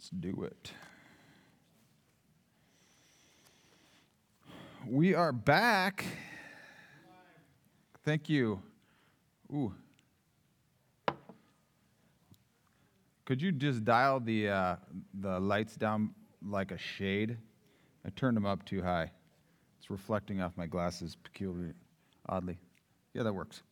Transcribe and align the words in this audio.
Let's 0.00 0.08
do 0.08 0.44
it. 0.44 0.72
We 4.88 5.12
are 5.12 5.30
back. 5.30 6.06
Thank 8.02 8.30
you. 8.30 8.62
Ooh. 9.52 9.74
Could 13.26 13.42
you 13.42 13.52
just 13.52 13.84
dial 13.84 14.20
the, 14.20 14.48
uh, 14.48 14.76
the 15.12 15.38
lights 15.38 15.76
down 15.76 16.14
like 16.42 16.70
a 16.70 16.78
shade? 16.78 17.36
I 18.06 18.08
turned 18.16 18.38
them 18.38 18.46
up 18.46 18.64
too 18.64 18.80
high. 18.80 19.10
It's 19.78 19.90
reflecting 19.90 20.40
off 20.40 20.56
my 20.56 20.66
glasses 20.66 21.14
peculiarly, 21.22 21.74
oddly. 22.26 22.56
Yeah, 23.12 23.24
that 23.24 23.34
works. 23.34 23.62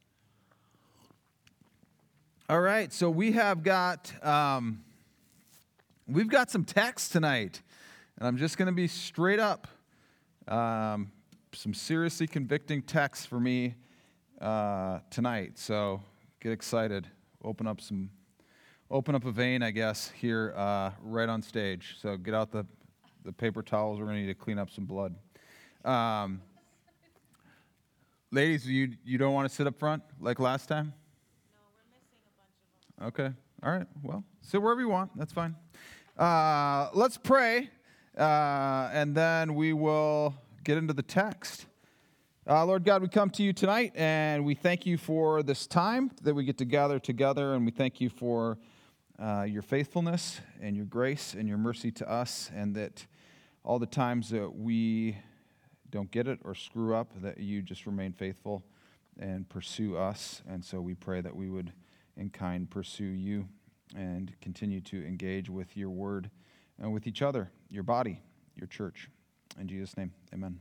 All 2.51 2.61
right, 2.61 2.93
so 2.93 3.09
we 3.09 3.33
have 3.33 3.63
got 3.63 4.13
um, 4.23 4.85
we've 6.09 6.29
got 6.29 6.51
some 6.51 6.65
text 6.65 7.13
tonight, 7.13 7.63
and 8.19 8.27
I'm 8.27 8.37
just 8.37 8.57
going 8.57 8.67
to 8.67 8.73
be 8.73 8.89
straight 8.89 9.39
up. 9.39 9.69
Um, 10.47 11.13
some 11.53 11.75
seriously 11.75 12.27
convicting 12.27 12.83
texts 12.83 13.27
for 13.27 13.39
me 13.39 13.75
uh, 14.41 15.01
tonight. 15.11 15.59
So 15.59 16.03
get 16.41 16.53
excited. 16.53 17.07
Open 17.45 17.67
up 17.67 17.81
some, 17.81 18.11
open 18.91 19.15
up 19.15 19.25
a 19.25 19.31
vein, 19.31 19.63
I 19.63 19.71
guess, 19.71 20.11
here 20.11 20.55
uh, 20.57 20.91
right 21.03 21.29
on 21.29 21.43
stage. 21.43 21.97
So 22.01 22.17
get 22.17 22.35
out 22.35 22.51
the 22.51 22.67
the 23.25 23.33
paper 23.33 23.63
towels. 23.63 23.99
We're 23.99 24.07
going 24.07 24.17
to 24.17 24.23
need 24.23 24.29
to 24.29 24.35
clean 24.35 24.59
up 24.59 24.71
some 24.71 24.87
blood. 24.87 25.15
Um, 25.85 26.41
ladies, 28.31 28.67
you 28.67 28.93
you 29.05 29.19
don't 29.19 29.35
want 29.35 29.49
to 29.49 29.55
sit 29.55 29.67
up 29.67 29.79
front 29.79 30.03
like 30.21 30.41
last 30.41 30.67
time? 30.67 30.95
Okay. 33.03 33.31
All 33.63 33.73
right. 33.73 33.87
Well, 34.03 34.25
sit 34.41 34.63
wherever 34.63 34.81
you 34.81 34.89
want. 34.89 35.17
That's 35.17 35.33
fine. 35.33 35.55
Uh, 36.19 36.91
let's 36.95 37.17
pray, 37.17 37.71
uh, 38.19 38.91
and 38.93 39.15
then 39.15 39.55
we 39.55 39.73
will 39.73 40.35
get 40.65 40.77
into 40.77 40.93
the 40.93 41.03
text. 41.03 41.67
Uh, 42.45 42.65
Lord 42.65 42.83
God, 42.83 43.03
we 43.03 43.09
come 43.09 43.31
to 43.31 43.45
you 43.45 43.53
tonight, 43.53 43.93
and 43.95 44.45
we 44.45 44.57
thank 44.57 44.85
you 44.85 44.99
for 44.99 45.45
this 45.45 45.69
time 45.69 46.11
that 46.23 46.35
we 46.35 46.43
get 46.43 46.59
to 46.59 46.65
gather 46.65 46.99
together, 46.99 47.55
and 47.55 47.65
we 47.65 47.71
thank 47.71 48.01
you 48.01 48.11
for 48.11 48.59
uh, 49.21 49.47
your 49.49 49.63
faithfulness 49.63 50.41
and 50.61 50.77
your 50.77 50.87
grace 50.87 51.35
and 51.35 51.49
your 51.49 51.57
mercy 51.57 51.93
to 51.93 52.11
us, 52.11 52.51
and 52.53 52.75
that 52.75 53.07
all 53.63 53.79
the 53.79 53.87
times 53.87 54.29
that 54.31 54.53
we 54.53 55.17
don't 55.89 56.11
get 56.11 56.27
it 56.27 56.41
or 56.45 56.57
screw 56.57 56.97
up, 56.97 57.13
that 57.23 57.39
you 57.39 57.63
just 57.63 57.87
remain 57.87 58.13
faithful 58.13 58.65
and 59.21 59.49
pursue 59.49 59.97
us. 59.97 60.43
And 60.49 60.65
so 60.65 60.81
we 60.81 60.95
pray 60.95 61.21
that 61.21 61.37
we 61.37 61.49
would 61.49 61.73
in 62.17 62.31
kind 62.31 62.69
pursue 62.69 63.05
you 63.05 63.47
and 63.97 64.33
continue 64.41 64.81
to 64.83 65.05
engage 65.07 65.49
with 65.49 65.77
your 65.77 65.91
word 65.91 66.31
and 66.81 66.93
with 66.93 67.07
each 67.07 67.23
other, 67.23 67.51
your 67.71 67.83
body, 67.83 68.21
your 68.57 68.67
church. 68.67 69.09
In 69.59 69.67
Jesus' 69.67 69.97
name, 69.97 70.13
amen. 70.33 70.59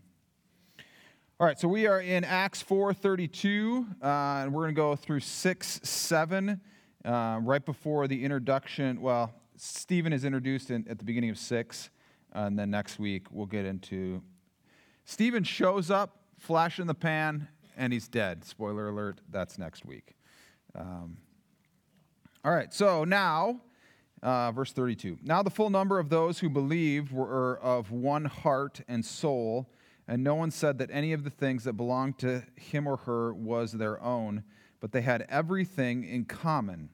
All 1.39 1.45
right, 1.45 1.59
so 1.59 1.67
we 1.67 1.85
are 1.85 2.01
in 2.01 2.23
Acts 2.23 2.63
4:32, 2.63 3.85
uh, 4.01 4.05
and 4.41 4.53
we're 4.53 4.63
going 4.63 4.73
to 4.73 4.79
go 4.79 4.95
through 4.95 5.19
6, 5.19 5.79
7, 5.83 6.59
uh, 7.05 7.39
right 7.43 7.63
before 7.63 8.07
the 8.07 8.23
introduction. 8.23 8.99
Well, 9.01 9.31
Stephen 9.55 10.13
is 10.13 10.25
introduced 10.25 10.71
in, 10.71 10.87
at 10.89 10.97
the 10.97 11.05
beginning 11.05 11.29
of 11.29 11.37
6, 11.37 11.89
and 12.33 12.57
then 12.57 12.71
next 12.71 12.97
week 12.97 13.27
we'll 13.29 13.45
get 13.45 13.65
into. 13.65 14.23
Stephen 15.05 15.43
shows 15.43 15.91
up, 15.91 16.23
flash 16.39 16.79
in 16.79 16.87
the 16.87 16.95
pan, 16.95 17.47
and 17.77 17.93
he's 17.93 18.07
dead. 18.07 18.43
Spoiler 18.43 18.89
alert, 18.89 19.21
that's 19.29 19.59
next 19.59 19.85
week. 19.85 20.15
Um, 20.73 21.17
all 22.47 22.53
right, 22.53 22.73
so 22.73 23.03
now, 23.03 23.59
uh, 24.23 24.53
verse 24.53 24.71
32. 24.71 25.17
Now 25.21 25.43
the 25.43 25.49
full 25.49 25.69
number 25.69 25.99
of 25.99 26.07
those 26.07 26.39
who 26.39 26.49
believed 26.49 27.11
were 27.11 27.59
of 27.59 27.91
one 27.91 28.23
heart 28.23 28.79
and 28.87 29.03
soul, 29.03 29.69
and 30.07 30.23
no 30.23 30.33
one 30.35 30.51
said 30.51 30.77
that 30.77 30.89
any 30.89 31.11
of 31.11 31.25
the 31.25 31.29
things 31.29 31.65
that 31.65 31.73
belonged 31.73 32.19
to 32.19 32.45
him 32.55 32.87
or 32.87 32.95
her 32.95 33.33
was 33.33 33.73
their 33.73 34.01
own, 34.01 34.45
but 34.79 34.93
they 34.93 35.01
had 35.01 35.25
everything 35.27 36.05
in 36.05 36.23
common. 36.23 36.87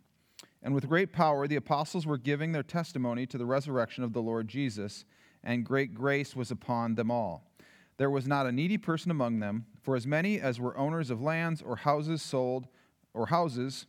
And 0.63 0.73
with 0.73 0.89
great 0.89 1.13
power, 1.13 1.47
the 1.47 1.57
apostles 1.57 2.07
were 2.07 2.17
giving 2.17 2.51
their 2.51 2.63
testimony 2.63 3.27
to 3.27 3.37
the 3.37 3.45
resurrection 3.45 4.03
of 4.03 4.13
the 4.13 4.23
Lord 4.23 4.47
Jesus, 4.47 5.05
and 5.43 5.63
great 5.63 5.93
grace 5.93 6.35
was 6.35 6.49
upon 6.49 6.95
them 6.95 7.11
all. 7.11 7.51
There 7.97 8.09
was 8.09 8.25
not 8.25 8.47
a 8.47 8.51
needy 8.51 8.79
person 8.79 9.11
among 9.11 9.37
them, 9.37 9.67
for 9.83 9.95
as 9.95 10.07
many 10.07 10.41
as 10.41 10.59
were 10.59 10.75
owners 10.75 11.11
of 11.11 11.21
lands 11.21 11.61
or 11.61 11.75
houses 11.75 12.23
sold, 12.23 12.69
or 13.13 13.27
houses, 13.27 13.85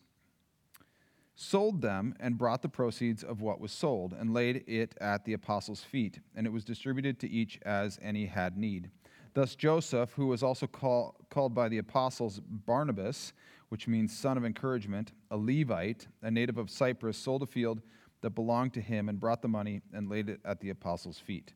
sold 1.34 1.82
them 1.82 2.14
and 2.20 2.38
brought 2.38 2.62
the 2.62 2.68
proceeds 2.68 3.24
of 3.24 3.40
what 3.40 3.60
was 3.60 3.72
sold 3.72 4.12
and 4.12 4.32
laid 4.32 4.64
it 4.66 4.94
at 5.00 5.24
the 5.24 5.32
apostles' 5.32 5.82
feet, 5.82 6.20
and 6.34 6.46
it 6.46 6.52
was 6.52 6.64
distributed 6.64 7.18
to 7.20 7.28
each 7.28 7.58
as 7.62 7.98
any 8.02 8.26
had 8.26 8.56
need. 8.56 8.90
Thus 9.34 9.56
Joseph, 9.56 10.12
who 10.12 10.28
was 10.28 10.44
also 10.44 10.68
call, 10.68 11.16
called 11.28 11.54
by 11.54 11.68
the 11.68 11.78
apostles 11.78 12.40
Barnabas, 12.40 13.32
which 13.68 13.88
means 13.88 14.16
son 14.16 14.36
of 14.36 14.44
encouragement, 14.44 15.12
a 15.30 15.36
Levite, 15.36 16.06
a 16.22 16.30
native 16.30 16.56
of 16.56 16.70
Cyprus, 16.70 17.18
sold 17.18 17.42
a 17.42 17.46
field 17.46 17.82
that 18.20 18.30
belonged 18.30 18.72
to 18.74 18.80
him 18.80 19.08
and 19.08 19.18
brought 19.18 19.42
the 19.42 19.48
money 19.48 19.82
and 19.92 20.08
laid 20.08 20.28
it 20.28 20.40
at 20.44 20.60
the 20.60 20.70
apostles' 20.70 21.18
feet. 21.18 21.52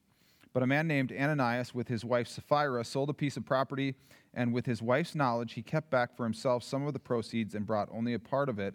But 0.53 0.65
a 0.65 0.67
man 0.67 0.89
named 0.89 1.13
Ananias, 1.13 1.73
with 1.73 1.87
his 1.87 2.05
wife 2.05 2.27
Sapphira, 2.27 2.85
sold 2.85 3.11
a 3.11 3.15
piece 3.15 3.37
of 3.37 3.47
property, 3.47 3.95
and 4.35 4.53
with 4.53 4.67
his 4.67 4.83
wife's 4.83 5.15
knowledge, 5.15 5.53
he 5.53 5.63
kept 5.63 5.89
back 5.89 6.17
for 6.17 6.25
himself 6.25 6.65
some 6.65 6.85
of 6.85 6.95
the 6.95 6.99
proceeds 6.99 7.55
and 7.55 7.65
brought 7.65 7.89
only 7.93 8.15
a 8.15 8.19
part 8.19 8.49
of 8.49 8.59
it 8.59 8.75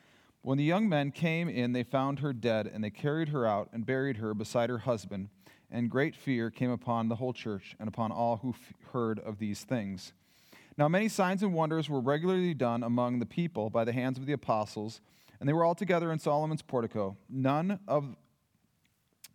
When 0.43 0.57
the 0.57 0.63
young 0.63 0.89
men 0.89 1.11
came 1.11 1.49
in, 1.49 1.71
they 1.71 1.83
found 1.83 2.19
her 2.19 2.33
dead, 2.33 2.65
and 2.65 2.83
they 2.83 2.89
carried 2.89 3.29
her 3.29 3.45
out 3.45 3.69
and 3.71 3.85
buried 3.85 4.17
her 4.17 4.33
beside 4.33 4.69
her 4.69 4.79
husband. 4.79 5.29
And 5.69 5.89
great 5.89 6.15
fear 6.15 6.49
came 6.49 6.71
upon 6.71 7.07
the 7.07 7.15
whole 7.15 7.31
church 7.31 7.75
and 7.79 7.87
upon 7.87 8.11
all 8.11 8.37
who 8.37 8.49
f- 8.49 8.73
heard 8.91 9.19
of 9.19 9.37
these 9.37 9.63
things. 9.63 10.13
Now, 10.77 10.87
many 10.87 11.09
signs 11.09 11.43
and 11.43 11.53
wonders 11.53 11.89
were 11.89 12.01
regularly 12.01 12.55
done 12.55 12.81
among 12.81 13.19
the 13.19 13.25
people 13.25 13.69
by 13.69 13.85
the 13.85 13.93
hands 13.93 14.17
of 14.17 14.25
the 14.25 14.33
apostles, 14.33 14.99
and 15.39 15.47
they 15.47 15.53
were 15.53 15.63
all 15.63 15.75
together 15.75 16.11
in 16.11 16.17
Solomon's 16.17 16.61
portico. 16.63 17.17
None 17.29 17.79
of 17.87 18.15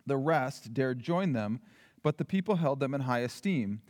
the 0.05 0.17
rest 0.17 0.73
dared 0.73 0.99
join 0.99 1.33
them, 1.33 1.61
but 2.03 2.17
the 2.17 2.25
people 2.25 2.57
held 2.57 2.79
them 2.79 2.93
in 2.93 3.01
high 3.01 3.19
esteem. 3.19 3.81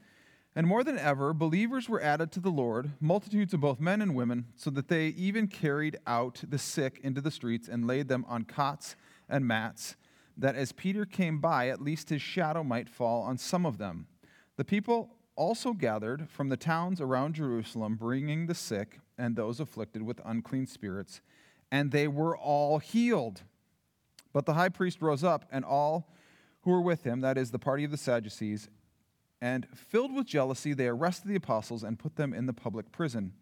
And 0.57 0.65
more 0.65 0.83
than 0.83 0.97
ever, 0.97 1.35
believers 1.35 1.87
were 1.87 2.01
added 2.01 2.31
to 2.31 2.39
the 2.39 2.49
Lord, 2.49 2.93
multitudes 2.99 3.53
of 3.53 3.59
both 3.59 3.79
men 3.79 4.01
and 4.01 4.15
women, 4.15 4.47
so 4.55 4.71
that 4.71 4.87
they 4.87 5.09
even 5.09 5.47
carried 5.47 5.97
out 6.07 6.43
the 6.49 6.57
sick 6.57 6.99
into 7.03 7.21
the 7.21 7.29
streets 7.29 7.67
and 7.67 7.85
laid 7.85 8.07
them 8.07 8.25
on 8.27 8.43
cots 8.43 8.95
and 9.29 9.45
mats, 9.45 9.97
that 10.35 10.55
as 10.55 10.71
Peter 10.71 11.05
came 11.05 11.39
by, 11.39 11.69
at 11.69 11.79
least 11.79 12.09
his 12.09 12.23
shadow 12.23 12.63
might 12.63 12.89
fall 12.89 13.21
on 13.21 13.37
some 13.37 13.67
of 13.67 13.77
them. 13.77 14.07
The 14.55 14.65
people 14.65 15.11
also 15.35 15.73
gathered 15.73 16.27
from 16.27 16.49
the 16.49 16.57
towns 16.57 16.99
around 16.99 17.35
Jerusalem, 17.35 17.95
bringing 17.95 18.47
the 18.47 18.55
sick 18.55 18.99
and 19.15 19.35
those 19.35 19.59
afflicted 19.59 20.01
with 20.01 20.19
unclean 20.25 20.65
spirits, 20.65 21.21
and 21.71 21.91
they 21.91 22.07
were 22.07 22.35
all 22.35 22.79
healed. 22.79 23.43
But 24.33 24.47
the 24.47 24.55
high 24.55 24.69
priest 24.69 25.03
rose 25.03 25.23
up, 25.23 25.45
and 25.51 25.63
all 25.63 26.11
who 26.61 26.71
were 26.71 26.81
with 26.81 27.03
him, 27.03 27.21
that 27.21 27.37
is, 27.37 27.51
the 27.51 27.59
party 27.59 27.83
of 27.83 27.91
the 27.91 27.97
Sadducees, 27.97 28.69
and 29.41 29.67
filled 29.73 30.13
with 30.13 30.25
jealousy, 30.25 30.73
they 30.73 30.87
arrested 30.87 31.27
the 31.27 31.35
apostles 31.35 31.83
and 31.83 31.99
put 31.99 32.15
them 32.15 32.33
in 32.33 32.45
the 32.45 32.53
public 32.53 32.91
prison. 32.91 33.33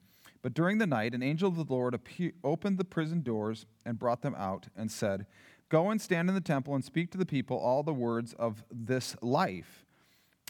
But 0.41 0.53
during 0.53 0.77
the 0.77 0.87
night, 0.87 1.15
an 1.15 1.23
angel 1.23 1.49
of 1.49 1.55
the 1.55 1.73
Lord 1.73 1.99
opened 2.43 2.77
the 2.77 2.85
prison 2.85 3.21
doors 3.21 3.65
and 3.85 3.97
brought 3.97 4.21
them 4.21 4.35
out 4.35 4.67
and 4.75 4.91
said, 4.91 5.25
Go 5.69 5.89
and 5.89 5.99
stand 5.99 6.29
in 6.29 6.35
the 6.35 6.41
temple 6.41 6.75
and 6.75 6.85
speak 6.85 7.11
to 7.11 7.17
the 7.17 7.25
people 7.25 7.57
all 7.57 7.81
the 7.81 7.93
words 7.93 8.33
of 8.33 8.63
this 8.71 9.15
life. 9.21 9.85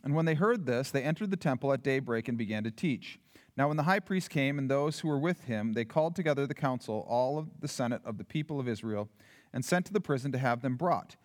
And 0.03 0.13
when 0.13 0.25
they 0.25 0.33
heard 0.33 0.65
this, 0.65 0.91
they 0.91 1.01
entered 1.01 1.31
the 1.31 1.37
temple 1.37 1.71
at 1.71 1.81
daybreak 1.81 2.27
and 2.27 2.37
began 2.37 2.63
to 2.65 2.71
teach. 2.71 3.19
Now, 3.57 3.69
when 3.69 3.77
the 3.77 3.83
high 3.83 4.01
priest 4.01 4.29
came 4.29 4.59
and 4.59 4.69
those 4.69 4.99
who 4.99 5.07
were 5.07 5.17
with 5.17 5.45
him, 5.45 5.73
they 5.73 5.85
called 5.85 6.15
together 6.15 6.45
the 6.45 6.53
council, 6.53 7.05
all 7.07 7.37
of 7.37 7.61
the 7.61 7.67
senate 7.69 8.01
of 8.03 8.17
the 8.17 8.25
people 8.25 8.59
of 8.59 8.67
Israel, 8.67 9.07
and 9.53 9.63
sent 9.63 9.85
to 9.85 9.93
the 9.93 10.01
prison 10.01 10.33
to 10.33 10.37
have 10.37 10.61
them 10.61 10.75
brought. 10.75 11.15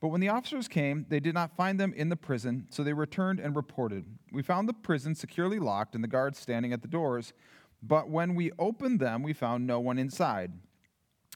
But 0.00 0.08
when 0.08 0.20
the 0.20 0.28
officers 0.28 0.68
came, 0.68 1.06
they 1.08 1.20
did 1.20 1.34
not 1.34 1.56
find 1.56 1.80
them 1.80 1.92
in 1.94 2.10
the 2.10 2.16
prison, 2.16 2.66
so 2.70 2.84
they 2.84 2.92
returned 2.92 3.40
and 3.40 3.56
reported. 3.56 4.04
We 4.30 4.42
found 4.42 4.68
the 4.68 4.74
prison 4.74 5.14
securely 5.14 5.58
locked 5.58 5.94
and 5.94 6.04
the 6.04 6.08
guards 6.08 6.38
standing 6.38 6.72
at 6.72 6.82
the 6.82 6.88
doors, 6.88 7.32
but 7.82 8.10
when 8.10 8.34
we 8.34 8.52
opened 8.58 9.00
them, 9.00 9.22
we 9.22 9.32
found 9.32 9.66
no 9.66 9.80
one 9.80 9.98
inside. 9.98 10.52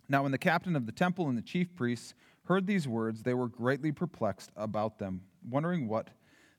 Now, 0.09 0.25
when 0.25 0.33
the 0.33 0.39
captain 0.39 0.77
of 0.77 0.87
the 0.87 0.93
temple 0.93 1.29
and 1.29 1.39
the 1.39 1.43
chief 1.43 1.75
priests 1.75 2.15
heard 2.45 2.67
these 2.67 2.89
words, 2.89 3.23
they 3.23 3.35
were 3.35 3.49
greatly 3.49 3.93
perplexed 3.93 4.51
about 4.57 4.99
them, 4.99 5.23
wondering 5.49 5.87
what 5.87 6.11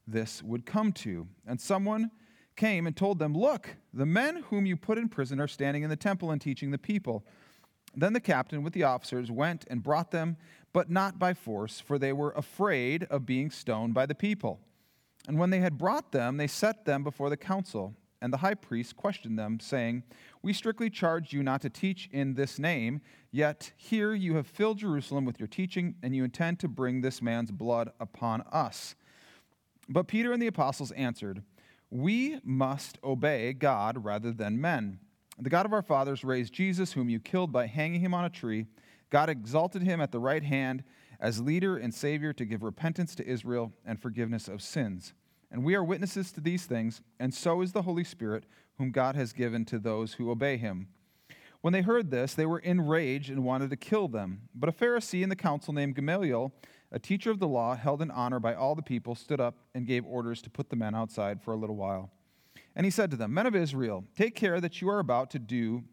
this 0.08 0.42
would 0.42 0.66
come 0.66 0.94
to. 0.94 1.28
And 1.46 1.60
someone 1.60 2.12
came 2.56 2.88
and 2.88 2.96
told 2.96 3.20
them, 3.20 3.34
Look, 3.34 3.76
the 3.94 4.06
men 4.06 4.44
whom 4.50 4.66
you 4.66 4.78
put 4.78 4.98
in 4.98 5.10
prison 5.10 5.40
are 5.42 5.48
standing 5.48 5.84
in 5.84 5.90
the 5.90 5.96
temple 5.96 6.32
and 6.32 6.40
teaching 6.40 6.72
the 6.72 6.78
people. 6.78 7.26
Then 7.94 8.14
the 8.14 8.22
captain 8.22 8.64
with 8.64 8.74
the 8.74 8.84
officers 8.84 9.30
went 9.30 9.66
and 9.70 9.84
brought 9.84 10.12
them, 10.12 10.38
but 10.74 10.90
not 10.90 11.20
by 11.20 11.34
force, 11.34 11.80
for 11.80 11.98
they 11.98 12.14
were 12.14 12.32
afraid 12.32 13.04
of 13.06 13.26
being 13.26 13.52
stoned 13.52 13.94
by 13.94 14.06
the 14.06 14.16
people. 14.16 14.60
And 15.28 15.38
when 15.38 15.50
they 15.50 15.60
had 15.60 15.78
brought 15.78 16.12
them, 16.12 16.38
they 16.38 16.48
set 16.48 16.86
them 16.86 17.04
before 17.04 17.30
the 17.30 17.38
council. 17.38 17.96
And 18.22 18.32
the 18.32 18.38
high 18.38 18.54
priest 18.54 18.96
questioned 18.96 19.38
them, 19.38 19.60
saying, 19.60 20.04
We 20.42 20.54
strictly 20.54 20.90
charged 20.90 21.34
you 21.34 21.42
not 21.42 21.62
to 21.62 21.70
teach 21.70 22.08
in 22.12 22.36
this 22.36 22.60
name, 22.60 23.02
yet 23.32 23.72
here 23.78 24.14
you 24.14 24.36
have 24.36 24.48
filled 24.48 24.78
Jerusalem 24.78 25.26
with 25.26 25.40
your 25.40 25.48
teaching, 25.48 25.96
and 26.04 26.16
you 26.16 26.24
intend 26.24 26.60
to 26.60 26.68
bring 26.68 27.02
this 27.02 27.22
man's 27.22 27.52
blood 27.52 27.92
upon 28.00 28.42
us. 28.52 28.96
But 29.90 30.08
Peter 30.08 30.32
and 30.32 30.42
the 30.42 30.48
apostles 30.48 30.92
answered, 30.92 31.42
We 31.90 32.40
must 32.44 33.00
obey 33.04 33.54
God 33.54 34.06
rather 34.06 34.32
than 34.32 34.62
men. 34.62 35.00
The 35.40 35.50
God 35.50 35.66
of 35.66 35.74
our 35.74 35.82
fathers 35.82 36.24
raised 36.24 36.54
Jesus, 36.54 36.94
whom 36.94 37.10
you 37.10 37.20
killed 37.20 37.52
by 37.52 37.66
hanging 37.66 38.02
him 38.02 38.14
on 38.14 38.26
a 38.26 38.30
tree. 38.30 38.68
God 39.12 39.30
exalted 39.30 39.84
him 39.84 40.02
at 40.02 40.12
the 40.12 40.20
right 40.20 40.44
hand 40.44 40.84
as 41.20 41.40
leader 41.40 41.78
and 41.78 41.94
savior 41.94 42.34
to 42.34 42.46
give 42.46 42.64
repentance 42.64 43.14
to 43.16 43.28
Israel 43.28 43.72
and 43.86 44.02
forgiveness 44.02 44.48
of 44.48 44.62
sins. 44.62 45.14
And 45.52 45.64
we 45.64 45.76
are 45.76 45.84
witnesses 45.84 46.32
to 46.32 46.42
these 46.42 46.66
things, 46.66 47.02
and 47.20 47.34
so 47.34 47.62
is 47.62 47.74
the 47.74 47.84
Holy 47.84 48.06
Spirit, 48.06 48.46
whom 48.78 48.92
God 48.92 49.16
has 49.16 49.34
given 49.34 49.66
to 49.66 49.78
those 49.78 50.14
who 50.14 50.32
obey 50.32 50.58
him. 50.58 50.88
When 51.60 51.74
they 51.74 51.82
heard 51.82 52.10
this, 52.10 52.34
they 52.34 52.46
were 52.46 52.60
enraged 52.60 53.30
and 53.30 53.44
wanted 53.44 53.70
to 53.70 53.76
kill 53.76 54.08
them. 54.08 54.50
But 54.56 54.70
a 54.70 54.72
Pharisee 54.72 55.22
in 55.22 55.30
the 55.30 55.36
council 55.36 55.74
named 55.74 55.96
Gamaliel, 55.96 56.54
a 56.92 56.98
teacher 56.98 57.30
of 57.30 57.40
the 57.40 57.48
law, 57.48 57.76
held 57.76 58.02
in 58.02 58.10
honor 58.10 58.40
by 58.40 58.56
all 58.56 58.74
the 58.74 58.82
people, 58.82 59.14
stood 59.14 59.40
up 59.40 59.56
and 59.76 59.86
gave 59.86 60.06
orders 60.06 60.42
to 60.42 60.50
put 60.50 60.70
the 60.70 60.76
men 60.76 60.96
outside 60.96 61.44
for 61.44 61.54
a 61.54 61.58
little 61.58 61.76
while. 61.76 62.10
And 62.76 62.86
he 62.86 62.90
said 62.90 63.12
to 63.12 63.18
them, 63.18 63.34
Men 63.34 63.46
of 63.46 63.56
Israel, 63.56 64.06
take 64.18 64.36
care 64.36 64.60
that 64.60 64.82
you 64.82 64.90
are 64.90 65.00
about 65.00 65.30
to 65.32 65.40
do 65.40 65.84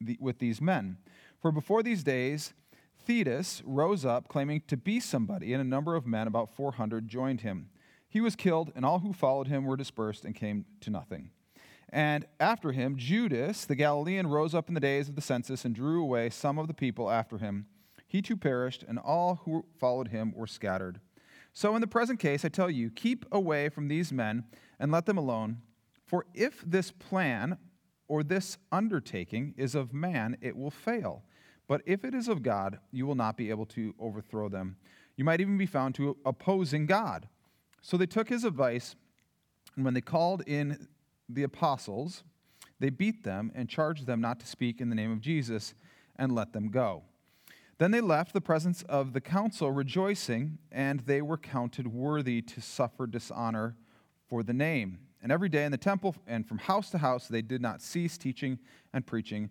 the, 0.00 0.16
with 0.20 0.38
these 0.38 0.60
men. 0.60 0.96
For 1.40 1.52
before 1.52 1.82
these 1.82 2.02
days, 2.02 2.54
Theudas 3.06 3.62
rose 3.64 4.04
up, 4.04 4.28
claiming 4.28 4.62
to 4.66 4.76
be 4.76 5.00
somebody, 5.00 5.52
and 5.52 5.60
a 5.60 5.64
number 5.64 5.94
of 5.94 6.06
men, 6.06 6.26
about 6.26 6.50
400, 6.50 7.08
joined 7.08 7.42
him. 7.42 7.70
He 8.08 8.20
was 8.20 8.36
killed, 8.36 8.72
and 8.74 8.84
all 8.84 9.00
who 9.00 9.12
followed 9.12 9.48
him 9.48 9.64
were 9.64 9.76
dispersed 9.76 10.24
and 10.24 10.34
came 10.34 10.64
to 10.80 10.90
nothing. 10.90 11.30
And 11.90 12.26
after 12.38 12.72
him, 12.72 12.96
Judas 12.96 13.64
the 13.64 13.74
Galilean 13.74 14.26
rose 14.26 14.54
up 14.54 14.68
in 14.68 14.74
the 14.74 14.80
days 14.80 15.08
of 15.08 15.14
the 15.14 15.22
census 15.22 15.64
and 15.64 15.74
drew 15.74 16.02
away 16.02 16.28
some 16.30 16.58
of 16.58 16.66
the 16.66 16.74
people 16.74 17.10
after 17.10 17.38
him 17.38 17.66
he 18.08 18.22
too 18.22 18.38
perished, 18.38 18.82
and 18.88 18.98
all 18.98 19.42
who 19.44 19.66
followed 19.78 20.08
him 20.08 20.32
were 20.34 20.46
scattered. 20.46 21.00
So, 21.52 21.74
in 21.74 21.82
the 21.82 21.86
present 21.86 22.18
case, 22.18 22.44
I 22.44 22.48
tell 22.48 22.70
you, 22.70 22.90
keep 22.90 23.26
away 23.30 23.68
from 23.68 23.88
these 23.88 24.12
men 24.12 24.44
and 24.80 24.90
let 24.90 25.06
them 25.06 25.18
alone. 25.18 25.58
For 26.06 26.24
if 26.34 26.62
this 26.66 26.90
plan 26.90 27.58
or 28.08 28.22
this 28.22 28.56
undertaking 28.72 29.54
is 29.58 29.74
of 29.74 29.92
man, 29.92 30.38
it 30.40 30.56
will 30.56 30.70
fail. 30.70 31.22
But 31.68 31.82
if 31.84 32.04
it 32.04 32.14
is 32.14 32.26
of 32.28 32.42
God, 32.42 32.78
you 32.90 33.06
will 33.06 33.14
not 33.14 33.36
be 33.36 33.50
able 33.50 33.66
to 33.66 33.94
overthrow 34.00 34.48
them. 34.48 34.76
You 35.16 35.24
might 35.24 35.40
even 35.40 35.58
be 35.58 35.66
found 35.66 35.94
to 35.96 36.16
opposing 36.24 36.86
God. 36.86 37.28
So 37.82 37.96
they 37.96 38.06
took 38.06 38.28
his 38.28 38.42
advice, 38.42 38.96
and 39.76 39.84
when 39.84 39.94
they 39.94 40.00
called 40.00 40.42
in 40.46 40.88
the 41.28 41.42
apostles, 41.42 42.24
they 42.80 42.90
beat 42.90 43.22
them 43.22 43.52
and 43.54 43.68
charged 43.68 44.06
them 44.06 44.20
not 44.20 44.40
to 44.40 44.46
speak 44.46 44.80
in 44.80 44.88
the 44.88 44.96
name 44.96 45.12
of 45.12 45.20
Jesus 45.20 45.74
and 46.16 46.34
let 46.34 46.52
them 46.52 46.70
go. 46.70 47.02
Then 47.76 47.90
they 47.90 48.00
left 48.00 48.32
the 48.32 48.40
presence 48.40 48.82
of 48.88 49.12
the 49.12 49.20
council 49.20 49.70
rejoicing, 49.70 50.58
and 50.72 51.00
they 51.00 51.22
were 51.22 51.36
counted 51.36 51.86
worthy 51.86 52.42
to 52.42 52.60
suffer 52.60 53.06
dishonor 53.06 53.76
for 54.28 54.42
the 54.42 54.52
name. 54.52 54.98
And 55.22 55.30
every 55.30 55.48
day 55.48 55.64
in 55.64 55.72
the 55.72 55.78
temple 55.78 56.16
and 56.26 56.46
from 56.46 56.58
house 56.58 56.90
to 56.90 56.98
house, 56.98 57.28
they 57.28 57.42
did 57.42 57.60
not 57.60 57.82
cease 57.82 58.16
teaching 58.16 58.58
and 58.92 59.06
preaching 59.06 59.50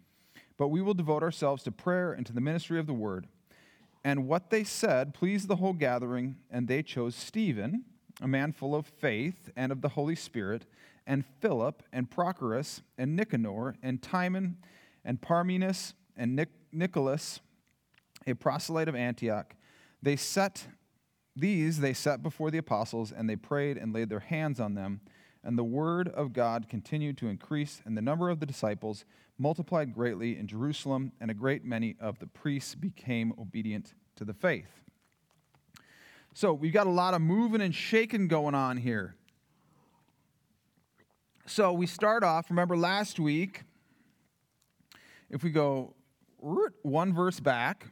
But 0.61 0.67
we 0.67 0.83
will 0.83 0.93
devote 0.93 1.23
ourselves 1.23 1.63
to 1.63 1.71
prayer 1.71 2.13
and 2.13 2.23
to 2.27 2.33
the 2.33 2.39
ministry 2.39 2.77
of 2.77 2.85
the 2.85 2.93
word. 2.93 3.25
And 4.03 4.27
what 4.27 4.51
they 4.51 4.63
said 4.63 5.11
pleased 5.11 5.47
the 5.47 5.55
whole 5.55 5.73
gathering, 5.73 6.35
and 6.51 6.67
they 6.67 6.83
chose 6.83 7.15
Stephen, 7.15 7.83
a 8.21 8.27
man 8.27 8.51
full 8.51 8.75
of 8.75 8.85
faith 8.85 9.49
and 9.55 9.71
of 9.71 9.81
the 9.81 9.89
Holy 9.89 10.13
Spirit, 10.13 10.67
and 11.07 11.25
Philip, 11.39 11.81
and 11.91 12.11
Prochorus, 12.11 12.83
and 12.95 13.15
Nicanor, 13.15 13.73
and 13.81 14.03
Timon, 14.03 14.57
and 15.03 15.19
Parmenas, 15.19 15.95
and 16.15 16.35
Nic- 16.35 16.53
Nicholas 16.71 17.39
a 18.27 18.35
proselyte 18.35 18.87
of 18.87 18.93
Antioch. 18.93 19.55
They 20.03 20.15
set 20.15 20.67
these 21.35 21.79
they 21.79 21.93
set 21.93 22.21
before 22.21 22.51
the 22.51 22.59
apostles, 22.59 23.11
and 23.11 23.27
they 23.27 23.35
prayed 23.35 23.77
and 23.77 23.93
laid 23.93 24.09
their 24.09 24.19
hands 24.19 24.59
on 24.59 24.75
them. 24.75 25.01
And 25.43 25.57
the 25.57 25.63
word 25.63 26.07
of 26.07 26.33
God 26.33 26.69
continued 26.69 27.17
to 27.17 27.29
increase, 27.29 27.81
and 27.83 27.97
the 27.97 28.01
number 28.03 28.29
of 28.29 28.39
the 28.39 28.45
disciples 28.45 29.05
multiplied 29.41 29.91
greatly 29.93 30.37
in 30.37 30.45
Jerusalem, 30.45 31.11
and 31.19 31.31
a 31.31 31.33
great 31.33 31.65
many 31.65 31.95
of 31.99 32.19
the 32.19 32.27
priests 32.27 32.75
became 32.75 33.33
obedient 33.39 33.95
to 34.15 34.23
the 34.23 34.33
faith. 34.33 34.69
So 36.33 36.53
we've 36.53 36.71
got 36.71 36.85
a 36.85 36.91
lot 36.91 37.15
of 37.15 37.21
moving 37.21 37.59
and 37.59 37.73
shaking 37.73 38.27
going 38.27 38.53
on 38.53 38.77
here. 38.77 39.15
So 41.47 41.73
we 41.73 41.87
start 41.87 42.23
off, 42.23 42.49
remember 42.51 42.77
last 42.77 43.19
week, 43.19 43.63
if 45.29 45.43
we 45.43 45.49
go 45.49 45.95
one 46.37 47.13
verse 47.13 47.39
back, 47.39 47.87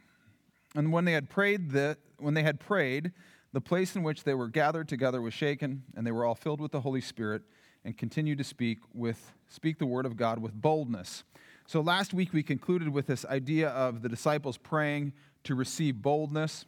and 0.76 0.92
when 0.92 1.04
they 1.04 1.12
had 1.12 1.28
prayed 1.28 1.72
the, 1.72 1.98
when 2.18 2.34
they 2.34 2.44
had 2.44 2.60
prayed, 2.60 3.10
the 3.52 3.60
place 3.60 3.96
in 3.96 4.04
which 4.04 4.22
they 4.22 4.34
were 4.34 4.48
gathered 4.48 4.88
together 4.88 5.20
was 5.20 5.34
shaken, 5.34 5.82
and 5.96 6.06
they 6.06 6.12
were 6.12 6.24
all 6.24 6.36
filled 6.36 6.60
with 6.60 6.70
the 6.70 6.80
Holy 6.80 7.00
Spirit 7.00 7.42
and 7.84 7.98
continued 7.98 8.38
to 8.38 8.44
speak 8.44 8.78
with 8.94 9.32
speak 9.50 9.78
the 9.78 9.86
word 9.86 10.06
of 10.06 10.16
God 10.16 10.38
with 10.38 10.54
boldness. 10.54 11.24
So 11.66 11.80
last 11.80 12.14
week 12.14 12.32
we 12.32 12.42
concluded 12.42 12.88
with 12.88 13.06
this 13.06 13.24
idea 13.26 13.68
of 13.68 14.02
the 14.02 14.08
disciples 14.08 14.56
praying 14.56 15.12
to 15.44 15.54
receive 15.54 16.00
boldness 16.00 16.64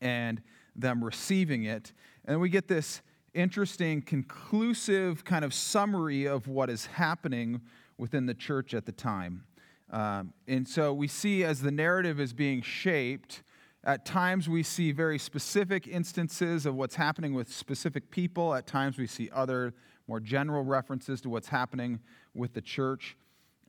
and 0.00 0.40
them 0.76 1.02
receiving 1.02 1.64
it. 1.64 1.92
And 2.24 2.40
we 2.40 2.48
get 2.48 2.68
this 2.68 3.02
interesting 3.34 4.02
conclusive 4.02 5.24
kind 5.24 5.44
of 5.44 5.52
summary 5.54 6.26
of 6.26 6.46
what 6.48 6.70
is 6.70 6.86
happening 6.86 7.60
within 7.98 8.26
the 8.26 8.34
church 8.34 8.74
at 8.74 8.86
the 8.86 8.92
time. 8.92 9.44
Um, 9.90 10.32
and 10.46 10.68
so 10.68 10.92
we 10.92 11.08
see 11.08 11.44
as 11.44 11.60
the 11.60 11.70
narrative 11.70 12.20
is 12.20 12.32
being 12.32 12.62
shaped, 12.62 13.42
at 13.82 14.04
times 14.04 14.48
we 14.48 14.62
see 14.62 14.92
very 14.92 15.18
specific 15.18 15.88
instances 15.88 16.66
of 16.66 16.74
what's 16.74 16.96
happening 16.96 17.34
with 17.34 17.52
specific 17.52 18.10
people. 18.10 18.54
At 18.54 18.66
times 18.66 18.98
we 18.98 19.06
see 19.06 19.30
other 19.32 19.74
more 20.10 20.18
general 20.18 20.64
references 20.64 21.20
to 21.20 21.28
what's 21.28 21.46
happening 21.46 22.00
with 22.34 22.52
the 22.52 22.60
church. 22.60 23.16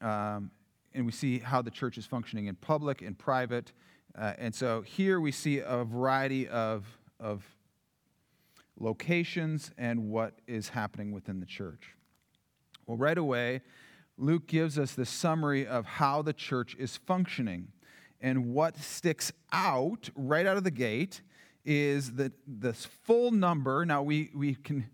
Um, 0.01 0.49
and 0.91 1.05
we 1.05 1.11
see 1.11 1.37
how 1.37 1.61
the 1.61 1.69
church 1.69 1.99
is 1.99 2.07
functioning 2.07 2.47
in 2.47 2.55
public 2.55 3.03
and 3.03 3.15
private. 3.15 3.71
Uh, 4.17 4.33
and 4.39 4.53
so 4.53 4.81
here 4.81 5.21
we 5.21 5.31
see 5.31 5.59
a 5.59 5.83
variety 5.83 6.47
of, 6.47 6.97
of 7.19 7.43
locations 8.79 9.69
and 9.77 10.09
what 10.09 10.33
is 10.47 10.69
happening 10.69 11.11
within 11.11 11.39
the 11.39 11.45
church. 11.45 11.93
Well, 12.87 12.97
right 12.97 13.19
away, 13.19 13.61
Luke 14.17 14.47
gives 14.47 14.79
us 14.79 14.93
the 14.93 15.05
summary 15.05 15.67
of 15.67 15.85
how 15.85 16.23
the 16.23 16.33
church 16.33 16.75
is 16.79 16.97
functioning. 16.97 17.67
And 18.19 18.51
what 18.51 18.77
sticks 18.77 19.31
out 19.53 20.09
right 20.15 20.47
out 20.47 20.57
of 20.57 20.63
the 20.63 20.71
gate 20.71 21.21
is 21.65 22.13
that 22.13 22.31
this 22.47 22.87
full 23.03 23.29
number. 23.29 23.85
Now, 23.85 24.01
we, 24.01 24.31
we, 24.33 24.55
can, 24.55 24.89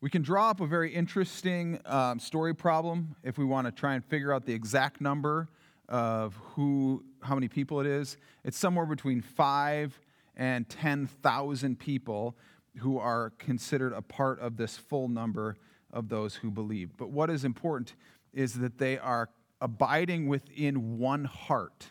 we 0.00 0.10
can 0.10 0.22
draw 0.22 0.50
up 0.50 0.60
a 0.60 0.66
very 0.66 0.94
interesting 0.94 1.80
um, 1.84 2.20
story 2.20 2.54
problem 2.54 3.16
if 3.24 3.36
we 3.36 3.44
want 3.44 3.66
to 3.66 3.72
try 3.72 3.94
and 3.94 4.04
figure 4.04 4.32
out 4.32 4.46
the 4.46 4.52
exact 4.52 5.00
number 5.00 5.48
of 5.88 6.36
who, 6.54 7.02
how 7.20 7.34
many 7.34 7.48
people 7.48 7.80
it 7.80 7.86
is. 7.86 8.16
It's 8.44 8.56
somewhere 8.56 8.86
between 8.86 9.20
five 9.20 9.98
and 10.36 10.68
10,000 10.68 11.78
people 11.80 12.36
who 12.76 12.98
are 12.98 13.30
considered 13.38 13.92
a 13.92 14.02
part 14.02 14.38
of 14.38 14.56
this 14.56 14.76
full 14.76 15.08
number 15.08 15.56
of 15.92 16.08
those 16.08 16.36
who 16.36 16.50
believe. 16.50 16.90
But 16.96 17.10
what 17.10 17.28
is 17.28 17.44
important 17.44 17.94
is 18.32 18.54
that 18.54 18.78
they 18.78 18.98
are 18.98 19.30
abiding 19.60 20.28
within 20.28 20.98
one 20.98 21.24
heart. 21.24 21.86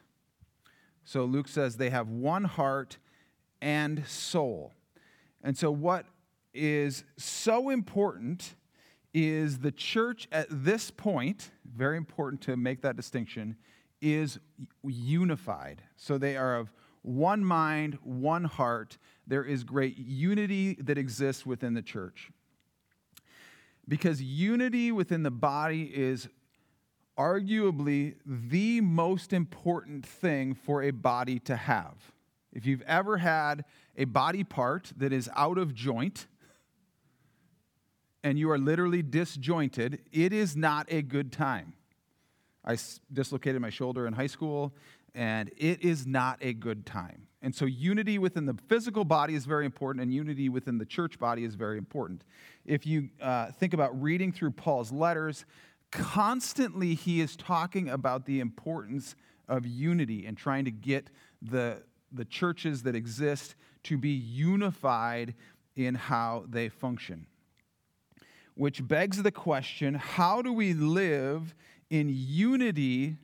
So 1.04 1.26
Luke 1.26 1.50
says 1.50 1.76
they 1.76 1.90
have 1.90 2.08
one 2.08 2.46
heart 2.46 3.00
and 3.62 4.08
soul. 4.08 4.72
And 5.44 5.58
so, 5.58 5.72
what 5.72 6.06
is 6.58 7.04
so 7.18 7.70
important 7.70 8.56
is 9.14 9.60
the 9.60 9.72
church 9.72 10.28
at 10.32 10.48
this 10.50 10.92
point, 10.92 11.52
very 11.66 11.98
important 11.98 12.42
to 12.42 12.58
make 12.58 12.82
that 12.82 12.96
distinction, 12.96 13.56
is 14.02 14.40
unified. 14.84 15.82
So, 15.96 16.18
they 16.18 16.36
are 16.38 16.58
of 16.58 16.72
one 17.02 17.44
mind, 17.44 17.98
one 18.04 18.44
heart. 18.44 18.98
There 19.26 19.44
is 19.44 19.64
great 19.64 19.98
unity 19.98 20.76
that 20.82 20.98
exists 20.98 21.46
within 21.46 21.74
the 21.74 21.82
church. 21.82 22.32
Because 23.88 24.22
unity 24.22 24.92
within 24.92 25.24
the 25.24 25.32
body 25.32 25.84
is 25.84 26.28
arguably 27.18 28.16
the 28.26 28.82
most 28.82 29.34
important 29.34 30.06
thing 30.06 30.54
for 30.54 30.84
a 30.84 30.92
body 30.92 31.40
to 31.40 31.56
have. 31.56 32.12
If 32.54 32.66
you've 32.66 32.84
ever 32.84 33.18
had 33.18 33.66
a 33.96 34.06
body 34.06 34.44
part 34.44 34.92
that 34.98 35.14
is 35.14 35.30
out 35.36 35.58
of 35.58 35.74
joint 35.74 36.28
and 38.24 38.38
you 38.38 38.50
are 38.52 38.58
literally 38.58 39.02
disjointed, 39.02 40.00
it 40.12 40.34
is 40.34 40.56
not 40.56 40.88
a 40.90 41.02
good 41.02 41.32
time. 41.32 41.74
I 42.66 42.78
dislocated 43.12 43.62
my 43.62 43.70
shoulder 43.70 44.08
in 44.08 44.14
high 44.14 44.28
school, 44.28 44.74
and 45.16 45.50
it 45.58 45.82
is 45.82 46.06
not 46.06 46.38
a 46.42 46.54
good 46.54 46.86
time. 46.86 47.28
And 47.42 47.56
so, 47.56 47.66
unity 47.66 48.18
within 48.18 48.46
the 48.46 48.58
physical 48.68 49.06
body 49.06 49.36
is 49.36 49.46
very 49.46 49.66
important, 49.66 50.04
and 50.04 50.14
unity 50.14 50.50
within 50.50 50.78
the 50.78 50.86
church 50.86 51.18
body 51.20 51.44
is 51.44 51.56
very 51.56 51.78
important. 51.78 52.24
If 52.66 52.86
you 52.86 53.10
uh, 53.22 53.52
think 53.52 53.74
about 53.74 54.00
reading 54.02 54.32
through 54.32 54.52
Paul's 54.52 54.92
letters, 54.92 55.46
constantly 55.92 56.96
he 56.96 57.22
is 57.22 57.36
talking 57.36 57.90
about 57.90 58.26
the 58.26 58.40
importance 58.40 59.16
of 59.48 59.66
unity 59.66 60.26
and 60.26 60.36
trying 60.38 60.66
to 60.66 60.72
get 60.72 61.10
the, 61.42 61.84
the 62.12 62.26
churches 62.26 62.84
that 62.84 62.96
exist 62.96 63.56
to 63.84 63.98
be 63.98 64.10
unified 64.10 65.36
in 65.76 65.96
how 65.96 66.44
they 66.50 66.68
function. 66.68 67.28
Which 68.58 68.86
begs 68.88 69.22
the 69.22 69.32
question 69.32 69.94
how 69.94 70.42
do 70.42 70.52
we 70.52 70.74
live 70.74 71.54
in 71.92 72.10
unity 72.12 73.18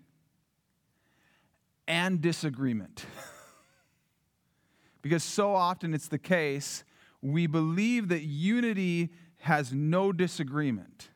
and 1.87 2.21
disagreement? 2.21 3.07
because 5.01 5.23
so 5.23 5.55
often 5.55 5.95
it's 5.95 6.07
the 6.07 6.19
case, 6.19 6.83
we 7.23 7.47
believe 7.47 8.09
that 8.09 8.21
unity 8.21 9.09
has 9.39 9.73
no 9.73 10.11
disagreement. 10.11 11.09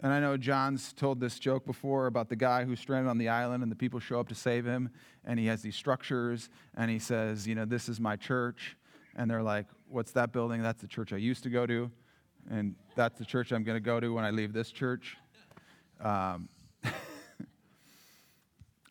And 0.00 0.12
I 0.12 0.18
know 0.18 0.36
John's 0.36 0.92
told 0.92 1.20
this 1.20 1.38
joke 1.38 1.64
before 1.64 2.08
about 2.08 2.28
the 2.28 2.34
guy 2.34 2.64
who's 2.64 2.80
stranded 2.80 3.08
on 3.08 3.18
the 3.18 3.28
island 3.28 3.62
and 3.62 3.70
the 3.70 3.76
people 3.76 4.00
show 4.00 4.18
up 4.18 4.28
to 4.30 4.34
save 4.34 4.64
him. 4.64 4.90
And 5.24 5.38
he 5.38 5.46
has 5.46 5.62
these 5.62 5.76
structures 5.76 6.50
and 6.76 6.90
he 6.90 6.98
says, 6.98 7.46
You 7.46 7.54
know, 7.54 7.66
this 7.66 7.88
is 7.88 8.00
my 8.00 8.16
church. 8.16 8.76
And 9.14 9.30
they're 9.30 9.44
like, 9.44 9.66
What's 9.88 10.10
that 10.12 10.32
building? 10.32 10.60
That's 10.60 10.80
the 10.80 10.88
church 10.88 11.12
I 11.12 11.18
used 11.18 11.44
to 11.44 11.50
go 11.50 11.66
to. 11.66 11.92
And 12.50 12.74
that's 12.96 13.18
the 13.18 13.24
church 13.24 13.52
I'm 13.52 13.64
going 13.64 13.76
to 13.76 13.84
go 13.84 14.00
to 14.00 14.12
when 14.12 14.24
I 14.24 14.30
leave 14.30 14.52
this 14.52 14.70
church. 14.70 15.16
Um, 16.00 16.48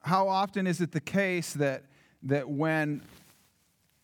how 0.02 0.28
often 0.28 0.68
is 0.68 0.82
it 0.82 0.92
the 0.92 1.02
case 1.02 1.54
that, 1.54 1.84
that 2.24 2.50
when 2.50 3.04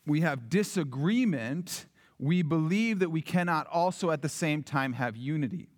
we 0.05 0.21
have 0.21 0.49
disagreement, 0.49 1.85
we 2.19 2.41
believe 2.41 2.99
that 2.99 3.09
we 3.09 3.21
cannot 3.21 3.67
also 3.67 4.11
at 4.11 4.21
the 4.21 4.29
same 4.29 4.63
time 4.63 4.93
have 4.93 5.15
unity? 5.15 5.69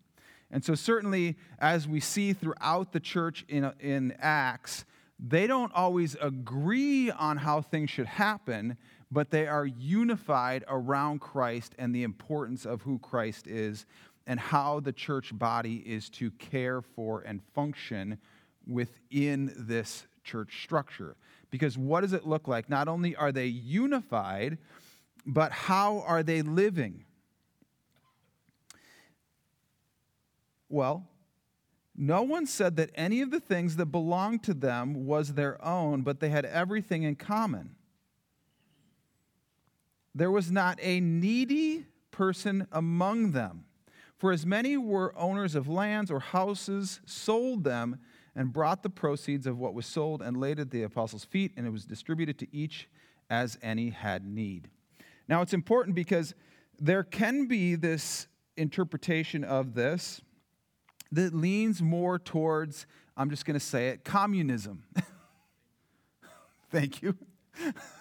And 0.51 0.65
so, 0.65 0.73
certainly, 0.73 1.37
as 1.59 1.87
we 1.87 1.99
see 1.99 2.33
throughout 2.33 2.91
the 2.91 2.99
church 2.99 3.45
in, 3.47 3.71
in 3.79 4.15
Acts, 4.19 4.83
they 5.19 5.45
don't 5.45 5.71
always 5.75 6.15
agree 6.21 7.11
on 7.11 7.37
how 7.37 7.61
things 7.61 7.89
should 7.89 8.07
happen, 8.07 8.77
but 9.11 9.31
they 9.31 9.47
are 9.47 9.65
unified 9.65 10.63
around 10.67 11.19
Christ 11.19 11.73
and 11.79 11.93
the 11.93 12.03
importance 12.03 12.65
of 12.65 12.83
who 12.83 12.99
Christ 12.99 13.47
is 13.47 13.85
and 14.27 14.39
how 14.39 14.79
the 14.79 14.93
church 14.93 15.37
body 15.37 15.77
is 15.77 16.09
to 16.11 16.29
care 16.31 16.81
for 16.81 17.21
and 17.21 17.41
function 17.55 18.19
within 18.67 19.51
this 19.57 20.05
church 20.23 20.61
structure. 20.63 21.15
Because 21.49 21.77
what 21.77 22.01
does 22.01 22.13
it 22.13 22.27
look 22.27 22.47
like? 22.47 22.69
Not 22.69 22.87
only 22.87 23.15
are 23.15 23.31
they 23.31 23.47
unified, 23.47 24.59
but 25.25 25.51
how 25.51 26.01
are 26.01 26.21
they 26.21 26.43
living? 26.43 27.05
Well, 30.69 31.07
no 31.95 32.21
one 32.21 32.45
said 32.45 32.75
that 32.75 32.91
any 32.93 33.21
of 33.21 33.31
the 33.31 33.39
things 33.39 33.75
that 33.77 33.87
belonged 33.87 34.43
to 34.43 34.53
them 34.53 35.05
was 35.07 35.33
their 35.33 35.63
own, 35.65 36.03
but 36.03 36.19
they 36.19 36.29
had 36.29 36.45
everything 36.45 37.03
in 37.03 37.15
common. 37.15 37.75
There 40.13 40.31
was 40.31 40.51
not 40.51 40.79
a 40.81 40.99
needy 40.99 41.85
person 42.11 42.67
among 42.71 43.31
them. 43.31 43.65
For 44.17 44.31
as 44.31 44.45
many 44.45 44.75
were 44.75 45.17
owners 45.17 45.55
of 45.55 45.69
lands 45.69 46.11
or 46.11 46.19
houses, 46.19 46.99
sold 47.05 47.63
them 47.63 47.99
and 48.35 48.51
brought 48.51 48.83
the 48.83 48.89
proceeds 48.89 49.47
of 49.47 49.57
what 49.57 49.73
was 49.73 49.85
sold 49.85 50.21
and 50.21 50.37
laid 50.37 50.59
at 50.59 50.71
the 50.71 50.83
apostles' 50.83 51.23
feet, 51.23 51.53
and 51.55 51.65
it 51.65 51.69
was 51.69 51.85
distributed 51.85 52.37
to 52.39 52.47
each 52.55 52.89
as 53.29 53.57
any 53.61 53.89
had 53.89 54.25
need. 54.25 54.69
Now, 55.27 55.41
it's 55.41 55.53
important 55.53 55.95
because 55.95 56.33
there 56.79 57.03
can 57.03 57.45
be 57.45 57.75
this 57.75 58.27
interpretation 58.57 59.43
of 59.43 59.73
this 59.73 60.21
that 61.11 61.33
leans 61.33 61.81
more 61.81 62.19
towards, 62.19 62.85
I'm 63.15 63.29
just 63.29 63.45
going 63.45 63.59
to 63.59 63.65
say 63.65 63.89
it, 63.89 64.03
communism. 64.03 64.83
Thank 66.71 67.01
you. 67.01 67.15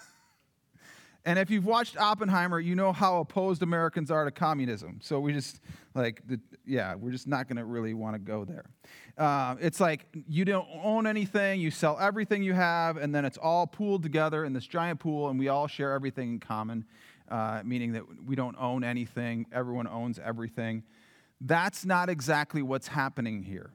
and 1.29 1.37
if 1.37 1.51
you've 1.51 1.67
watched 1.67 1.95
Oppenheimer, 1.95 2.59
you 2.59 2.73
know 2.73 2.91
how 2.91 3.19
opposed 3.19 3.61
Americans 3.61 4.09
are 4.09 4.25
to 4.25 4.31
communism. 4.31 4.97
So 4.99 5.19
we 5.19 5.31
just, 5.31 5.61
like, 5.93 6.23
yeah, 6.65 6.95
we're 6.95 7.11
just 7.11 7.27
not 7.27 7.47
going 7.47 7.57
to 7.57 7.65
really 7.65 7.93
want 7.93 8.15
to 8.15 8.19
go 8.19 8.45
there. 8.45 8.65
Uh, 9.15 9.55
it's 9.61 9.79
like 9.79 10.07
you 10.27 10.43
don't 10.43 10.67
own 10.83 11.05
anything, 11.05 11.61
you 11.61 11.69
sell 11.69 11.99
everything 11.99 12.41
you 12.41 12.53
have, 12.53 12.97
and 12.97 13.13
then 13.13 13.25
it's 13.25 13.37
all 13.37 13.67
pooled 13.67 14.01
together 14.01 14.43
in 14.43 14.53
this 14.53 14.65
giant 14.65 14.99
pool, 14.99 15.29
and 15.29 15.37
we 15.37 15.49
all 15.49 15.67
share 15.67 15.93
everything 15.93 16.29
in 16.29 16.39
common, 16.39 16.83
uh, 17.29 17.61
meaning 17.63 17.91
that 17.91 18.05
we 18.25 18.35
don't 18.35 18.55
own 18.59 18.83
anything, 18.83 19.45
everyone 19.53 19.85
owns 19.85 20.17
everything. 20.17 20.81
That's 21.39 21.85
not 21.85 22.09
exactly 22.09 22.63
what's 22.63 22.87
happening 22.87 23.43
here. 23.43 23.69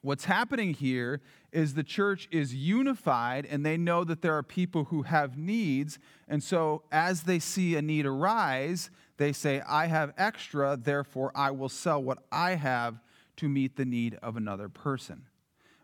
What's 0.00 0.24
happening 0.24 0.72
here 0.72 1.20
is 1.52 1.74
the 1.74 1.84
church 1.84 2.28
is 2.30 2.54
unified 2.54 3.46
and 3.46 3.64
they 3.64 3.76
know 3.76 4.04
that 4.04 4.22
there 4.22 4.36
are 4.36 4.42
people 4.42 4.84
who 4.84 5.02
have 5.02 5.36
needs. 5.36 5.98
And 6.26 6.42
so, 6.42 6.82
as 6.90 7.22
they 7.22 7.38
see 7.38 7.76
a 7.76 7.82
need 7.82 8.06
arise, 8.06 8.90
they 9.18 9.32
say, 9.32 9.60
I 9.68 9.86
have 9.86 10.14
extra, 10.16 10.78
therefore 10.80 11.30
I 11.34 11.50
will 11.50 11.68
sell 11.68 12.02
what 12.02 12.18
I 12.32 12.54
have 12.54 13.00
to 13.36 13.48
meet 13.48 13.76
the 13.76 13.84
need 13.84 14.18
of 14.22 14.36
another 14.36 14.68
person. 14.68 15.26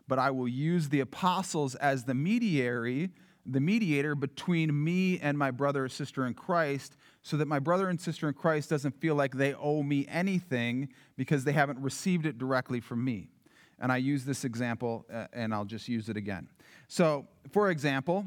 But 0.07 0.19
I 0.19 0.31
will 0.31 0.47
use 0.47 0.89
the 0.89 1.01
apostles 1.01 1.75
as 1.75 2.03
the 2.03 2.15
mediary, 2.15 3.11
the 3.45 3.59
mediator 3.59 4.15
between 4.15 4.83
me 4.83 5.19
and 5.19 5.37
my 5.37 5.51
brother 5.51 5.85
or 5.85 5.89
sister 5.89 6.25
in 6.25 6.33
Christ 6.33 6.95
so 7.21 7.37
that 7.37 7.47
my 7.47 7.59
brother 7.59 7.89
and 7.89 7.99
sister 7.99 8.27
in 8.27 8.33
Christ 8.33 8.69
doesn't 8.69 8.99
feel 8.99 9.15
like 9.15 9.35
they 9.35 9.53
owe 9.53 9.83
me 9.83 10.05
anything 10.09 10.89
because 11.15 11.43
they 11.43 11.51
haven't 11.51 11.79
received 11.79 12.25
it 12.25 12.37
directly 12.37 12.79
from 12.79 13.03
me. 13.03 13.29
And 13.79 13.91
I 13.91 13.97
use 13.97 14.25
this 14.25 14.43
example 14.43 15.05
uh, 15.13 15.27
and 15.33 15.53
I'll 15.53 15.65
just 15.65 15.87
use 15.87 16.09
it 16.09 16.17
again. 16.17 16.49
So, 16.87 17.27
for 17.51 17.69
example, 17.69 18.25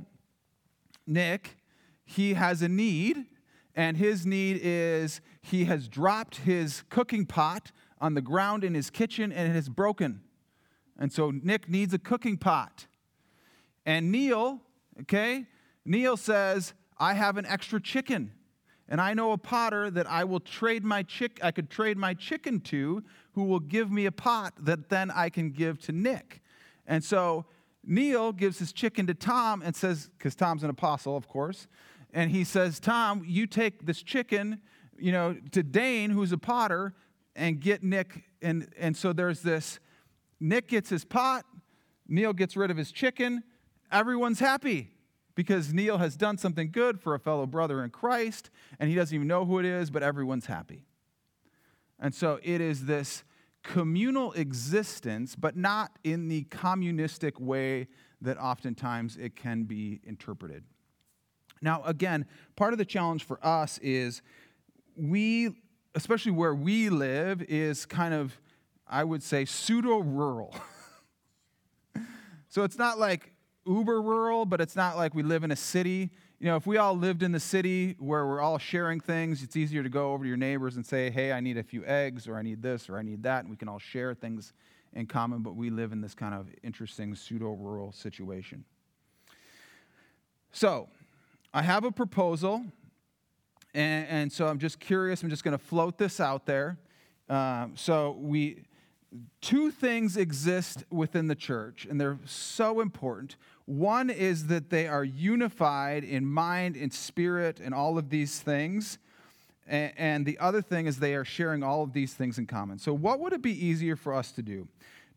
Nick, 1.07 1.59
he 2.05 2.35
has 2.35 2.63
a 2.63 2.69
need, 2.69 3.27
and 3.75 3.97
his 3.97 4.27
need 4.27 4.61
is 4.63 5.21
he 5.41 5.65
has 5.65 5.89
dropped 5.89 6.37
his 6.37 6.85
cooking 6.89 7.27
pot 7.27 7.73
on 8.01 8.15
the 8.15 8.21
ground 8.21 8.65
in 8.65 8.75
his 8.75 8.91
kitchen 8.91 9.33
and 9.33 9.51
it 9.51 9.55
has 9.55 9.69
broken. 9.69 10.23
And 10.99 11.13
so 11.13 11.31
Nick 11.31 11.69
needs 11.69 11.95
a 11.95 11.99
cooking 11.99 12.37
pot. 12.37 12.87
And 13.87 14.13
Neil, 14.13 14.61
okay, 15.03 15.47
Neil 15.85 16.17
says, 16.17 16.75
I 16.99 17.15
have 17.15 17.37
an 17.37 17.47
extra 17.47 17.81
chicken 17.81 18.33
and 18.93 19.01
I 19.01 19.15
know 19.15 19.33
a 19.33 19.39
potter 19.39 19.91
that 19.91 20.07
I 20.07 20.25
will 20.25 20.39
trade 20.39 20.85
my 20.85 21.03
chick 21.03 21.41
I 21.43 21.51
could 21.51 21.71
trade 21.71 21.97
my 21.97 22.13
chicken 22.13 22.61
to 22.61 23.03
who 23.33 23.45
will 23.45 23.59
give 23.59 23.91
me 23.91 24.05
a 24.05 24.13
pot 24.13 24.53
that 24.59 24.91
then 24.91 25.11
I 25.11 25.31
can 25.31 25.51
give 25.51 25.81
to 25.85 25.93
Nick. 25.93 26.43
And 26.87 27.03
so 27.03 27.47
Neil 27.83 28.33
gives 28.33 28.59
his 28.59 28.71
chicken 28.71 29.07
to 29.07 29.15
Tom 29.15 29.63
and 29.63 29.75
says, 29.75 30.11
because 30.19 30.35
Tom's 30.35 30.63
an 30.63 30.69
apostle, 30.69 31.17
of 31.17 31.27
course, 31.27 31.69
and 32.13 32.31
he 32.31 32.45
says, 32.45 32.79
Tom, 32.79 33.25
you 33.27 33.47
take 33.47 33.87
this 33.87 34.03
chicken, 34.03 34.61
you 34.99 35.11
know, 35.11 35.37
to 35.53 35.63
Dane, 35.63 36.11
who's 36.11 36.33
a 36.33 36.39
potter, 36.39 36.93
and 37.35 37.61
get 37.61 37.83
Nick. 37.83 38.25
And, 38.43 38.69
and 38.79 38.95
so 38.95 39.15
there's 39.15 39.41
this 39.41 39.81
Nick 40.39 40.69
gets 40.69 40.91
his 40.91 41.07
pot, 41.07 41.47
Neil 42.09 42.35
gets 42.35 42.59
rid 42.59 42.71
of 42.71 42.77
his 42.77 42.93
chicken. 42.93 43.43
Everyone's 43.91 44.39
happy 44.39 44.91
because 45.35 45.73
Neil 45.73 45.99
has 45.99 46.17
done 46.17 46.39
something 46.39 46.71
good 46.71 47.01
for 47.01 47.15
a 47.15 47.19
fellow 47.19 47.47
brother 47.47 47.83
in 47.83 47.91
Christ, 47.91 48.51
and 48.79 48.89
he 48.91 48.97
doesn't 48.97 49.15
even 49.15 49.29
know 49.29 49.45
who 49.45 49.59
it 49.59 49.65
is, 49.65 49.91
but 49.91 50.03
everyone's 50.03 50.47
happy. 50.47 50.85
And 51.99 52.15
so 52.15 52.39
it 52.43 52.61
is 52.61 52.87
this 52.87 53.25
communal 53.63 54.33
existence, 54.33 55.37
but 55.37 55.57
not 55.57 55.93
in 56.03 56.29
the 56.29 56.43
communistic 56.45 57.39
way 57.41 57.89
that 58.21 58.39
oftentimes 58.39 59.17
it 59.17 59.37
can 59.37 59.65
be 59.65 60.01
interpreted. 60.05 60.65
Now, 61.61 61.83
again, 61.85 62.27
part 62.57 62.73
of 62.73 62.79
the 62.79 62.85
challenge 62.85 63.25
for 63.25 63.39
us 63.45 63.79
is 63.79 64.21
we, 64.97 65.51
especially 65.95 66.33
where 66.33 66.55
we 66.55 66.91
live, 66.91 67.41
is 67.43 67.87
kind 67.87 68.13
of, 68.13 68.37
I 68.87 69.05
would 69.05 69.23
say, 69.23 69.45
pseudo 69.45 69.99
rural. 69.99 70.55
so 72.49 72.65
it's 72.65 72.79
not 72.79 72.99
like 72.99 73.33
uber 73.67 74.03
rural, 74.03 74.45
but 74.45 74.61
it's 74.61 74.77
not 74.77 74.97
like 74.97 75.15
we 75.15 75.23
live 75.23 75.45
in 75.45 75.51
a 75.51 75.57
city. 75.57 76.11
You 76.41 76.47
know, 76.47 76.57
if 76.57 76.67
we 76.67 76.77
all 76.77 76.97
lived 76.97 77.23
in 77.23 77.33
the 77.33 77.41
city 77.41 77.97
where 77.99 78.27
we're 78.27 78.41
all 78.41 78.59
sharing 78.59 79.01
things, 79.01 79.43
it's 79.43 79.57
easier 79.57 79.83
to 79.83 79.89
go 79.89 80.13
over 80.13 80.25
to 80.25 80.29
your 80.29 80.37
neighbors 80.37 80.77
and 80.77 80.85
say, 80.85 81.11
hey, 81.11 81.33
I 81.33 81.41
need 81.41 81.57
a 81.57 81.63
few 81.63 81.85
eggs, 81.85 82.27
or 82.27 82.37
I 82.37 82.43
need 82.43 82.63
this, 82.63 82.89
or 82.89 82.99
I 82.99 83.03
need 83.03 83.23
that, 83.23 83.41
and 83.41 83.51
we 83.51 83.57
can 83.57 83.69
all 83.69 83.79
share 83.79 84.15
things 84.15 84.53
in 84.93 85.07
common, 85.07 85.43
but 85.43 85.55
we 85.55 85.71
live 85.71 85.93
in 85.93 86.01
this 86.01 86.15
kind 86.15 86.35
of 86.35 86.49
interesting 86.63 87.15
pseudo 87.15 87.53
rural 87.53 87.93
situation. 87.93 88.65
So, 90.51 90.89
I 91.55 91.63
have 91.63 91.85
a 91.85 91.93
proposal, 91.93 92.65
and, 93.75 94.07
and 94.09 94.33
so 94.33 94.47
I'm 94.47 94.59
just 94.59 94.81
curious. 94.81 95.23
I'm 95.23 95.31
just 95.31 95.45
going 95.45 95.57
to 95.57 95.65
float 95.65 95.97
this 95.97 96.21
out 96.21 96.45
there. 96.45 96.79
Um, 97.29 97.73
so, 97.75 98.17
we 98.19 98.65
two 99.41 99.71
things 99.71 100.17
exist 100.17 100.85
within 100.91 101.29
the 101.29 101.35
church, 101.35 101.87
and 101.89 102.01
they're 102.01 102.19
so 102.25 102.81
important. 102.81 103.37
One 103.67 104.11
is 104.11 104.49
that 104.49 104.71
they 104.71 104.89
are 104.89 105.05
unified 105.05 106.05
in 106.05 106.27
mind 106.27 106.77
and 106.77 106.93
spirit 106.93 107.61
and 107.61 107.75
all 107.75 107.99
of 107.99 108.11
these 108.11 108.41
things. 108.41 108.99
And 109.67 110.27
the 110.27 110.39
other 110.39 110.61
thing 110.61 110.87
is 110.87 110.99
they 110.99 111.15
are 111.15 111.25
sharing 111.25 111.63
all 111.63 111.83
of 111.83 111.93
these 111.93 112.15
things 112.15 112.37
in 112.37 112.47
common. 112.47 112.79
So, 112.79 112.93
what 112.93 113.21
would 113.21 113.33
it 113.33 113.43
be 113.43 113.65
easier 113.65 113.95
for 113.97 114.13
us 114.13 114.33
to 114.33 114.43
do? 114.43 114.67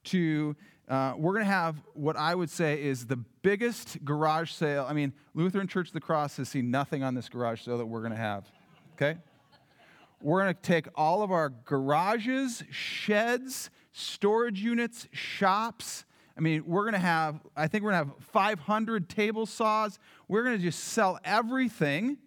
To 0.05 0.55
uh, 0.87 1.13
we're 1.17 1.33
going 1.33 1.45
to 1.45 1.51
have 1.51 1.77
what 1.93 2.15
I 2.15 2.35
would 2.35 2.49
say 2.49 2.81
is 2.81 3.07
the 3.07 3.15
biggest 3.15 4.05
garage 4.05 4.51
sale. 4.51 4.85
I 4.87 4.93
mean, 4.93 5.13
Lutheran 5.33 5.67
Church 5.67 5.87
of 5.87 5.93
the 5.93 5.99
Cross 5.99 6.37
has 6.37 6.47
seen 6.47 6.69
nothing 6.69 7.03
on 7.03 7.15
this 7.15 7.27
garage 7.27 7.61
sale 7.61 7.79
that 7.79 7.85
we're 7.87 8.01
going 8.01 8.11
to 8.11 8.17
have. 8.17 8.45
Okay? 8.93 9.17
We're 10.21 10.43
going 10.43 10.53
to 10.53 10.61
take 10.61 10.87
all 10.95 11.23
of 11.23 11.31
our 11.31 11.49
garages, 11.49 12.63
sheds, 12.69 13.71
storage 13.93 14.59
units, 14.59 15.07
shops, 15.11 16.04
I 16.37 16.41
mean, 16.41 16.63
we're 16.65 16.83
going 16.83 16.93
to 16.93 16.99
have, 16.99 17.39
I 17.55 17.67
think 17.67 17.83
we're 17.83 17.91
going 17.91 18.07
to 18.07 18.11
have 18.11 18.25
500 18.25 19.09
table 19.09 19.45
saws. 19.45 19.99
We're 20.27 20.43
going 20.43 20.57
to 20.57 20.61
just 20.61 20.83
sell 20.83 21.17
everything, 21.23 22.17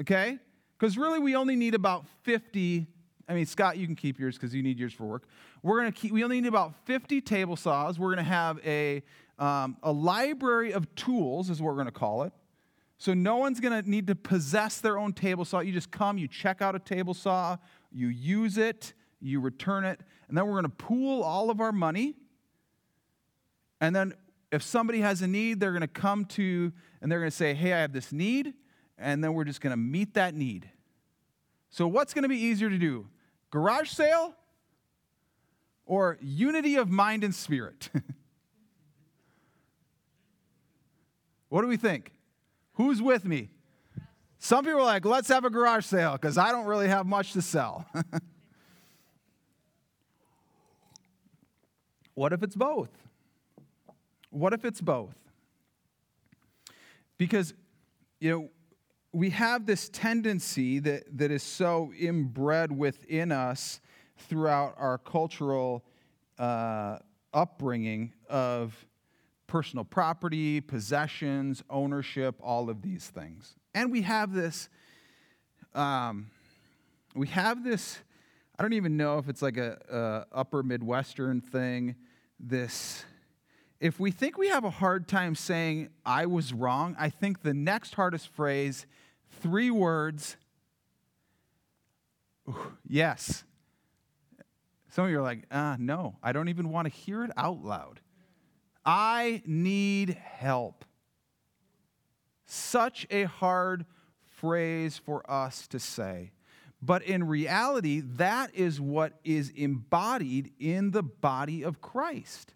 okay? 0.00 0.38
Because 0.78 0.98
really, 0.98 1.18
we 1.18 1.34
only 1.34 1.56
need 1.56 1.74
about 1.74 2.04
50. 2.24 2.86
I 3.26 3.34
mean, 3.34 3.46
Scott, 3.46 3.78
you 3.78 3.86
can 3.86 3.96
keep 3.96 4.18
yours 4.18 4.36
because 4.36 4.54
you 4.54 4.62
need 4.62 4.78
yours 4.78 4.92
for 4.92 5.04
work. 5.04 5.24
We're 5.62 5.80
going 5.80 5.90
to 5.90 5.98
keep, 5.98 6.12
we 6.12 6.22
only 6.22 6.42
need 6.42 6.48
about 6.48 6.74
50 6.84 7.22
table 7.22 7.56
saws. 7.56 7.98
We're 7.98 8.14
going 8.14 8.24
to 8.24 8.30
have 8.30 8.60
a, 8.66 9.02
um, 9.38 9.78
a 9.82 9.90
library 9.90 10.72
of 10.72 10.94
tools, 10.94 11.48
is 11.48 11.62
what 11.62 11.68
we're 11.68 11.74
going 11.74 11.86
to 11.86 11.92
call 11.92 12.24
it. 12.24 12.34
So 12.98 13.14
no 13.14 13.36
one's 13.36 13.60
going 13.60 13.82
to 13.82 13.90
need 13.90 14.06
to 14.08 14.14
possess 14.14 14.78
their 14.80 14.98
own 14.98 15.14
table 15.14 15.46
saw. 15.46 15.60
You 15.60 15.72
just 15.72 15.90
come, 15.90 16.18
you 16.18 16.28
check 16.28 16.60
out 16.60 16.76
a 16.76 16.78
table 16.78 17.14
saw, 17.14 17.56
you 17.90 18.08
use 18.08 18.58
it, 18.58 18.92
you 19.20 19.40
return 19.40 19.84
it, 19.84 20.00
and 20.28 20.36
then 20.36 20.46
we're 20.46 20.52
going 20.52 20.64
to 20.64 20.68
pool 20.68 21.22
all 21.22 21.50
of 21.50 21.60
our 21.60 21.72
money 21.72 22.14
and 23.80 23.94
then 23.94 24.14
if 24.52 24.62
somebody 24.62 25.00
has 25.00 25.20
a 25.22 25.26
need, 25.26 25.60
they're 25.60 25.72
going 25.72 25.80
to 25.82 25.88
come 25.88 26.24
to 26.26 26.72
and 27.00 27.10
they're 27.10 27.18
going 27.18 27.30
to 27.30 27.36
say, 27.36 27.54
Hey, 27.54 27.72
I 27.72 27.80
have 27.80 27.92
this 27.92 28.12
need. 28.12 28.54
And 28.96 29.22
then 29.24 29.34
we're 29.34 29.44
just 29.44 29.60
going 29.60 29.72
to 29.72 29.76
meet 29.76 30.14
that 30.14 30.34
need. 30.34 30.70
So, 31.70 31.88
what's 31.88 32.14
going 32.14 32.22
to 32.22 32.28
be 32.28 32.38
easier 32.38 32.70
to 32.70 32.78
do? 32.78 33.08
Garage 33.50 33.90
sale 33.90 34.34
or 35.86 36.18
unity 36.20 36.76
of 36.76 36.88
mind 36.88 37.24
and 37.24 37.34
spirit? 37.34 37.90
what 41.48 41.62
do 41.62 41.68
we 41.68 41.76
think? 41.76 42.12
Who's 42.74 43.02
with 43.02 43.24
me? 43.24 43.50
Some 44.38 44.64
people 44.64 44.80
are 44.80 44.84
like, 44.84 45.04
let's 45.04 45.28
have 45.28 45.44
a 45.44 45.50
garage 45.50 45.86
sale 45.86 46.12
because 46.12 46.38
I 46.38 46.52
don't 46.52 46.66
really 46.66 46.86
have 46.88 47.06
much 47.06 47.32
to 47.32 47.42
sell. 47.42 47.86
what 52.14 52.32
if 52.32 52.42
it's 52.42 52.54
both? 52.54 52.90
What 54.34 54.52
if 54.52 54.64
it's 54.64 54.80
both? 54.80 55.14
Because, 57.18 57.54
you 58.18 58.30
know, 58.30 58.48
we 59.12 59.30
have 59.30 59.64
this 59.64 59.88
tendency 59.88 60.80
that, 60.80 61.04
that 61.16 61.30
is 61.30 61.44
so 61.44 61.92
inbred 61.96 62.76
within 62.76 63.30
us 63.30 63.80
throughout 64.18 64.74
our 64.76 64.98
cultural 64.98 65.84
uh, 66.36 66.98
upbringing 67.32 68.12
of 68.28 68.74
personal 69.46 69.84
property, 69.84 70.60
possessions, 70.60 71.62
ownership, 71.70 72.34
all 72.42 72.68
of 72.68 72.82
these 72.82 73.06
things. 73.06 73.54
And 73.72 73.92
we 73.92 74.02
have 74.02 74.32
this, 74.32 74.68
um, 75.76 76.26
we 77.14 77.28
have 77.28 77.62
this, 77.62 77.98
I 78.58 78.62
don't 78.62 78.72
even 78.72 78.96
know 78.96 79.18
if 79.18 79.28
it's 79.28 79.42
like 79.42 79.58
a, 79.58 80.26
a 80.32 80.36
upper 80.36 80.64
Midwestern 80.64 81.40
thing, 81.40 81.94
this 82.40 83.04
if 83.80 83.98
we 84.00 84.10
think 84.10 84.38
we 84.38 84.48
have 84.48 84.64
a 84.64 84.70
hard 84.70 85.08
time 85.08 85.34
saying, 85.34 85.90
I 86.06 86.26
was 86.26 86.52
wrong, 86.52 86.96
I 86.98 87.10
think 87.10 87.42
the 87.42 87.54
next 87.54 87.94
hardest 87.94 88.28
phrase, 88.28 88.86
three 89.42 89.70
words, 89.70 90.36
yes. 92.88 93.44
Some 94.90 95.06
of 95.06 95.10
you 95.10 95.18
are 95.18 95.22
like, 95.22 95.44
uh, 95.50 95.76
no, 95.78 96.16
I 96.22 96.32
don't 96.32 96.48
even 96.48 96.70
want 96.70 96.86
to 96.86 96.92
hear 96.92 97.24
it 97.24 97.32
out 97.36 97.64
loud. 97.64 98.00
I 98.86 99.42
need 99.44 100.10
help. 100.10 100.84
Such 102.46 103.06
a 103.10 103.24
hard 103.24 103.86
phrase 104.36 104.98
for 104.98 105.28
us 105.28 105.66
to 105.68 105.80
say. 105.80 106.32
But 106.80 107.02
in 107.02 107.26
reality, 107.26 108.00
that 108.00 108.54
is 108.54 108.80
what 108.80 109.14
is 109.24 109.50
embodied 109.50 110.52
in 110.60 110.90
the 110.90 111.02
body 111.02 111.62
of 111.62 111.80
Christ 111.80 112.54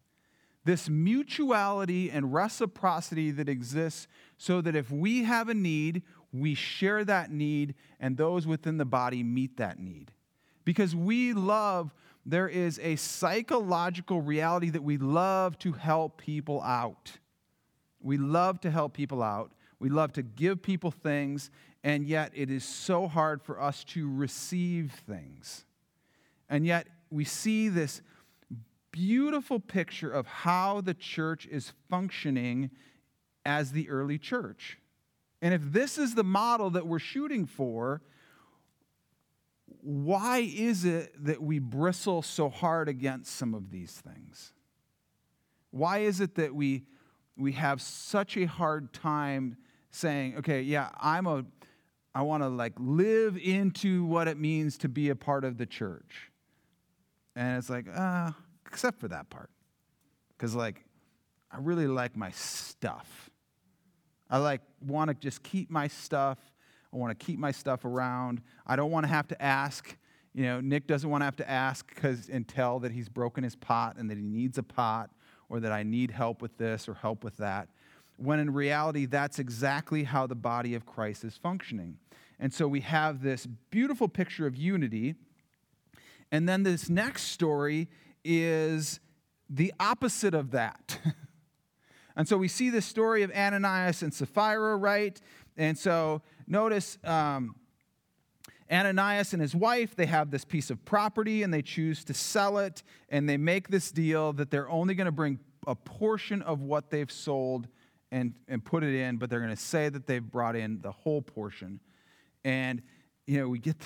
this 0.68 0.90
mutuality 0.90 2.11
and 2.11 2.35
reciprocity 2.35 3.31
that 3.31 3.48
exists 3.48 4.07
so 4.37 4.61
that 4.61 4.76
if 4.76 4.90
we 4.90 5.24
have 5.24 5.48
a 5.48 5.54
need, 5.54 6.02
we 6.31 6.52
share 6.52 7.07
that 7.07 7.31
need, 7.31 7.74
and 7.98 8.18
those 8.18 8.46
within 8.46 8.76
the 8.76 8.85
body 8.85 9.22
meet 9.22 9.57
that 9.57 9.78
need. 9.78 10.12
Because 10.66 10.94
we 10.94 11.33
love, 11.33 11.94
there 12.26 12.50
is 12.50 12.78
a 12.81 12.96
psychological 12.96 14.20
reality 14.20 14.68
that 14.68 14.83
we 14.83 14.98
love 14.98 15.59
to 15.61 15.72
help 15.72 16.18
people 16.18 16.61
out. 16.61 17.12
We 18.02 18.18
love 18.18 18.61
to 18.61 18.70
help 18.70 18.92
people 18.92 19.22
out. 19.22 19.52
We 19.81 19.88
love 19.88 20.12
to 20.12 20.22
give 20.22 20.61
people 20.61 20.90
things, 20.90 21.50
and 21.83 22.04
yet 22.04 22.31
it 22.35 22.50
is 22.50 22.62
so 22.62 23.09
hard 23.09 23.40
for 23.42 23.59
us 23.59 23.85
to 23.85 24.07
receive 24.07 24.92
things. 25.07 25.64
And 26.50 26.66
yet 26.66 26.88
we 27.11 27.24
see 27.24 27.70
this 27.70 28.02
beautiful 28.90 29.61
picture 29.61 30.11
of 30.11 30.27
how 30.27 30.81
the 30.81 30.94
church 30.94 31.46
is 31.46 31.72
functioning 31.90 32.70
as 33.44 33.72
the 33.72 33.88
early 33.88 34.18
church. 34.18 34.79
And 35.40 35.55
if 35.55 35.62
this 35.64 35.98
is 35.98 36.14
the 36.14 36.24
model 36.24 36.70
that 36.70 36.87
we're 36.87 36.98
shooting 36.98 37.46
for, 37.46 38.03
why 39.81 40.38
is 40.38 40.85
it 40.85 41.12
that 41.24 41.42
we 41.42 41.59
bristle 41.59 42.22
so 42.22 42.48
hard 42.48 42.88
against 42.88 43.37
some 43.37 43.55
of 43.55 43.70
these 43.70 43.92
things? 43.92 44.53
Why 45.70 45.98
is 45.98 46.20
it 46.20 46.35
that 46.37 46.55
we, 46.55 46.85
we 47.37 47.53
have 47.53 47.81
such 47.81 48.37
a 48.37 48.46
hard 48.46 48.92
time 48.92 49.57
saying, 49.90 50.37
okay, 50.38 50.62
yeah, 50.62 50.90
I'm 51.01 51.27
a, 51.27 51.44
I 52.14 52.22
want 52.22 52.42
to 52.42 52.48
like 52.48 52.72
live 52.79 53.37
into 53.37 54.05
what 54.05 54.29
it 54.29 54.38
means 54.38 54.79
to 54.79 54.88
be 54.88 55.11
a 55.11 55.16
part 55.16 55.44
of 55.44 55.59
the 55.59 55.66
church. 55.66 56.33
And 57.37 57.59
it's 57.59 57.70
like, 57.70 57.87
ah, 57.94 58.29
uh, 58.29 58.33
except 58.68 59.00
for 59.00 59.09
that 59.09 59.31
part. 59.31 59.50
Because, 60.37 60.54
like, 60.54 60.85
I 61.50 61.57
really 61.59 61.87
like 61.88 62.16
my 62.16 62.31
stuff. 62.31 63.31
I 64.31 64.38
like 64.38 64.61
want 64.81 65.09
to 65.09 65.14
just 65.14 65.42
keep 65.42 65.70
my 65.70 65.88
stuff. 65.88 66.38
I 66.92 66.96
want 66.96 67.18
to 67.18 67.26
keep 67.26 67.38
my 67.38 67.50
stuff 67.50 67.85
around. 67.85 68.42
I 68.66 68.76
don't 68.76 68.90
want 68.90 69.04
to 69.04 69.09
have 69.09 69.26
to 69.28 69.42
ask. 69.42 69.96
You 70.35 70.44
know, 70.44 70.61
Nick 70.61 70.87
doesn't 70.87 71.09
want 71.09 71.22
to 71.22 71.24
have 71.24 71.37
to 71.37 71.50
ask 71.50 71.92
because 71.94 72.28
and 72.28 72.46
tell 72.46 72.78
that 72.81 72.92
he's 72.92 73.09
broken 73.09 73.42
his 73.42 73.57
pot 73.57 73.96
and 73.96 74.11
that 74.11 74.18
he 74.18 74.22
needs 74.22 74.59
a 74.59 74.62
pot 74.62 75.11
or 75.48 75.61
that 75.61 75.72
I 75.72 75.83
need 75.83 76.11
help 76.11 76.42
with 76.42 76.59
this 76.59 76.88
or 76.88 76.94
help 76.94 77.24
with 77.24 77.38
that. 77.38 77.68
when 78.18 78.40
in 78.40 78.52
reality, 78.52 79.07
that's 79.07 79.38
exactly 79.38 80.04
how 80.04 80.26
the 80.26 80.35
body 80.35 80.74
of 80.74 80.85
Christ 80.85 81.24
is 81.24 81.37
functioning. 81.37 81.98
And 82.38 82.52
so 82.52 82.68
we 82.68 82.81
have 82.81 83.22
this 83.22 83.46
beautiful 83.46 84.09
picture 84.09 84.46
of 84.46 84.57
unity. 84.57 85.14
And 86.31 86.48
then 86.48 86.64
this 86.64 86.90
next 86.90 87.24
story 87.28 87.88
is 88.24 89.00
the 89.48 89.72
opposite 89.81 90.35
of 90.35 90.50
that. 90.52 90.98
and 92.16 92.28
so 92.28 92.37
we 92.37 92.48
see 92.48 92.70
the 92.70 92.83
story 92.83 93.22
of 93.22 93.31
Ananias 93.33 94.02
and 94.02 94.12
Sapphira, 94.12 94.76
right? 94.76 95.20
And 95.57 95.76
so 95.76 96.22
notice 96.46 96.98
um, 97.04 97.54
Ananias 98.70 99.33
and 99.33 99.42
his 99.42 99.54
wife, 99.54 99.96
they 99.96 100.07
have 100.07 100.31
this 100.31 100.44
piece 100.44 100.70
of 100.70 100.85
property 100.85 101.42
and 101.42 101.52
they 101.52 101.62
choose 101.62 102.04
to 102.04 102.14
sell 102.14 102.59
it. 102.59 102.83
And 103.09 103.28
they 103.28 103.37
make 103.37 103.68
this 103.68 103.90
deal 103.90 104.33
that 104.35 104.50
they're 104.50 104.68
only 104.68 104.94
going 104.94 105.07
to 105.07 105.12
bring 105.12 105.38
a 105.66 105.74
portion 105.74 106.42
of 106.42 106.61
what 106.61 106.90
they've 106.90 107.11
sold 107.11 107.68
and, 108.11 108.35
and 108.46 108.64
put 108.64 108.83
it 108.83 108.94
in, 108.94 109.16
but 109.16 109.28
they're 109.28 109.40
going 109.40 109.54
to 109.54 109.57
say 109.57 109.88
that 109.88 110.07
they've 110.07 110.22
brought 110.24 110.57
in 110.57 110.81
the 110.81 110.92
whole 110.92 111.20
portion. 111.20 111.81
And, 112.44 112.83
you 113.26 113.38
know, 113.38 113.48
we 113.48 113.59
get 113.59 113.76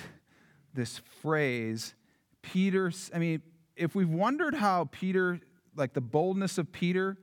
this 0.75 1.01
phrase, 1.21 1.95
Peter, 2.40 2.92
I 3.14 3.18
mean, 3.18 3.42
if 3.77 3.95
we've 3.95 4.09
wondered 4.09 4.55
how 4.55 4.89
Peter, 4.91 5.41
like 5.77 5.93
the 5.93 6.01
boldness 6.01 6.59
of 6.59 6.73
Peter, 6.73 7.17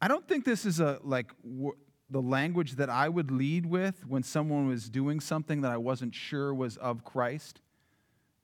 I 0.00 0.08
don't 0.08 0.26
think 0.26 0.44
this 0.44 0.64
is 0.66 0.80
a, 0.80 0.98
like, 1.02 1.32
w- 1.42 1.76
the 2.10 2.20
language 2.20 2.72
that 2.72 2.90
I 2.90 3.08
would 3.08 3.30
lead 3.30 3.66
with 3.66 4.06
when 4.06 4.22
someone 4.22 4.68
was 4.68 4.88
doing 4.88 5.20
something 5.20 5.62
that 5.62 5.72
I 5.72 5.78
wasn't 5.78 6.14
sure 6.14 6.54
was 6.54 6.76
of 6.76 7.04
Christ. 7.04 7.60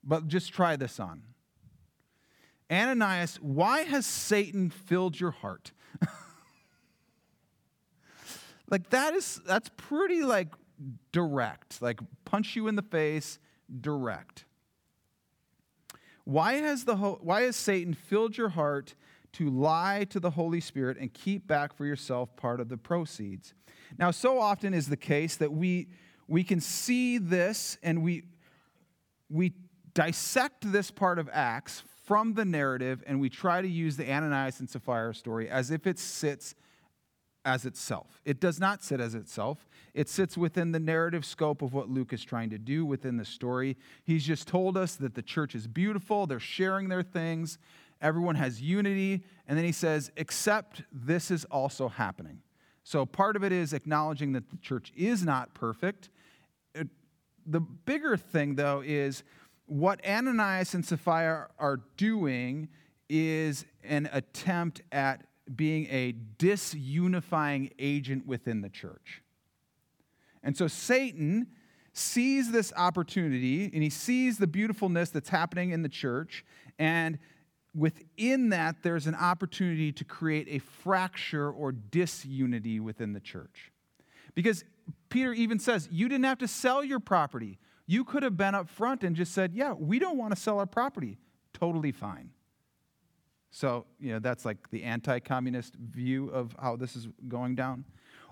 But 0.03 0.29
just 0.29 0.53
try 0.53 0.77
this 0.77 0.99
on. 0.99 1.23
Ananias, 2.71 3.39
why 3.43 3.81
has 3.83 4.07
Satan 4.07 4.71
filled 4.71 5.19
your 5.19 5.33
heart? 5.33 5.73
like 8.71 8.91
that 8.91 9.15
is 9.15 9.41
that's 9.45 9.71
pretty 9.77 10.23
like 10.23 10.49
direct, 11.13 11.83
like 11.83 12.01
punch 12.25 12.57
you 12.57 12.69
in 12.69 12.77
the 12.77 12.83
face, 12.83 13.39
direct. 13.81 14.45
Why 16.25 16.55
has 16.55 16.85
the 16.85 16.97
why 16.97 17.43
has 17.43 17.57
Satan 17.57 17.95
filled 17.95 18.37
your 18.37 18.51
heart 18.51 18.95
to 19.33 19.49
lie 19.49 20.05
to 20.11 20.21
the 20.21 20.31
Holy 20.31 20.61
Spirit 20.61 20.99
and 20.99 21.13
keep 21.13 21.47
back 21.47 21.73
for 21.73 21.87
yourself 21.87 22.35
part 22.37 22.61
of 22.61 22.69
the 22.69 22.77
proceeds? 22.77 23.55
Now, 23.99 24.11
so 24.11 24.39
often 24.39 24.75
is 24.75 24.89
the 24.89 24.97
case 24.97 25.37
that 25.37 25.53
we 25.53 25.89
we 26.29 26.45
can 26.45 26.61
see 26.61 27.19
this 27.19 27.79
and 27.83 28.03
we 28.03 28.25
we 29.29 29.55
dissect 29.95 30.71
this 30.73 30.91
part 30.91 31.19
of 31.19 31.29
Acts 31.33 31.83
from 32.05 32.35
the 32.35 32.45
narrative 32.45 33.03
and 33.07 33.21
we 33.21 33.29
try 33.29 33.63
to 33.63 33.69
use 33.69 33.97
the 33.97 34.11
Ananias 34.11 34.61
and 34.61 34.69
Sapphira 34.69 35.15
story 35.15 35.49
as 35.49 35.71
if 35.71 35.87
it 35.87 35.99
sits 35.99 36.55
as 37.45 37.65
itself. 37.65 38.21
It 38.25 38.41
does 38.41 38.61
not 38.61 38.83
sit 38.83 39.01
as 39.01 39.15
itself. 39.15 39.69
It 39.95 40.09
sits 40.09 40.37
within 40.37 40.73
the 40.73 40.81
narrative 40.81 41.25
scope 41.25 41.63
of 41.63 41.73
what 41.73 41.89
Luke 41.89 42.13
is 42.13 42.25
trying 42.25 42.51
to 42.51 42.59
do 42.59 42.85
within 42.85 43.17
the 43.17 43.25
story. 43.25 43.77
He's 44.05 44.25
just 44.25 44.47
told 44.47 44.77
us 44.77 44.95
that 44.97 45.15
the 45.15 45.23
church 45.23 45.55
is 45.55 45.67
beautiful, 45.67 46.27
they're 46.27 46.41
sharing 46.41 46.89
their 46.89 47.03
things, 47.03 47.59
everyone 48.01 48.37
has 48.37 48.63
unity, 48.63 49.25
and 49.47 49.59
then 49.59 49.65
he 49.65 49.73
says, 49.73 50.11
except 50.17 50.83
this 50.93 51.31
is 51.31 51.45
also 51.47 51.89
happening. 51.89 52.41
So 52.83 53.05
part 53.05 53.37
of 53.37 53.45
it 53.45 53.53
is 53.53 53.73
acknowledging 53.73 54.33
that 54.33 54.51
the 54.51 54.57
church 54.57 54.93
is 54.97 55.25
not 55.25 55.55
perfect. 55.55 56.09
It, 56.75 56.89
the 57.47 57.61
bigger 57.61 58.17
thing, 58.17 58.55
though, 58.55 58.83
is 58.85 59.23
what 59.67 60.05
Ananias 60.07 60.75
and 60.75 60.85
Sapphira 60.85 61.49
are 61.59 61.81
doing 61.97 62.69
is 63.09 63.65
an 63.85 64.09
attempt 64.13 64.83
at 64.93 65.25
being 65.55 65.87
a 65.91 66.15
disunifying 66.39 67.71
agent 67.79 68.27
within 68.27 68.61
the 68.61 68.69
church. 68.69 69.23
And 70.43 70.57
so 70.57 70.69
Satan 70.69 71.49
sees 71.93 72.53
this 72.53 72.73
opportunity 72.77 73.65
and 73.73 73.83
he 73.83 73.91
sees 73.91 74.39
the 74.39 74.47
beautifulness 74.47 75.11
that's 75.11 75.29
happening 75.29 75.71
in 75.71 75.83
the 75.83 75.89
church. 75.89 76.45
And 76.79 77.19
within 77.75 78.51
that, 78.51 78.77
there's 78.83 79.07
an 79.07 79.15
opportunity 79.15 79.93
to 79.93 80.05
create 80.05 80.47
a 80.49 80.59
fracture 80.59 81.51
or 81.51 81.73
disunity 81.73 82.81
within 82.81 83.13
the 83.13 83.21
church. 83.21 83.73
Because 84.35 84.65
Peter 85.09 85.33
even 85.33 85.59
says, 85.59 85.89
You 85.91 86.09
didn't 86.09 86.25
have 86.25 86.39
to 86.39 86.49
sell 86.49 86.83
your 86.85 87.01
property. 87.01 87.59
You 87.87 88.05
could 88.05 88.23
have 88.23 88.37
been 88.37 88.55
up 88.55 88.69
front 88.69 89.03
and 89.03 89.17
just 89.17 89.33
said, 89.33 89.53
Yeah, 89.53 89.73
we 89.73 89.99
don't 89.99 90.17
want 90.17 90.35
to 90.35 90.41
sell 90.41 90.59
our 90.59 90.67
property. 90.67 91.19
Totally 91.53 91.93
fine. 91.93 92.31
So, 93.51 93.87
you 93.99 94.13
know, 94.13 94.21
that's 94.21 94.45
like 94.45 94.71
the 94.71 94.85
anti 94.85 95.19
communist 95.19 95.75
view 95.75 96.29
of 96.29 96.55
how 96.61 96.77
this 96.77 96.95
is 96.95 97.09
going 97.29 97.57
down. 97.57 97.85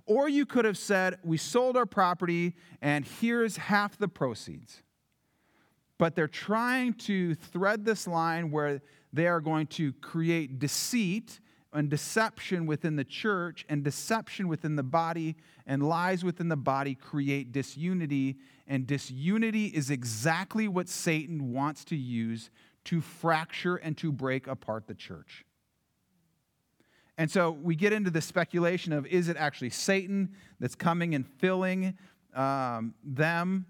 Or 0.08 0.26
you 0.26 0.46
could 0.46 0.64
have 0.64 0.78
said, 0.78 1.18
We 1.22 1.36
sold 1.36 1.76
our 1.76 1.86
property 1.86 2.56
and 2.80 3.04
here's 3.04 3.58
half 3.58 3.98
the 3.98 4.08
proceeds. 4.08 4.82
But 5.98 6.16
they're 6.16 6.26
trying 6.26 6.94
to 6.94 7.34
thread 7.34 7.84
this 7.84 8.06
line 8.06 8.50
where 8.50 8.80
they 9.12 9.26
are 9.26 9.40
going 9.40 9.66
to 9.66 9.92
create 9.94 10.58
deceit 10.58 11.40
and 11.74 11.90
deception 11.90 12.64
within 12.64 12.96
the 12.96 13.04
church 13.04 13.66
and 13.68 13.84
deception 13.84 14.48
within 14.48 14.76
the 14.76 14.82
body 14.82 15.36
and 15.66 15.86
lies 15.86 16.24
within 16.24 16.48
the 16.48 16.56
body 16.56 16.94
create 16.94 17.52
disunity. 17.52 18.38
And 18.66 18.86
disunity 18.86 19.66
is 19.66 19.90
exactly 19.90 20.68
what 20.68 20.88
Satan 20.88 21.52
wants 21.52 21.84
to 21.86 21.96
use 21.96 22.48
to 22.84 23.02
fracture 23.02 23.76
and 23.76 23.98
to 23.98 24.10
break 24.10 24.46
apart 24.46 24.86
the 24.86 24.94
church. 24.94 25.44
And 27.18 27.30
so 27.30 27.50
we 27.50 27.74
get 27.74 27.92
into 27.92 28.10
the 28.10 28.22
speculation 28.22 28.92
of 28.92 29.04
is 29.06 29.28
it 29.28 29.36
actually 29.36 29.70
Satan 29.70 30.30
that's 30.60 30.74
coming 30.74 31.14
and 31.14 31.26
filling 31.26 31.98
um, 32.34 32.94
them? 33.04 33.66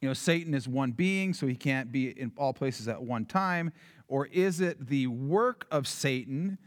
You 0.00 0.08
know, 0.08 0.14
Satan 0.14 0.54
is 0.54 0.68
one 0.68 0.92
being, 0.92 1.34
so 1.34 1.46
he 1.46 1.56
can't 1.56 1.90
be 1.90 2.10
in 2.10 2.30
all 2.36 2.52
places 2.52 2.86
at 2.86 3.02
one 3.02 3.24
time. 3.24 3.72
Or 4.06 4.26
is 4.26 4.60
it 4.60 4.86
the 4.86 5.08
work 5.08 5.66
of 5.70 5.88
Satan? 5.88 6.58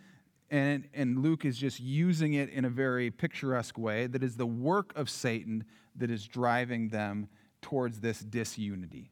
and, 0.51 0.87
and 0.93 1.21
Luke 1.21 1.45
is 1.45 1.57
just 1.57 1.79
using 1.79 2.33
it 2.33 2.49
in 2.49 2.65
a 2.65 2.69
very 2.69 3.11
picturesque 3.11 3.77
way 3.77 4.07
that 4.07 4.23
is 4.23 4.35
the 4.35 4.45
work 4.45 4.93
of 4.95 5.09
Satan 5.09 5.63
that 5.95 6.09
is 6.09 6.27
driving 6.27 6.89
them 6.89 7.29
towards 7.61 7.99
this 7.99 8.19
disunity. 8.19 9.11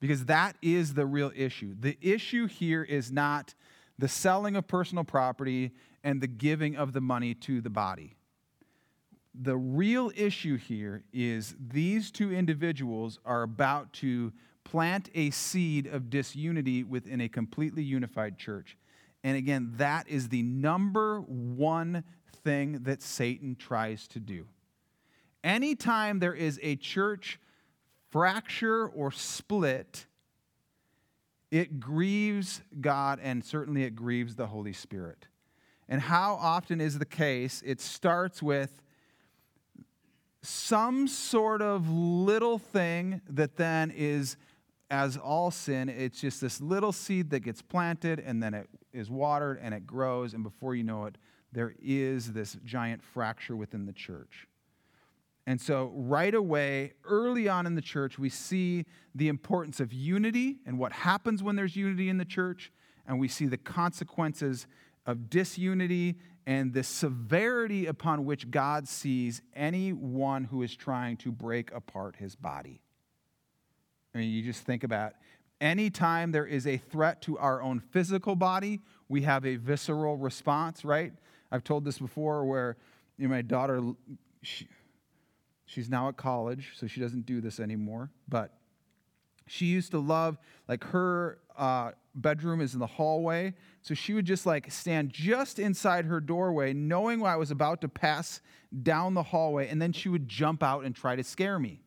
Because 0.00 0.24
that 0.24 0.56
is 0.60 0.94
the 0.94 1.06
real 1.06 1.30
issue. 1.36 1.76
The 1.78 1.96
issue 2.00 2.46
here 2.46 2.82
is 2.82 3.12
not 3.12 3.54
the 3.98 4.08
selling 4.08 4.56
of 4.56 4.66
personal 4.66 5.04
property 5.04 5.72
and 6.02 6.20
the 6.20 6.26
giving 6.26 6.76
of 6.76 6.92
the 6.92 7.00
money 7.00 7.34
to 7.34 7.60
the 7.60 7.70
body. 7.70 8.16
The 9.34 9.56
real 9.56 10.12
issue 10.14 10.56
here 10.56 11.04
is 11.12 11.54
these 11.58 12.10
two 12.10 12.32
individuals 12.32 13.18
are 13.24 13.42
about 13.42 13.92
to 13.94 14.32
plant 14.64 15.08
a 15.14 15.30
seed 15.30 15.86
of 15.86 16.10
disunity 16.10 16.84
within 16.84 17.20
a 17.20 17.28
completely 17.28 17.82
unified 17.82 18.38
church. 18.38 18.76
And 19.24 19.36
again, 19.36 19.72
that 19.76 20.08
is 20.08 20.28
the 20.28 20.42
number 20.42 21.20
one 21.20 22.04
thing 22.44 22.80
that 22.82 23.02
Satan 23.02 23.56
tries 23.56 24.06
to 24.08 24.20
do. 24.20 24.46
Anytime 25.44 26.18
there 26.18 26.34
is 26.34 26.58
a 26.62 26.76
church 26.76 27.40
fracture 28.10 28.86
or 28.86 29.10
split, 29.10 30.06
it 31.52 31.78
grieves 31.78 32.62
God 32.80 33.20
and 33.22 33.44
certainly 33.44 33.84
it 33.84 33.94
grieves 33.94 34.34
the 34.34 34.46
Holy 34.46 34.72
Spirit. 34.72 35.26
And 35.86 36.00
how 36.00 36.34
often 36.40 36.80
is 36.80 36.98
the 36.98 37.04
case? 37.04 37.62
It 37.64 37.78
starts 37.78 38.42
with 38.42 38.82
some 40.40 41.06
sort 41.06 41.60
of 41.60 41.88
little 41.90 42.58
thing 42.58 43.20
that 43.28 43.56
then 43.56 43.92
is 43.94 44.38
as 44.90 45.18
all 45.18 45.50
sin, 45.50 45.88
it's 45.88 46.20
just 46.20 46.40
this 46.40 46.60
little 46.60 46.92
seed 46.92 47.30
that 47.30 47.40
gets 47.40 47.60
planted 47.60 48.18
and 48.18 48.42
then 48.42 48.54
it 48.54 48.68
is 48.92 49.10
watered 49.10 49.58
and 49.62 49.74
it 49.74 49.86
grows, 49.86 50.34
and 50.34 50.42
before 50.42 50.74
you 50.74 50.82
know 50.82 51.04
it, 51.04 51.16
there 51.52 51.74
is 51.82 52.32
this 52.32 52.56
giant 52.64 53.02
fracture 53.02 53.56
within 53.56 53.84
the 53.84 53.92
church. 53.92 54.48
And 55.46 55.60
so, 55.60 55.92
right 55.94 56.34
away, 56.34 56.92
early 57.04 57.48
on 57.48 57.66
in 57.66 57.74
the 57.74 57.82
church, 57.82 58.18
we 58.18 58.28
see 58.28 58.84
the 59.14 59.28
importance 59.28 59.80
of 59.80 59.92
unity 59.92 60.58
and 60.66 60.78
what 60.78 60.92
happens 60.92 61.42
when 61.42 61.56
there's 61.56 61.74
unity 61.74 62.08
in 62.08 62.18
the 62.18 62.24
church, 62.24 62.70
and 63.06 63.18
we 63.18 63.26
see 63.26 63.46
the 63.46 63.56
consequences 63.56 64.66
of 65.04 65.28
disunity 65.28 66.16
and 66.46 66.72
the 66.72 66.82
severity 66.82 67.86
upon 67.86 68.24
which 68.24 68.50
God 68.50 68.86
sees 68.86 69.42
anyone 69.54 70.44
who 70.44 70.62
is 70.62 70.74
trying 70.74 71.16
to 71.18 71.32
break 71.32 71.72
apart 71.72 72.16
his 72.16 72.36
body. 72.36 72.80
I 74.14 74.18
mean, 74.18 74.30
you 74.30 74.42
just 74.42 74.64
think 74.64 74.84
about 74.84 75.14
anytime 75.60 76.32
there 76.32 76.46
is 76.46 76.66
a 76.66 76.76
threat 76.76 77.22
to 77.22 77.38
our 77.38 77.62
own 77.62 77.80
physical 77.80 78.36
body, 78.36 78.80
we 79.08 79.22
have 79.22 79.46
a 79.46 79.56
visceral 79.56 80.16
response, 80.16 80.84
right? 80.84 81.12
I've 81.50 81.64
told 81.64 81.84
this 81.84 81.98
before 81.98 82.44
where 82.44 82.76
you 83.16 83.28
know, 83.28 83.34
my 83.34 83.42
daughter, 83.42 83.80
she, 84.42 84.66
she's 85.66 85.88
now 85.88 86.08
at 86.08 86.16
college, 86.16 86.72
so 86.76 86.86
she 86.86 87.00
doesn't 87.00 87.26
do 87.26 87.40
this 87.40 87.60
anymore, 87.60 88.10
but 88.28 88.52
She 89.46 89.66
used 89.66 89.90
to 89.90 89.98
love, 89.98 90.38
like, 90.68 90.84
her 90.84 91.38
uh, 91.56 91.92
bedroom 92.14 92.60
is 92.60 92.74
in 92.74 92.80
the 92.80 92.86
hallway. 92.86 93.54
So 93.82 93.94
she 93.94 94.14
would 94.14 94.24
just 94.24 94.46
like 94.46 94.70
stand 94.70 95.10
just 95.10 95.58
inside 95.58 96.04
her 96.04 96.20
doorway, 96.20 96.72
knowing 96.72 97.24
I 97.24 97.36
was 97.36 97.50
about 97.50 97.80
to 97.80 97.88
pass 97.88 98.40
down 98.82 99.14
the 99.14 99.24
hallway, 99.24 99.68
and 99.68 99.82
then 99.82 99.92
she 99.92 100.08
would 100.08 100.28
jump 100.28 100.62
out 100.62 100.84
and 100.84 100.94
try 100.94 101.16
to 101.16 101.24
scare 101.24 101.58
me. 101.58 101.82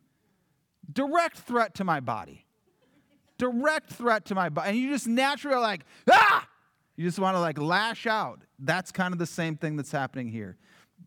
Direct 0.91 1.37
threat 1.37 1.73
to 1.75 1.83
my 1.83 1.99
body. 1.99 2.45
Direct 3.37 3.89
threat 3.89 4.25
to 4.25 4.35
my 4.35 4.49
body. 4.49 4.69
And 4.69 4.77
you 4.77 4.89
just 4.89 5.07
naturally 5.07 5.55
are 5.55 5.61
like, 5.61 5.85
ah! 6.09 6.47
You 6.95 7.05
just 7.05 7.19
want 7.19 7.35
to 7.35 7.41
like 7.41 7.57
lash 7.57 8.07
out. 8.07 8.41
That's 8.59 8.91
kind 8.91 9.13
of 9.13 9.19
the 9.19 9.25
same 9.25 9.57
thing 9.57 9.75
that's 9.75 9.91
happening 9.91 10.29
here. 10.29 10.57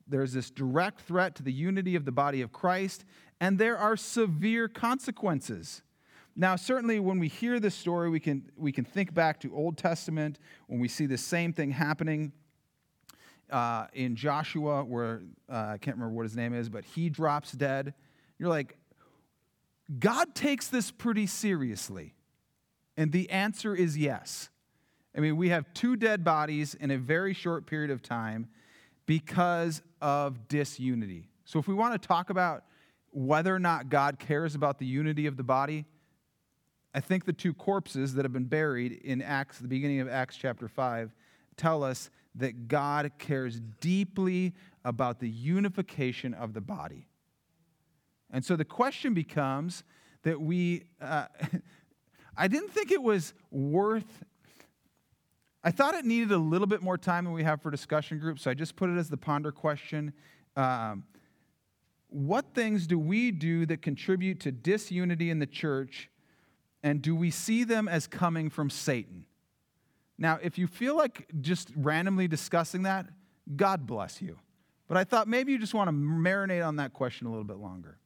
There's 0.09 0.33
this 0.33 0.51
direct 0.51 1.03
threat 1.03 1.35
to 1.37 1.43
the 1.43 1.53
unity 1.53 1.95
of 1.95 2.05
the 2.05 2.13
body 2.13 2.41
of 2.41 2.53
Christ, 2.53 3.05
and 3.41 3.59
there 3.59 3.77
are 3.77 3.97
severe 3.97 4.69
consequences. 4.69 5.83
Now, 6.35 6.57
certainly 6.57 7.01
when 7.01 7.19
we 7.19 7.29
hear 7.29 7.59
this 7.59 7.75
story, 7.75 8.11
we 8.11 8.21
can, 8.21 8.51
we 8.57 8.73
can 8.73 8.85
think 8.85 9.13
back 9.13 9.41
to 9.41 9.55
Old 9.55 9.77
Testament 9.77 10.39
when 10.69 10.81
we 10.81 10.89
see 10.89 11.07
the 11.07 11.19
same 11.19 11.53
thing 11.53 11.73
happening 11.73 12.33
uh, 13.51 13.87
in 13.93 14.15
Joshua, 14.15 14.85
where 14.85 15.23
uh, 15.51 15.73
I 15.75 15.79
can't 15.79 15.97
remember 15.97 16.15
what 16.15 16.25
his 16.25 16.37
name 16.37 16.55
is, 16.55 16.69
but 16.69 16.85
he 16.85 17.11
drops 17.11 17.53
dead. 17.53 17.95
You're 18.39 18.51
like, 18.51 18.77
God 19.99 20.35
takes 20.35 20.69
this 20.69 20.91
pretty 20.91 21.27
seriously. 21.27 22.15
And 22.97 23.13
the 23.13 23.31
answer 23.31 23.75
is 23.75 23.97
yes. 23.97 24.51
I 25.17 25.21
mean, 25.21 25.37
we 25.37 25.49
have 25.49 25.73
two 25.75 25.97
dead 25.97 26.25
bodies 26.25 26.75
in 26.75 26.91
a 26.91 26.99
very 26.99 27.33
short 27.33 27.67
period 27.67 27.91
of 27.91 28.03
time 28.03 28.49
because 29.09 29.81
of 30.03 30.49
disunity. 30.49 31.31
So, 31.47 31.59
if 31.59 31.67
we 31.67 31.75
want 31.75 32.01
to 32.01 32.07
talk 32.07 32.29
about 32.29 32.65
whether 33.11 33.53
or 33.53 33.59
not 33.59 33.89
God 33.89 34.19
cares 34.19 34.55
about 34.55 34.79
the 34.79 34.85
unity 34.85 35.27
of 35.27 35.39
the 35.39 35.43
body, 35.43 35.87
I 36.95 37.01
think 37.01 37.25
the 37.25 37.33
two 37.33 37.55
corpses 37.55 38.15
that 38.15 38.27
have 38.27 38.35
been 38.35 38.45
buried 38.45 38.93
in 38.93 39.23
Acts, 39.23 39.59
the 39.59 39.67
beginning 39.67 40.01
of 40.01 40.09
Acts 40.09 40.37
chapter 40.37 40.69
5, 40.69 41.15
tell 41.57 41.83
us 41.83 42.11
that 42.35 42.69
God 42.69 43.13
cares 43.19 43.61
deeply 43.81 44.55
about 44.85 45.21
the 45.21 45.29
unification 45.29 46.35
of 46.35 46.53
the 46.53 46.61
body. 46.61 47.09
And 48.31 48.45
so 48.45 48.57
the 48.57 48.65
question 48.65 49.15
becomes 49.15 49.85
that 50.23 50.39
we, 50.39 50.85
uh, 51.01 51.27
I 52.37 52.47
didn't 52.47 52.73
think 52.73 52.91
it 52.91 53.03
was 53.03 53.33
worth, 53.51 54.23
I 55.63 55.71
thought 55.71 55.95
it 55.95 56.05
needed 56.05 56.31
a 56.31 56.39
little 56.39 56.67
bit 56.67 56.83
more 56.83 56.97
time 56.97 57.25
than 57.25 57.35
we 57.35 57.43
have 57.43 57.61
for 57.61 57.71
discussion 57.71 58.19
groups, 58.19 58.43
so 58.43 58.51
I 58.51 58.55
just 58.55 58.77
put 58.77 58.91
it 58.91 58.97
as 58.97 59.09
the 59.09 59.17
ponder 59.17 59.51
question. 59.51 60.13
Um, 60.57 61.05
what 62.09 62.55
things 62.55 62.87
do 62.87 62.99
we 62.99 63.31
do 63.31 63.67
that 63.67 63.83
contribute 63.83 64.41
to 64.41 64.53
disunity 64.53 65.31
in 65.31 65.41
the 65.41 65.47
church, 65.47 66.09
and 66.83 67.03
do 67.03 67.15
we 67.15 67.31
see 67.31 67.65
them 67.65 67.89
as 67.89 68.07
coming 68.07 68.51
from 68.51 68.71
Satan? 68.71 69.27
Now, 70.17 70.39
if 70.43 70.59
you 70.59 70.67
feel 70.67 70.97
like 70.97 71.27
just 71.41 71.71
randomly 71.77 72.29
discussing 72.29 72.83
that, 72.83 73.07
God 73.57 73.87
bless 73.87 74.23
you. 74.23 74.39
But 74.87 74.97
I 74.97 75.05
thought 75.05 75.29
maybe 75.29 75.53
you 75.53 75.59
just 75.59 75.75
want 75.75 75.89
to 75.89 75.93
marinate 75.93 76.67
on 76.67 76.77
that 76.77 76.93
question 76.93 77.27
a 77.27 77.31
little 77.31 77.45
bit 77.45 77.59
longer 77.59 77.99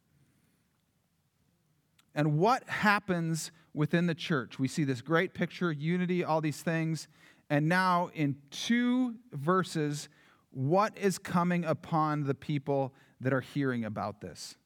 and 2.14 2.38
what 2.38 2.68
happens 2.68 3.52
within 3.74 4.06
the 4.06 4.14
church. 4.14 4.58
We 4.58 4.68
see 4.68 4.84
this 4.84 5.00
great 5.00 5.34
picture, 5.34 5.72
unity, 5.72 6.24
all 6.24 6.40
these 6.40 6.60
things. 6.60 7.08
And 7.52 7.68
now, 7.68 8.08
in 8.14 8.36
two 8.50 9.16
verses, 9.30 10.08
what 10.52 10.96
is 10.96 11.18
coming 11.18 11.66
upon 11.66 12.24
the 12.24 12.34
people 12.34 12.94
that 13.20 13.34
are 13.34 13.42
hearing 13.42 13.84
about 13.84 14.22
this? 14.22 14.56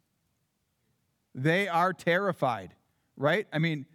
They 1.35 1.67
are 1.67 1.93
terrified, 1.93 2.77
right? 3.17 3.49
I 3.53 3.59
mean, 3.59 3.87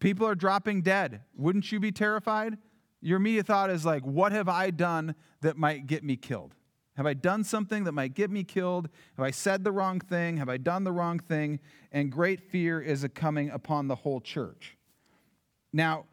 people 0.00 0.26
are 0.26 0.34
dropping 0.34 0.82
dead. 0.82 1.20
Wouldn't 1.36 1.70
you 1.70 1.78
be 1.78 1.92
terrified? 1.92 2.58
Your 3.00 3.18
immediate 3.18 3.46
thought 3.46 3.70
is 3.70 3.86
like, 3.86 4.04
what 4.04 4.32
have 4.32 4.48
I 4.48 4.70
done 4.70 5.14
that 5.42 5.56
might 5.56 5.86
get 5.86 6.02
me 6.02 6.16
killed? 6.16 6.56
Have 6.96 7.06
I 7.06 7.14
done 7.14 7.44
something 7.44 7.84
that 7.84 7.92
might 7.92 8.14
get 8.14 8.28
me 8.28 8.42
killed? 8.42 8.88
Have 9.18 9.24
I 9.24 9.30
said 9.30 9.62
the 9.62 9.70
wrong 9.70 10.00
thing? 10.00 10.38
Have 10.38 10.48
I 10.48 10.56
done 10.56 10.82
the 10.82 10.90
wrong 10.90 11.20
thing? 11.20 11.60
And 11.92 12.10
great 12.10 12.40
fear 12.40 12.80
is 12.80 13.06
coming 13.14 13.50
upon 13.50 13.86
the 13.86 13.94
whole 13.94 14.20
church. 14.20 14.76
Now, 15.72 16.06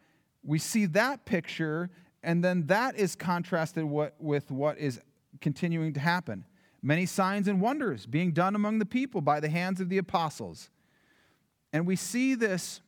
we 0.48 0.58
see 0.58 0.86
that 0.86 1.26
picture, 1.26 1.90
and 2.22 2.42
then 2.42 2.68
that 2.68 2.96
is 2.96 3.14
contrasted 3.14 3.84
with 3.84 4.50
what 4.50 4.78
is 4.78 4.98
continuing 5.42 5.92
to 5.92 6.00
happen. 6.00 6.46
Many 6.80 7.04
signs 7.04 7.48
and 7.48 7.60
wonders 7.60 8.06
being 8.06 8.32
done 8.32 8.54
among 8.54 8.78
the 8.78 8.86
people 8.86 9.20
by 9.20 9.40
the 9.40 9.50
hands 9.50 9.78
of 9.78 9.90
the 9.90 9.98
apostles. 9.98 10.70
And 11.70 11.86
we 11.86 11.96
see 11.96 12.34
this 12.34 12.80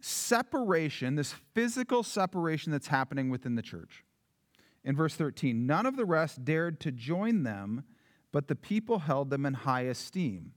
separation, 0.00 1.14
this 1.14 1.34
physical 1.54 2.02
separation 2.02 2.70
that's 2.70 2.88
happening 2.88 3.30
within 3.30 3.54
the 3.54 3.62
church 3.62 4.04
in 4.84 4.94
verse 4.94 5.14
13 5.14 5.66
None 5.66 5.86
of 5.86 5.96
the 5.96 6.04
rest 6.04 6.44
dared 6.44 6.80
to 6.80 6.92
join 6.92 7.44
them, 7.44 7.84
but 8.30 8.48
the 8.48 8.56
people 8.56 8.98
held 8.98 9.30
them 9.30 9.46
in 9.46 9.54
high 9.54 9.82
esteem. 9.82 10.52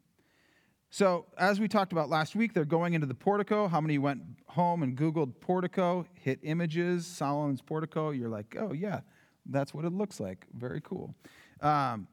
So, 0.93 1.25
as 1.38 1.58
we 1.58 1.69
talked 1.69 1.93
about 1.93 2.10
last 2.10 2.36
week, 2.36 2.54
they're 2.54 2.65
going 2.65 2.95
into 2.95 3.08
the 3.08 3.15
portico. 3.15 3.69
How 3.69 3.80
many 3.80 3.97
went 3.97 4.23
home 4.47 4.84
and 4.84 4.97
Googled 4.97 5.39
portico, 5.39 6.06
hit 6.15 6.39
images, 6.43 7.08
Solomon's 7.08 7.62
portico? 7.62 8.10
You're 8.10 8.27
like, 8.27 8.58
oh, 8.60 8.73
yeah, 8.73 8.99
that's 9.45 9.73
what 9.73 9.86
it 9.86 9.93
looks 9.93 10.19
like. 10.19 10.47
Very 10.54 10.82
cool. 10.82 11.15
Um, 11.62 12.10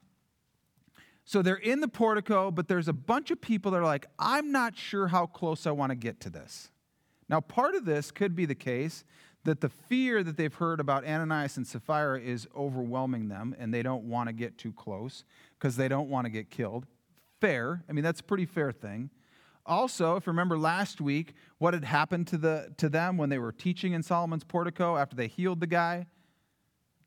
so 1.25 1.43
they're 1.43 1.57
in 1.57 1.81
the 1.81 1.89
portico, 1.89 2.53
but 2.53 2.69
there's 2.69 2.87
a 2.87 2.93
bunch 2.93 3.33
of 3.33 3.41
people 3.41 3.73
that 3.73 3.79
are 3.79 3.85
like, 3.85 4.07
I'm 4.17 4.53
not 4.53 4.77
sure 4.77 5.09
how 5.09 5.27
close 5.27 5.67
I 5.67 5.73
want 5.73 5.91
to 5.91 5.97
get 5.97 6.21
to 6.21 6.31
this. 6.31 6.71
Now, 7.29 7.41
part 7.41 7.75
of 7.75 7.85
this 7.85 8.13
could 8.13 8.37
be 8.37 8.47
the 8.47 8.55
case 8.55 9.05
that 9.43 9.61
the 9.61 9.69
fear 9.69 10.23
that 10.23 10.37
they've 10.37 10.55
heard 10.55 10.79
about 10.79 11.05
Ananias 11.05 11.57
and 11.57 11.67
Sapphira 11.67 12.21
is 12.21 12.47
overwhelming 12.57 13.29
them 13.29 13.57
and 13.59 13.75
they 13.75 13.83
don't 13.83 14.05
want 14.05 14.29
to 14.29 14.33
get 14.33 14.57
too 14.57 14.73
close 14.73 15.25
because 15.59 15.75
they 15.75 15.89
don't 15.89 16.09
want 16.09 16.27
to 16.27 16.31
get 16.31 16.49
killed. 16.49 16.87
Fair. 17.41 17.85
I 17.89 17.93
mean, 17.93 18.05
that's 18.05 18.21
a 18.21 18.25
pretty 18.25 18.47
fair 18.47 18.73
thing. 18.73 19.11
Also, 19.65 20.17
if 20.17 20.27
you 20.27 20.31
remember 20.31 20.59
last 20.59 21.01
week, 21.01 21.35
what 21.59 21.75
had 21.75 21.85
happened 21.85 22.27
to, 22.29 22.39
the, 22.39 22.73
to 22.79 22.89
them 22.89 23.19
when 23.19 23.29
they 23.29 23.39
were 23.39 23.53
teaching 23.53 23.93
in 23.93 24.03
Solomon's 24.03 24.45
portico 24.45 24.97
after 24.97 25.15
they 25.15 25.27
healed 25.27 25.61
the 25.61 25.67
guy? 25.67 26.07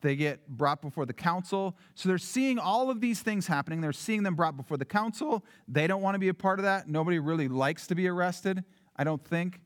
They 0.02 0.16
get 0.16 0.48
brought 0.48 0.82
before 0.82 1.06
the 1.06 1.14
council. 1.14 1.76
So 1.96 2.10
they're 2.10 2.18
seeing 2.18 2.60
all 2.60 2.90
of 2.90 3.02
these 3.02 3.22
things 3.22 3.48
happening. 3.48 3.82
They're 3.82 3.94
seeing 3.94 4.24
them 4.24 4.36
brought 4.36 4.58
before 4.58 4.78
the 4.78 4.86
council. 4.86 5.44
They 5.68 5.88
don't 5.88 6.02
want 6.02 6.16
to 6.16 6.20
be 6.20 6.28
a 6.28 6.34
part 6.34 6.60
of 6.60 6.64
that. 6.64 6.88
Nobody 6.88 7.20
really 7.20 7.48
likes 7.48 7.88
to 7.88 7.96
be 7.96 8.08
arrested, 8.08 8.64
I 8.96 9.04
don't 9.04 9.24
think. 9.24 9.60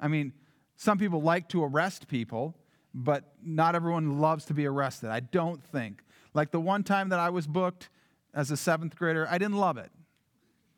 I 0.00 0.08
mean, 0.08 0.32
some 0.76 0.98
people 0.98 1.22
like 1.22 1.48
to 1.50 1.64
arrest 1.64 2.08
people, 2.08 2.56
but 2.92 3.32
not 3.42 3.74
everyone 3.74 4.20
loves 4.20 4.44
to 4.46 4.54
be 4.54 4.66
arrested. 4.66 5.10
I 5.10 5.20
don't 5.20 5.62
think. 5.62 6.02
Like 6.32 6.50
the 6.50 6.60
one 6.60 6.82
time 6.82 7.08
that 7.10 7.20
I 7.20 7.30
was 7.30 7.46
booked 7.46 7.90
as 8.34 8.50
a 8.50 8.56
seventh 8.56 8.96
grader, 8.96 9.26
I 9.30 9.38
didn't 9.38 9.56
love 9.56 9.78
it. 9.78 9.90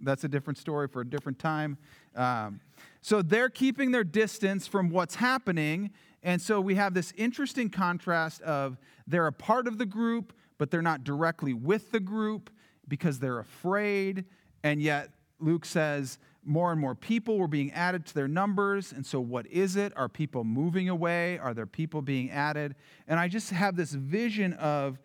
That's 0.01 0.25
a 0.25 0.29
different 0.29 0.59
story 0.59 0.89
for 0.89 1.01
a 1.01 1.09
different 1.09 1.39
time. 1.39 1.79
Um, 2.15 2.61
so 3.01 3.23
they're 3.23 3.49
keeping 3.49 3.93
their 3.93 4.05
distance 4.05 4.67
from 4.67 4.91
what's 4.91 5.15
happening. 5.15 5.91
And 6.23 6.41
so 6.41 6.61
we 6.61 6.75
have 6.75 6.93
this 6.93 7.13
interesting 7.17 7.71
contrast 7.71 8.43
of 8.43 8.77
they're 9.07 9.27
a 9.27 9.33
part 9.33 9.67
of 9.67 9.79
the 9.79 9.87
group, 9.87 10.35
but 10.59 10.71
they're 10.71 10.83
not 10.83 11.05
directly 11.05 11.55
with 11.55 11.93
the 11.93 12.01
group 12.01 12.51
because 12.89 13.19
they're 13.19 13.39
afraid. 13.39 14.25
And 14.63 14.83
yet 14.83 15.11
Luke 15.41 15.65
says 15.65 16.19
more 16.45 16.73
and 16.73 16.81
more 16.81 16.95
people 16.95 17.39
were 17.39 17.49
being 17.49 17.73
added 17.73 18.07
to 18.07 18.15
their 18.15 18.29
numbers. 18.29 18.93
And 18.93 19.05
so, 19.05 19.21
what 19.21 19.47
is 19.49 19.77
it? 19.77 19.93
Are 19.97 20.09
people 20.09 20.45
moving 20.45 20.89
away? 20.89 21.39
Are 21.39 21.53
there 21.53 21.67
people 21.67 22.03
being 22.03 22.31
added? 22.31 22.77
And 23.09 23.19
I 23.19 23.29
just 23.29 23.51
have 23.51 23.77
this 23.77 23.93
vision 23.93 24.53
of 24.55 24.99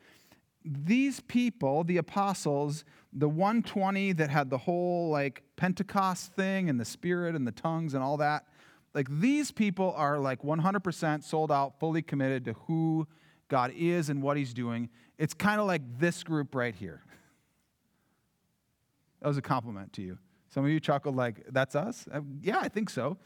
these 0.63 1.19
people, 1.21 1.83
the 1.83 1.97
apostles, 1.97 2.83
the 3.13 3.27
120 3.27 4.13
that 4.13 4.29
had 4.29 4.49
the 4.49 4.57
whole 4.57 5.09
like 5.09 5.43
Pentecost 5.55 6.33
thing 6.33 6.69
and 6.69 6.79
the 6.79 6.85
Spirit 6.85 7.35
and 7.35 7.45
the 7.45 7.51
tongues 7.51 7.93
and 7.93 8.03
all 8.03 8.17
that. 8.17 8.45
Like 8.93 9.07
these 9.09 9.51
people 9.51 9.93
are 9.95 10.19
like 10.19 10.41
100% 10.41 11.23
sold 11.23 11.51
out, 11.51 11.79
fully 11.79 12.01
committed 12.01 12.45
to 12.45 12.53
who 12.67 13.07
God 13.47 13.71
is 13.75 14.09
and 14.09 14.21
what 14.21 14.37
He's 14.37 14.53
doing. 14.53 14.89
It's 15.17 15.33
kind 15.33 15.59
of 15.59 15.67
like 15.67 15.81
this 15.99 16.23
group 16.23 16.55
right 16.55 16.75
here. 16.75 17.03
That 19.21 19.27
was 19.27 19.37
a 19.37 19.41
compliment 19.41 19.93
to 19.93 20.01
you. 20.01 20.17
Some 20.49 20.65
of 20.65 20.71
you 20.71 20.79
chuckled 20.79 21.15
like, 21.15 21.45
that's 21.49 21.75
us? 21.75 22.07
Uh, 22.11 22.21
yeah, 22.41 22.59
I 22.59 22.67
think 22.67 22.89
so. 22.89 23.17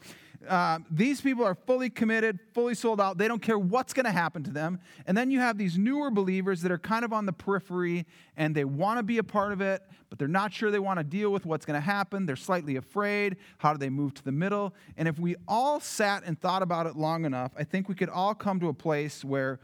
Uh, 0.48 0.78
these 0.90 1.20
people 1.20 1.44
are 1.44 1.54
fully 1.54 1.90
committed, 1.90 2.38
fully 2.54 2.74
sold 2.74 3.00
out. 3.00 3.18
They 3.18 3.28
don't 3.28 3.42
care 3.42 3.58
what's 3.58 3.92
going 3.92 4.06
to 4.06 4.12
happen 4.12 4.42
to 4.44 4.50
them. 4.50 4.80
And 5.06 5.16
then 5.16 5.30
you 5.30 5.40
have 5.40 5.58
these 5.58 5.78
newer 5.78 6.10
believers 6.10 6.62
that 6.62 6.72
are 6.72 6.78
kind 6.78 7.04
of 7.04 7.12
on 7.12 7.26
the 7.26 7.32
periphery 7.32 8.06
and 8.36 8.54
they 8.54 8.64
want 8.64 8.98
to 8.98 9.02
be 9.02 9.18
a 9.18 9.24
part 9.24 9.52
of 9.52 9.60
it, 9.60 9.82
but 10.10 10.18
they're 10.18 10.28
not 10.28 10.52
sure 10.52 10.70
they 10.70 10.78
want 10.78 10.98
to 10.98 11.04
deal 11.04 11.30
with 11.30 11.46
what's 11.46 11.64
going 11.66 11.80
to 11.80 11.84
happen. 11.84 12.26
They're 12.26 12.36
slightly 12.36 12.76
afraid. 12.76 13.36
How 13.58 13.72
do 13.72 13.78
they 13.78 13.90
move 13.90 14.14
to 14.14 14.24
the 14.24 14.32
middle? 14.32 14.74
And 14.96 15.08
if 15.08 15.18
we 15.18 15.36
all 15.46 15.80
sat 15.80 16.24
and 16.24 16.40
thought 16.40 16.62
about 16.62 16.86
it 16.86 16.96
long 16.96 17.24
enough, 17.24 17.52
I 17.56 17.64
think 17.64 17.88
we 17.88 17.94
could 17.94 18.08
all 18.10 18.34
come 18.34 18.60
to 18.60 18.68
a 18.68 18.74
place 18.74 19.24
where 19.24 19.60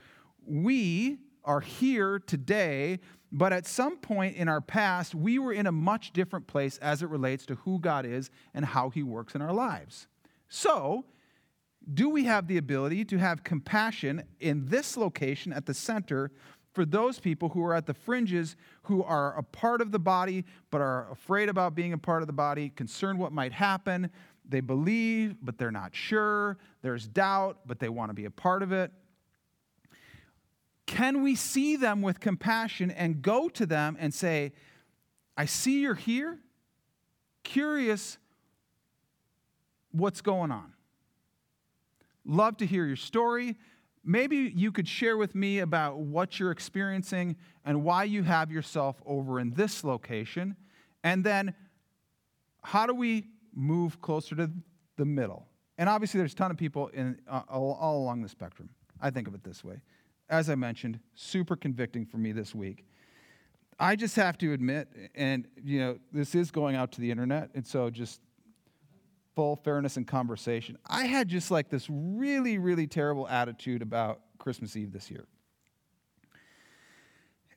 we 0.46 1.18
are 1.44 1.61
here 1.61 2.18
today 2.18 3.00
But 3.35 3.54
at 3.54 3.66
some 3.66 3.96
point 3.96 4.37
in 4.37 4.46
our 4.46 4.61
past, 4.61 5.14
we 5.14 5.38
were 5.38 5.54
in 5.54 5.66
a 5.66 5.72
much 5.72 6.12
different 6.12 6.46
place 6.46 6.76
as 6.78 7.02
it 7.02 7.08
relates 7.08 7.46
to 7.46 7.54
who 7.56 7.78
God 7.78 8.04
is 8.04 8.30
and 8.52 8.62
how 8.62 8.90
he 8.90 9.02
works 9.02 9.35
in 9.35 9.40
our 9.40 9.54
lives. 9.54 10.06
So, 10.54 11.06
do 11.94 12.10
we 12.10 12.24
have 12.24 12.46
the 12.46 12.58
ability 12.58 13.06
to 13.06 13.16
have 13.16 13.42
compassion 13.42 14.22
in 14.38 14.66
this 14.66 14.98
location 14.98 15.50
at 15.50 15.64
the 15.64 15.72
center 15.72 16.30
for 16.74 16.84
those 16.84 17.18
people 17.18 17.48
who 17.48 17.64
are 17.64 17.72
at 17.72 17.86
the 17.86 17.94
fringes, 17.94 18.54
who 18.82 19.02
are 19.02 19.34
a 19.38 19.42
part 19.42 19.80
of 19.80 19.92
the 19.92 19.98
body, 19.98 20.44
but 20.70 20.82
are 20.82 21.10
afraid 21.10 21.48
about 21.48 21.74
being 21.74 21.94
a 21.94 21.98
part 21.98 22.22
of 22.22 22.26
the 22.26 22.34
body, 22.34 22.68
concerned 22.68 23.18
what 23.18 23.32
might 23.32 23.54
happen? 23.54 24.10
They 24.46 24.60
believe, 24.60 25.36
but 25.40 25.56
they're 25.56 25.70
not 25.70 25.94
sure. 25.94 26.58
There's 26.82 27.08
doubt, 27.08 27.60
but 27.64 27.78
they 27.78 27.88
want 27.88 28.10
to 28.10 28.14
be 28.14 28.26
a 28.26 28.30
part 28.30 28.62
of 28.62 28.72
it. 28.72 28.92
Can 30.84 31.22
we 31.22 31.34
see 31.34 31.76
them 31.76 32.02
with 32.02 32.20
compassion 32.20 32.90
and 32.90 33.22
go 33.22 33.48
to 33.48 33.64
them 33.64 33.96
and 33.98 34.12
say, 34.12 34.52
I 35.34 35.46
see 35.46 35.80
you're 35.80 35.94
here, 35.94 36.40
curious 37.42 38.18
what's 39.92 40.20
going 40.20 40.50
on? 40.50 40.72
Love 42.24 42.57
to 42.59 42.66
hear 42.66 42.87
your 42.87 42.96
story. 42.96 43.57
Maybe 44.05 44.52
you 44.55 44.72
could 44.72 44.88
share 44.88 45.16
with 45.16 45.35
me 45.35 45.61
about 45.61 45.98
what 45.98 46.40
you're 46.40 46.50
experiencing 46.50 47.37
and 47.64 47.85
why 47.85 48.05
you 48.05 48.22
have 48.24 48.50
yourself 48.50 49.00
over 49.07 49.38
in 49.38 49.52
this 49.52 49.85
location. 49.85 50.57
And 51.05 51.22
then, 51.22 51.55
how 52.62 52.87
do 52.87 52.94
we 52.94 53.26
move 53.55 54.00
closer 54.00 54.35
to 54.37 54.50
the 54.96 55.05
middle? 55.05 55.46
And 55.78 55.88
obviously, 55.88 56.18
there's 56.18 56.33
a 56.33 56.37
ton 56.37 56.50
of 56.50 56.57
people 56.57 56.88
in, 56.88 57.20
uh, 57.28 57.42
all, 57.48 57.78
all 57.81 57.98
along 57.98 58.22
the 58.22 58.28
spectrum. 58.28 58.68
I 59.00 59.11
think 59.11 59.28
of 59.28 59.35
it 59.35 59.42
this 59.42 59.64
way. 59.64 59.81
As 60.28 60.48
I 60.48 60.55
mentioned, 60.55 60.98
super 61.14 61.57
convicting 61.57 62.07
for 62.07 62.18
me 62.18 62.33
this 62.33 62.55
week. 62.55 62.85
I 63.78 63.96
just 63.96 64.14
have 64.16 64.38
to 64.38 64.52
admit, 64.52 64.88
and 65.14 65.48
you 65.64 65.81
know, 65.81 65.98
this 66.12 66.35
is 66.35 66.50
going 66.50 66.76
out 66.76 66.92
to 66.92 67.00
the 67.00 67.11
internet, 67.11 67.50
and 67.55 67.66
so 67.66 67.90
just 67.90 68.20
full 69.35 69.57
fairness 69.57 69.97
and 69.97 70.07
conversation, 70.07 70.79
I 70.87 71.05
had 71.05 71.29
just 71.29 71.51
like 71.51 71.68
this 71.68 71.87
really, 71.90 72.59
really 72.59 72.87
terrible 72.87 73.29
attitude 73.29 73.83
about 73.83 74.21
Christmas 74.38 74.77
Eve 74.77 74.92
this 74.92 75.11
year. 75.11 75.27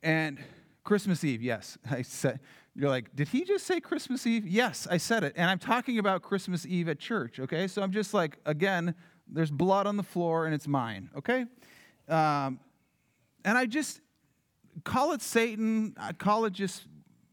And 0.02 0.38
Christmas 0.84 1.24
Eve, 1.24 1.42
yes, 1.42 1.76
I 1.90 2.02
said, 2.02 2.40
you're 2.74 2.90
like, 2.90 3.14
did 3.16 3.28
he 3.28 3.44
just 3.44 3.66
say 3.66 3.80
Christmas 3.80 4.26
Eve? 4.26 4.46
Yes, 4.46 4.86
I 4.90 4.98
said 4.98 5.24
it. 5.24 5.32
And 5.36 5.50
I'm 5.50 5.58
talking 5.58 5.98
about 5.98 6.22
Christmas 6.22 6.66
Eve 6.66 6.88
at 6.88 6.98
church, 6.98 7.40
okay? 7.40 7.66
So 7.66 7.82
I'm 7.82 7.92
just 7.92 8.12
like, 8.12 8.38
again, 8.44 8.94
there's 9.26 9.50
blood 9.50 9.86
on 9.86 9.96
the 9.96 10.02
floor 10.02 10.46
and 10.46 10.54
it's 10.54 10.68
mine, 10.68 11.10
okay? 11.16 11.46
Um, 12.08 12.60
and 13.44 13.56
I 13.56 13.66
just 13.66 14.00
call 14.84 15.12
it 15.12 15.22
Satan, 15.22 15.94
I 15.98 16.12
call 16.12 16.44
it 16.44 16.52
just 16.52 16.86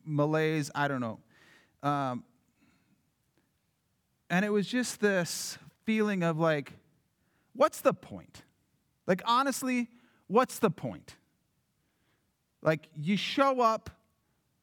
malaise, 0.06 0.72
I 0.74 0.88
don't 0.88 1.02
know. 1.02 1.20
Um, 1.88 2.24
and 4.34 4.44
it 4.44 4.50
was 4.50 4.66
just 4.66 5.00
this 5.00 5.60
feeling 5.86 6.24
of 6.24 6.40
like, 6.40 6.74
what's 7.56 7.82
the 7.82 7.94
point? 7.94 8.42
Like, 9.06 9.22
honestly, 9.26 9.90
what's 10.26 10.58
the 10.58 10.72
point? 10.72 11.18
Like, 12.64 12.90
you 12.96 13.16
show 13.16 13.62
up 13.62 13.92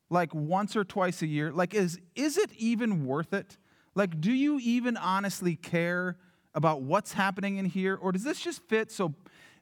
like 0.08 0.34
once 0.34 0.74
or 0.74 0.82
twice 0.82 1.22
a 1.22 1.26
year. 1.28 1.52
Like, 1.52 1.72
is, 1.72 2.00
is 2.16 2.36
it 2.36 2.50
even 2.58 3.06
worth 3.06 3.32
it? 3.32 3.58
Like, 3.94 4.20
do 4.20 4.32
you 4.32 4.58
even 4.58 4.96
honestly 4.96 5.54
care 5.54 6.16
about 6.52 6.82
what's 6.82 7.12
happening 7.12 7.58
in 7.58 7.66
here? 7.66 7.94
Or 7.94 8.10
does 8.10 8.24
this 8.24 8.40
just 8.40 8.62
fit 8.68 8.90
so 8.90 9.14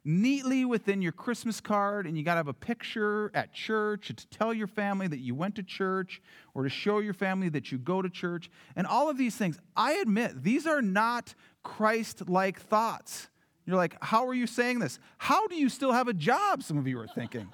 neatly 0.05 0.65
within 0.65 1.01
your 1.01 1.11
Christmas 1.11 1.59
card 1.59 2.07
and 2.07 2.17
you 2.17 2.23
got 2.23 2.35
to 2.35 2.39
have 2.39 2.47
a 2.47 2.53
picture 2.53 3.31
at 3.33 3.53
church 3.53 4.07
to 4.07 4.27
tell 4.29 4.53
your 4.53 4.67
family 4.67 5.07
that 5.07 5.19
you 5.19 5.35
went 5.35 5.55
to 5.55 5.63
church 5.63 6.21
or 6.53 6.63
to 6.63 6.69
show 6.69 6.99
your 6.99 7.13
family 7.13 7.49
that 7.49 7.71
you 7.71 7.77
go 7.77 8.01
to 8.01 8.09
church 8.09 8.49
and 8.75 8.87
all 8.87 9.09
of 9.09 9.17
these 9.17 9.35
things. 9.35 9.59
I 9.75 9.93
admit 9.93 10.43
these 10.43 10.65
are 10.65 10.81
not 10.81 11.35
Christ 11.63 12.29
like 12.29 12.59
thoughts. 12.59 13.27
You're 13.65 13.77
like, 13.77 14.01
how 14.01 14.25
are 14.27 14.33
you 14.33 14.47
saying 14.47 14.79
this? 14.79 14.99
How 15.17 15.47
do 15.47 15.55
you 15.55 15.69
still 15.69 15.91
have 15.91 16.07
a 16.07 16.13
job? 16.13 16.63
Some 16.63 16.77
of 16.77 16.87
you 16.87 16.99
are 16.99 17.07
thinking. 17.07 17.49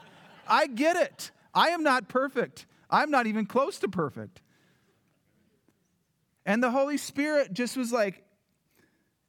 I 0.48 0.68
get 0.68 0.96
it. 0.96 1.32
I 1.54 1.70
am 1.70 1.84
not 1.84 2.08
perfect. 2.08 2.68
I'm 2.90 3.12
not 3.12 3.28
even 3.28 3.46
close 3.46 3.80
to 3.80 3.88
perfect. 3.88 4.42
And 6.46 6.62
the 6.62 6.70
Holy 6.70 6.98
Spirit 6.98 7.54
just 7.54 7.76
was 7.76 7.92
like, 7.92 8.24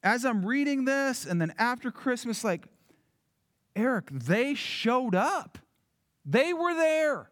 as 0.02 0.24
I'm 0.24 0.44
reading 0.44 0.84
this, 0.84 1.24
and 1.24 1.40
then 1.40 1.54
after 1.58 1.90
Christmas, 1.90 2.44
like, 2.44 2.66
Eric, 3.76 4.08
they 4.10 4.54
showed 4.54 5.14
up. 5.14 5.58
They 6.24 6.52
were 6.52 6.74
there. 6.74 7.30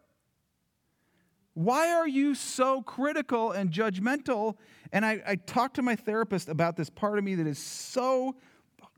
Why 1.55 1.91
are 1.91 2.07
you 2.07 2.35
so 2.35 2.81
critical 2.81 3.51
and 3.51 3.71
judgmental? 3.71 4.55
And 4.91 5.05
I, 5.05 5.21
I 5.25 5.35
talked 5.35 5.75
to 5.77 5.81
my 5.81 5.95
therapist 5.95 6.47
about 6.47 6.77
this 6.77 6.89
part 6.89 7.17
of 7.17 7.23
me 7.23 7.35
that 7.35 7.47
is 7.47 7.59
so, 7.59 8.35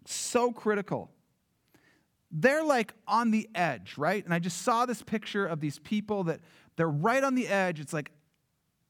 so 0.06 0.52
critical. 0.52 1.12
They're 2.32 2.64
like 2.64 2.94
on 3.08 3.32
the 3.32 3.48
edge, 3.56 3.96
right? 3.98 4.24
And 4.24 4.34
I 4.34 4.40
just 4.40 4.64
saw 4.64 4.86
this 4.86 5.02
picture 5.02 5.46
of 5.46 5.60
these 5.60 5.80
people 5.80 6.26
that 6.26 6.42
they're 6.76 6.90
right 6.90 7.24
on 7.24 7.36
the 7.36 7.48
edge. 7.48 7.80
It's 7.80 7.94
like, 7.94 8.12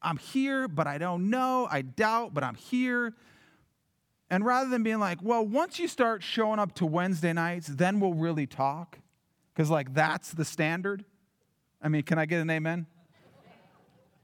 I'm 0.02 0.18
here, 0.18 0.68
but 0.68 0.88
I 0.88 0.98
don't 0.98 1.30
know. 1.30 1.68
I 1.70 1.82
doubt, 1.82 2.34
but 2.34 2.44
I'm 2.44 2.56
here. 2.56 3.16
And 4.30 4.46
rather 4.46 4.70
than 4.70 4.84
being 4.84 5.00
like, 5.00 5.20
well, 5.22 5.46
once 5.46 5.80
you 5.80 5.88
start 5.88 6.22
showing 6.22 6.60
up 6.60 6.76
to 6.76 6.86
Wednesday 6.86 7.34
nights, 7.34 7.68
then 7.68 8.00
we'll 8.00 8.14
really 8.14 8.46
talk, 8.46 9.00
because 9.54 9.70
like 9.70 9.94
that's 9.94 10.32
the 10.32 10.44
standard. 10.44 11.06
I 11.82 11.88
mean, 11.88 12.04
can 12.04 12.20
I 12.20 12.26
get 12.26 12.42
an 12.42 12.50
amen? 12.50 12.88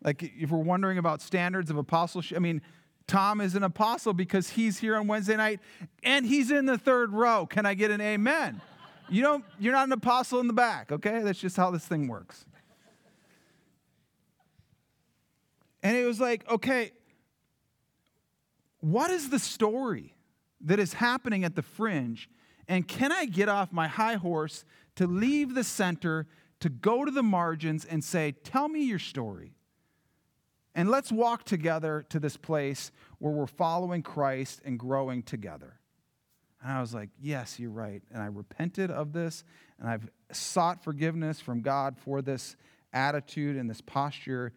Like, 0.03 0.21
if 0.21 0.51
we're 0.51 0.57
wondering 0.57 0.97
about 0.97 1.21
standards 1.21 1.69
of 1.69 1.77
apostleship, 1.77 2.35
I 2.35 2.41
mean, 2.41 2.61
Tom 3.07 3.39
is 3.39 3.55
an 3.55 3.63
apostle 3.63 4.13
because 4.13 4.49
he's 4.49 4.79
here 4.79 4.97
on 4.97 5.07
Wednesday 5.07 5.37
night 5.37 5.61
and 6.03 6.25
he's 6.25 6.51
in 6.51 6.65
the 6.65 6.77
third 6.77 7.13
row. 7.13 7.45
Can 7.45 7.65
I 7.65 7.73
get 7.73 7.89
an 7.89 8.01
amen? 8.01 8.61
You 9.09 9.21
don't, 9.21 9.45
you're 9.59 9.73
not 9.73 9.87
an 9.87 9.93
apostle 9.93 10.39
in 10.39 10.47
the 10.47 10.53
back, 10.53 10.91
okay? 10.91 11.21
That's 11.21 11.39
just 11.39 11.55
how 11.55 11.71
this 11.71 11.85
thing 11.85 12.07
works. 12.07 12.45
And 15.81 15.95
it 15.95 16.05
was 16.05 16.19
like, 16.19 16.49
okay, 16.49 16.91
what 18.83 19.11
is 19.11 19.29
the 19.29 19.39
story 19.39 20.13
that 20.59 20.77
is 20.77 20.95
happening 20.95 21.45
at 21.45 21.55
the 21.55 21.61
fringe? 21.61 22.29
And 22.67 22.85
can 22.85 23.13
I 23.13 23.23
get 23.23 23.47
off 23.47 23.71
my 23.71 23.87
high 23.87 24.15
horse 24.15 24.65
to 24.97 25.07
leave 25.07 25.55
the 25.55 25.63
center, 25.63 26.27
to 26.59 26.67
go 26.67 27.05
to 27.05 27.11
the 27.11 27.23
margins 27.23 27.85
and 27.85 28.03
say, 28.03 28.33
Tell 28.43 28.67
me 28.67 28.83
your 28.83 28.99
story? 28.99 29.55
And 30.75 30.89
let's 30.89 31.13
walk 31.13 31.45
together 31.45 32.05
to 32.09 32.19
this 32.19 32.35
place 32.35 32.91
where 33.19 33.31
we're 33.31 33.47
following 33.47 34.01
Christ 34.01 34.59
and 34.65 34.77
growing 34.77 35.23
together. 35.23 35.79
And 36.61 36.73
I 36.73 36.81
was 36.81 36.93
like, 36.93 37.09
Yes, 37.21 37.61
you're 37.61 37.71
right. 37.71 38.03
And 38.11 38.21
I 38.21 38.25
repented 38.25 38.91
of 38.91 39.13
this, 39.13 39.45
and 39.79 39.89
I've 39.89 40.09
sought 40.33 40.83
forgiveness 40.83 41.39
from 41.39 41.61
God 41.61 41.97
for 41.97 42.21
this 42.21 42.57
attitude 42.91 43.55
and 43.55 43.69
this 43.69 43.79
posture. 43.79 44.51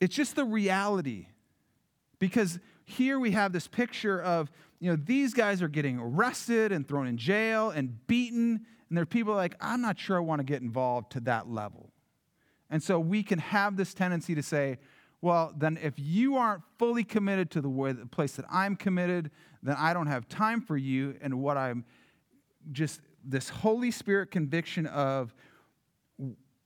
It's 0.00 0.14
just 0.14 0.36
the 0.36 0.44
reality. 0.44 1.26
Because 2.20 2.60
here 2.84 3.18
we 3.18 3.32
have 3.32 3.52
this 3.52 3.66
picture 3.66 4.20
of, 4.20 4.50
you 4.78 4.90
know, 4.90 4.96
these 4.96 5.32
guys 5.32 5.62
are 5.62 5.68
getting 5.68 5.98
arrested 5.98 6.72
and 6.72 6.86
thrown 6.86 7.06
in 7.06 7.16
jail 7.16 7.70
and 7.70 8.06
beaten. 8.06 8.60
And 8.88 8.96
there 8.96 9.02
are 9.02 9.06
people 9.06 9.34
like, 9.34 9.56
I'm 9.60 9.80
not 9.80 9.98
sure 9.98 10.16
I 10.16 10.20
want 10.20 10.40
to 10.40 10.44
get 10.44 10.60
involved 10.62 11.12
to 11.12 11.20
that 11.20 11.48
level. 11.48 11.90
And 12.70 12.82
so 12.82 12.98
we 12.98 13.22
can 13.22 13.38
have 13.38 13.76
this 13.76 13.94
tendency 13.94 14.34
to 14.34 14.42
say, 14.42 14.78
well, 15.20 15.54
then 15.56 15.78
if 15.82 15.94
you 15.96 16.36
aren't 16.36 16.62
fully 16.78 17.04
committed 17.04 17.50
to 17.52 17.62
the, 17.62 17.68
way, 17.68 17.92
the 17.92 18.04
place 18.04 18.32
that 18.36 18.44
I'm 18.50 18.76
committed, 18.76 19.30
then 19.62 19.76
I 19.78 19.94
don't 19.94 20.06
have 20.06 20.28
time 20.28 20.60
for 20.60 20.76
you. 20.76 21.16
And 21.22 21.40
what 21.40 21.56
I'm 21.56 21.84
just, 22.72 23.00
this 23.24 23.48
Holy 23.48 23.90
Spirit 23.90 24.30
conviction 24.30 24.86
of 24.86 25.34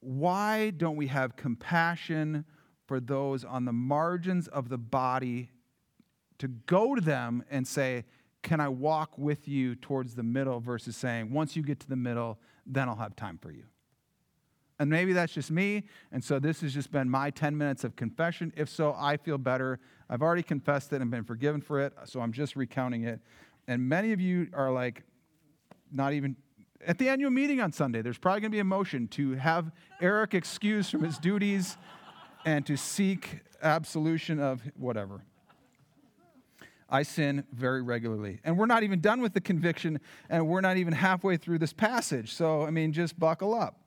why 0.01 0.71
don't 0.71 0.97
we 0.97 1.07
have 1.07 1.37
compassion 1.37 2.45
for 2.87 2.99
those 2.99 3.45
on 3.45 3.65
the 3.65 3.73
margins 3.73 4.49
of 4.49 4.69
the 4.69 4.79
body 4.79 5.51
to 6.39 6.49
go 6.49 6.95
to 6.95 7.01
them 7.01 7.45
and 7.51 7.67
say, 7.67 8.05
Can 8.43 8.61
I 8.61 8.69
walk 8.69 9.19
with 9.19 9.49
you 9.49 9.75
towards 9.75 10.15
the 10.15 10.23
middle? 10.23 10.61
versus 10.61 10.97
saying, 10.97 11.33
Once 11.33 11.57
you 11.57 11.63
get 11.63 11.81
to 11.81 11.89
the 11.89 11.97
middle, 11.97 12.39
then 12.67 12.89
I'll 12.89 12.97
have 12.97 13.17
time 13.17 13.39
for 13.39 13.51
you. 13.51 13.65
And 14.81 14.89
maybe 14.89 15.13
that's 15.13 15.33
just 15.33 15.51
me. 15.51 15.85
And 16.13 16.23
so 16.23 16.39
this 16.39 16.61
has 16.61 16.73
just 16.73 16.93
been 16.93 17.11
my 17.11 17.31
10 17.31 17.59
minutes 17.59 17.83
of 17.83 17.97
confession. 17.97 18.53
If 18.57 18.69
so, 18.69 18.95
I 18.97 19.17
feel 19.17 19.39
better. 19.39 19.81
I've 20.09 20.23
already 20.23 20.45
confessed 20.45 20.93
it 20.93 21.03
and 21.03 21.11
been 21.11 21.25
forgiven 21.25 21.61
for 21.61 21.81
it. 21.81 21.93
So 22.05 22.21
I'm 22.21 22.33
just 22.33 22.55
recounting 22.55 23.05
it. 23.05 23.21
And 23.67 23.89
many 23.89 24.13
of 24.13 24.21
you 24.21 24.49
are 24.53 24.71
like, 24.71 25.03
not 25.91 26.13
even 26.13 26.37
at 26.87 26.99
the 26.99 27.09
annual 27.09 27.31
meeting 27.31 27.61
on 27.61 27.73
Sunday, 27.73 28.03
there's 28.03 28.19
probably 28.19 28.41
going 28.41 28.53
to 28.53 28.57
be 28.57 28.61
a 28.61 28.65
motion 28.65 29.09
to 29.09 29.33
have 29.35 29.73
Eric 30.01 30.35
excused 30.35 30.91
from 30.91 31.03
his 31.03 31.19
duties 31.19 31.77
and 32.45 32.65
to 32.67 32.77
seek 32.77 33.41
absolution 33.63 34.39
of 34.39 34.63
whatever. 34.77 35.25
I 36.89 37.03
sin 37.03 37.45
very 37.53 37.83
regularly. 37.83 38.41
And 38.45 38.57
we're 38.57 38.67
not 38.67 38.83
even 38.83 39.01
done 39.01 39.21
with 39.21 39.35
the 39.35 39.41
conviction, 39.41 40.01
and 40.31 40.49
we're 40.49 40.63
not 40.63 40.77
even 40.79 40.95
halfway 40.95 41.37
through 41.37 41.59
this 41.59 41.73
passage. 41.73 42.33
So, 42.33 42.63
I 42.63 42.71
mean, 42.71 42.93
just 42.93 43.19
buckle 43.19 43.55
up. 43.55 43.81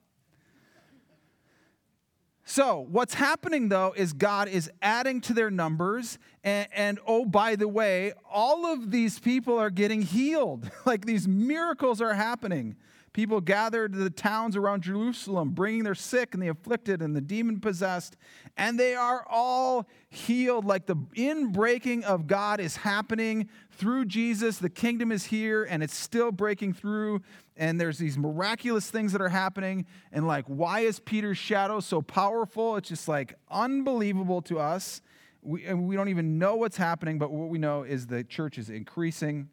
So, 2.43 2.85
what's 2.89 3.13
happening 3.13 3.69
though 3.69 3.93
is 3.95 4.13
God 4.13 4.47
is 4.49 4.69
adding 4.81 5.21
to 5.21 5.33
their 5.33 5.49
numbers. 5.49 6.19
And, 6.43 6.67
and, 6.75 6.99
oh, 7.07 7.23
by 7.23 7.55
the 7.55 7.67
way, 7.67 8.13
all 8.29 8.65
of 8.65 8.91
these 8.91 9.19
people 9.19 9.57
are 9.57 9.69
getting 9.69 10.01
healed. 10.01 10.69
like 10.85 11.05
these 11.05 11.27
miracles 11.27 12.01
are 12.01 12.13
happening. 12.13 12.75
People 13.13 13.41
gathered 13.41 13.91
to 13.93 13.99
the 13.99 14.09
towns 14.09 14.55
around 14.55 14.83
Jerusalem, 14.83 15.49
bringing 15.49 15.83
their 15.83 15.95
sick 15.95 16.33
and 16.33 16.41
the 16.41 16.47
afflicted 16.47 17.01
and 17.01 17.13
the 17.13 17.21
demon 17.21 17.59
possessed, 17.59 18.15
and 18.55 18.79
they 18.79 18.95
are 18.95 19.25
all 19.29 19.87
healed. 20.09 20.63
Like 20.63 20.85
the 20.85 20.95
inbreaking 20.95 22.03
of 22.03 22.25
God 22.25 22.61
is 22.61 22.77
happening 22.77 23.49
through 23.71 24.05
Jesus. 24.05 24.59
The 24.59 24.69
kingdom 24.69 25.11
is 25.11 25.25
here 25.25 25.65
and 25.69 25.83
it's 25.83 25.95
still 25.95 26.31
breaking 26.31 26.73
through 26.73 27.21
and 27.57 27.79
there's 27.79 27.99
these 27.99 28.17
miraculous 28.17 28.89
things 28.89 29.11
that 29.11 29.21
are 29.21 29.29
happening. 29.29 29.85
And 30.11 30.25
like, 30.25 30.45
why 30.45 30.79
is 30.79 30.99
Peter's 30.99 31.37
shadow 31.37 31.79
so 31.79 32.01
powerful? 32.01 32.75
It's 32.77 32.89
just 32.89 33.07
like 33.07 33.35
unbelievable 33.51 34.41
to 34.43 34.59
us. 34.59 35.01
We, 35.43 35.65
and 35.65 35.87
we 35.87 35.95
don't 35.95 36.09
even 36.09 36.39
know 36.39 36.55
what's 36.55 36.77
happening, 36.77 37.19
but 37.19 37.31
what 37.31 37.49
we 37.49 37.59
know 37.59 37.83
is 37.83 38.07
the 38.07 38.23
church 38.23 38.57
is 38.57 38.69
increasing. 38.69 39.49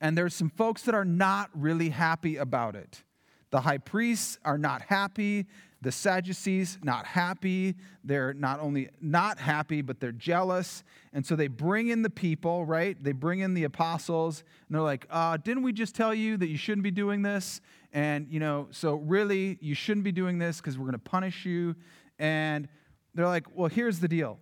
And 0.00 0.16
there's 0.16 0.34
some 0.34 0.50
folks 0.50 0.82
that 0.82 0.94
are 0.94 1.04
not 1.04 1.50
really 1.54 1.88
happy 1.88 2.36
about 2.36 2.76
it. 2.76 3.02
The 3.50 3.60
high 3.60 3.78
priests 3.78 4.38
are 4.44 4.58
not 4.58 4.82
happy. 4.82 5.46
The 5.82 5.92
Sadducees, 5.92 6.78
not 6.82 7.06
happy. 7.06 7.76
They're 8.02 8.34
not 8.34 8.60
only 8.60 8.88
not 9.00 9.38
happy, 9.38 9.82
but 9.82 10.00
they're 10.00 10.10
jealous. 10.12 10.82
And 11.12 11.24
so 11.24 11.36
they 11.36 11.48
bring 11.48 11.88
in 11.88 12.02
the 12.02 12.10
people, 12.10 12.64
right? 12.64 13.02
They 13.02 13.12
bring 13.12 13.40
in 13.40 13.54
the 13.54 13.64
apostles, 13.64 14.42
and 14.66 14.74
they're 14.74 14.82
like, 14.82 15.06
uh, 15.10 15.36
Didn't 15.36 15.62
we 15.62 15.72
just 15.72 15.94
tell 15.94 16.14
you 16.14 16.36
that 16.38 16.48
you 16.48 16.56
shouldn't 16.56 16.82
be 16.82 16.90
doing 16.90 17.22
this? 17.22 17.60
And, 17.92 18.26
you 18.30 18.40
know, 18.40 18.68
so 18.70 18.96
really, 18.96 19.58
you 19.60 19.74
shouldn't 19.74 20.04
be 20.04 20.12
doing 20.12 20.38
this 20.38 20.56
because 20.58 20.78
we're 20.78 20.86
going 20.86 20.92
to 20.94 20.98
punish 20.98 21.44
you. 21.44 21.76
And 22.18 22.68
they're 23.14 23.26
like, 23.26 23.46
Well, 23.54 23.68
here's 23.68 24.00
the 24.00 24.08
deal. 24.08 24.38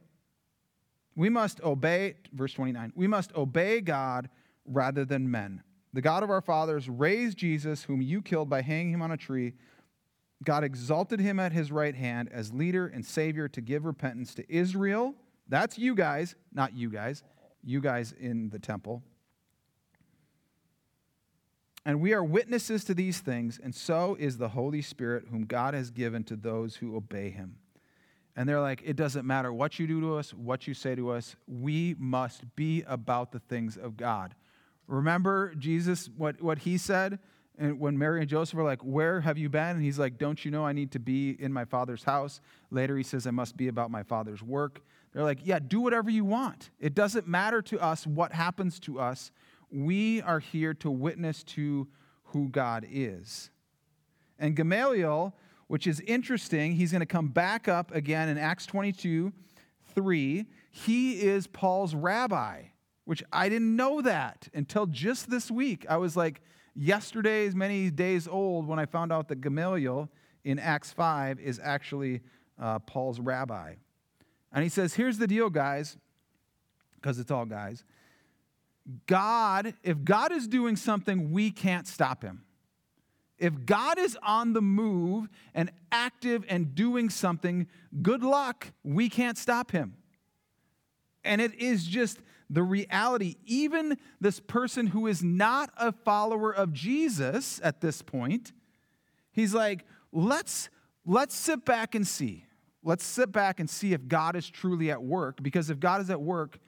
We 1.16 1.28
must 1.28 1.61
obey, 1.62 2.14
verse 2.32 2.55
29, 2.55 2.92
we 2.96 3.07
must 3.07 3.34
obey 3.34 3.80
God 3.80 4.30
rather 4.66 5.04
than 5.04 5.30
men. 5.30 5.62
The 5.92 6.02
God 6.02 6.22
of 6.22 6.30
our 6.30 6.40
fathers 6.40 6.88
raised 6.88 7.38
Jesus, 7.38 7.84
whom 7.84 8.02
you 8.02 8.20
killed 8.20 8.48
by 8.48 8.62
hanging 8.62 8.92
him 8.92 9.02
on 9.02 9.12
a 9.12 9.16
tree. 9.16 9.54
God 10.42 10.64
exalted 10.64 11.20
him 11.20 11.38
at 11.38 11.52
his 11.52 11.70
right 11.70 11.94
hand 11.94 12.28
as 12.32 12.52
leader 12.52 12.86
and 12.86 13.04
savior 13.06 13.48
to 13.48 13.60
give 13.60 13.84
repentance 13.84 14.34
to 14.34 14.52
Israel. 14.52 15.14
That's 15.48 15.78
you 15.78 15.94
guys, 15.94 16.34
not 16.52 16.74
you 16.74 16.90
guys, 16.90 17.22
you 17.62 17.80
guys 17.80 18.12
in 18.18 18.50
the 18.50 18.58
temple. 18.58 19.02
And 21.86 22.00
we 22.00 22.14
are 22.14 22.24
witnesses 22.24 22.82
to 22.84 22.94
these 22.94 23.18
things, 23.18 23.60
and 23.62 23.74
so 23.74 24.16
is 24.18 24.38
the 24.38 24.48
Holy 24.48 24.80
Spirit, 24.80 25.26
whom 25.30 25.44
God 25.44 25.74
has 25.74 25.90
given 25.90 26.24
to 26.24 26.36
those 26.36 26.76
who 26.76 26.96
obey 26.96 27.30
him. 27.30 27.56
And 28.36 28.48
they're 28.48 28.60
like, 28.60 28.82
it 28.84 28.96
doesn't 28.96 29.26
matter 29.26 29.52
what 29.52 29.78
you 29.78 29.86
do 29.86 30.00
to 30.00 30.16
us, 30.16 30.32
what 30.32 30.66
you 30.66 30.74
say 30.74 30.94
to 30.94 31.10
us, 31.10 31.36
we 31.46 31.94
must 31.98 32.56
be 32.56 32.82
about 32.86 33.32
the 33.32 33.38
things 33.38 33.76
of 33.76 33.96
God. 33.96 34.34
Remember 34.87 35.55
Jesus, 35.55 36.11
what, 36.16 36.41
what 36.43 36.59
he 36.61 36.76
said? 36.78 37.18
And 37.57 37.78
when 37.78 37.97
Mary 37.97 38.20
and 38.20 38.28
Joseph 38.28 38.59
are 38.59 38.64
like, 38.64 38.82
Where 38.82 39.20
have 39.20 39.39
you 39.39 39.49
been? 39.49 39.76
And 39.76 39.82
he's 39.82 39.99
like, 39.99 40.18
Don't 40.18 40.45
you 40.45 40.51
know 40.51 40.66
I 40.66 40.72
need 40.72 40.91
to 40.93 40.99
be 40.99 41.30
in 41.30 41.53
my 41.53 41.64
father's 41.64 42.05
house? 42.05 42.41
Later, 42.70 42.97
he 42.97 43.03
says, 43.03 43.26
I 43.26 43.30
must 43.30 43.57
be 43.57 43.68
about 43.68 43.91
my 43.91 44.03
father's 44.03 44.43
work. 44.43 44.82
They're 45.12 45.22
like, 45.22 45.39
Yeah, 45.45 45.61
do 45.61 45.80
whatever 45.80 46.11
you 46.11 46.24
want. 46.24 46.70
It 46.80 46.95
doesn't 46.95 47.28
matter 47.28 47.62
to 47.62 47.80
us 47.80 48.07
what 48.07 48.32
happens 48.32 48.80
to 48.80 48.99
us. 48.99 49.30
We 49.70 50.20
are 50.22 50.41
here 50.41 50.74
to 50.74 50.91
witness 50.91 51.45
to 51.45 51.89
who 52.24 52.49
God 52.49 52.85
is. 52.91 53.51
And 54.39 54.57
Gamaliel, 54.57 55.35
which 55.68 55.87
is 55.87 56.01
interesting, 56.01 56.72
he's 56.72 56.91
going 56.91 57.01
to 57.01 57.07
come 57.07 57.28
back 57.28 57.68
up 57.68 57.95
again 57.95 58.28
in 58.28 58.37
Acts 58.37 58.66
22 58.66 59.32
3. 59.95 60.47
He 60.72 61.20
is 61.20 61.47
Paul's 61.47 61.95
rabbi, 61.95 62.62
which 63.05 63.22
I 63.32 63.48
didn't 63.48 63.76
know 63.76 64.00
that 64.02 64.48
until 64.55 64.86
just 64.86 65.30
this 65.30 65.50
week. 65.50 65.84
I 65.88 65.96
was 65.96 66.16
like, 66.16 66.40
yesterday's 66.74 67.55
many 67.55 67.90
days 67.90 68.26
old 68.26 68.66
when 68.66 68.78
I 68.78 68.86
found 68.86 69.12
out 69.12 69.28
that 69.28 69.40
Gamaliel 69.40 70.09
in 70.44 70.59
Acts 70.59 70.92
5 70.92 71.38
is 71.40 71.61
actually 71.62 72.20
uh, 72.59 72.78
Paul's 72.80 73.20
rabbi. 73.20 73.74
And 74.52 74.62
he 74.62 74.68
says, 74.68 74.94
Here's 74.94 75.18
the 75.18 75.26
deal, 75.26 75.50
guys, 75.50 75.96
because 76.96 77.18
it's 77.18 77.30
all 77.30 77.44
guys. 77.44 77.84
God, 79.07 79.74
if 79.82 80.05
God 80.05 80.32
is 80.32 80.46
doing 80.46 80.76
something, 80.76 81.32
we 81.32 81.50
can't 81.50 81.86
stop 81.86 82.22
him. 82.22 82.44
If 83.38 83.66
God 83.66 83.98
is 83.98 84.16
on 84.22 84.52
the 84.52 84.62
move 84.62 85.28
and 85.55 85.70
active 85.90 86.44
and 86.48 86.74
doing 86.74 87.11
something, 87.11 87.66
good 88.02 88.22
luck, 88.22 88.72
we 88.84 89.09
can't 89.09 89.36
stop 89.36 89.70
him. 89.70 89.94
And 91.24 91.40
it 91.40 91.55
is 91.55 91.84
just 91.84 92.20
the 92.55 92.62
reality, 92.62 93.34
even 93.44 93.98
this 94.20 94.38
person 94.38 94.86
who 94.86 95.09
is 95.09 95.24
not 95.24 95.70
a 95.76 95.90
follower 95.90 96.55
of 96.55 96.72
Jesus 96.72 97.61
at 97.64 97.80
this 97.80 98.00
point, 98.00 98.52
he's 99.32 99.52
like, 99.52 99.84
let's, 100.12 100.68
let's 101.05 101.34
sit 101.34 101.64
back 101.64 101.96
and 101.96 102.07
see. 102.07 102.46
Let's 102.84 103.05
sit 103.05 103.32
back 103.32 103.59
and 103.59 103.68
see 103.68 103.92
if 103.92 104.07
God 104.07 104.36
is 104.36 104.48
truly 104.48 104.90
at 104.90 105.02
work, 105.02 105.42
because 105.42 105.68
if 105.68 105.80
God 105.80 106.00
is 106.00 106.11
at 106.11 106.20
work, 106.20 106.59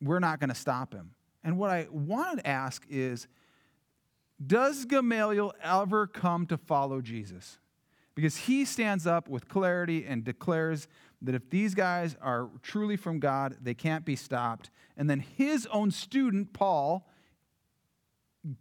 we're 0.00 0.20
not 0.20 0.40
going 0.40 0.48
to 0.48 0.54
stop 0.54 0.94
him. 0.94 1.10
And 1.44 1.58
what 1.58 1.70
I 1.70 1.86
want 1.90 2.38
to 2.38 2.46
ask 2.46 2.86
is 2.88 3.28
Does 4.44 4.86
Gamaliel 4.86 5.52
ever 5.62 6.06
come 6.06 6.46
to 6.46 6.56
follow 6.56 7.02
Jesus? 7.02 7.58
Because 8.14 8.36
he 8.36 8.64
stands 8.64 9.06
up 9.06 9.28
with 9.28 9.48
clarity 9.48 10.06
and 10.06 10.24
declares 10.24 10.88
that 11.22 11.34
if 11.34 11.50
these 11.50 11.74
guys 11.74 12.16
are 12.22 12.48
truly 12.62 12.96
from 12.96 13.20
God, 13.20 13.56
they 13.60 13.74
can't 13.74 14.04
be 14.04 14.16
stopped. 14.16 14.70
And 14.96 15.08
then 15.08 15.20
his 15.20 15.66
own 15.70 15.90
student, 15.90 16.52
Paul, 16.52 17.06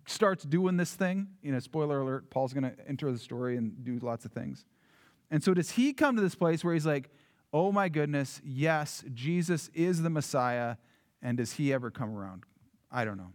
starts 0.08 0.44
doing 0.44 0.78
this 0.78 0.94
thing. 0.94 1.28
You 1.42 1.54
know, 1.54 1.60
spoiler 1.60 2.02
alert, 2.02 2.30
Paul's 2.30 2.54
going 2.54 2.64
to 2.64 2.76
enter 2.88 3.12
the 3.12 3.18
story 3.18 3.56
and 3.56 3.84
do 3.84 4.00
lots 4.00 4.26
of 4.26 4.32
things. 4.32 4.66
And 5.32 5.44
so 5.44 5.54
does 5.54 5.72
he 5.72 5.94
come 5.94 6.16
to 6.16 6.22
this 6.22 6.36
place 6.36 6.64
where 6.64 6.74
he's 6.74 6.86
like, 6.86 7.10
oh 7.54 7.72
my 7.72 7.88
goodness, 7.88 8.42
yes, 8.44 9.04
Jesus 9.14 9.70
is 9.74 10.02
the 10.02 10.10
Messiah. 10.10 10.76
And 11.22 11.38
does 11.38 11.54
he 11.54 11.74
ever 11.74 11.92
come 11.92 12.16
around? 12.16 12.44
I 12.92 13.06
don't 13.06 13.18
know. 13.18 13.32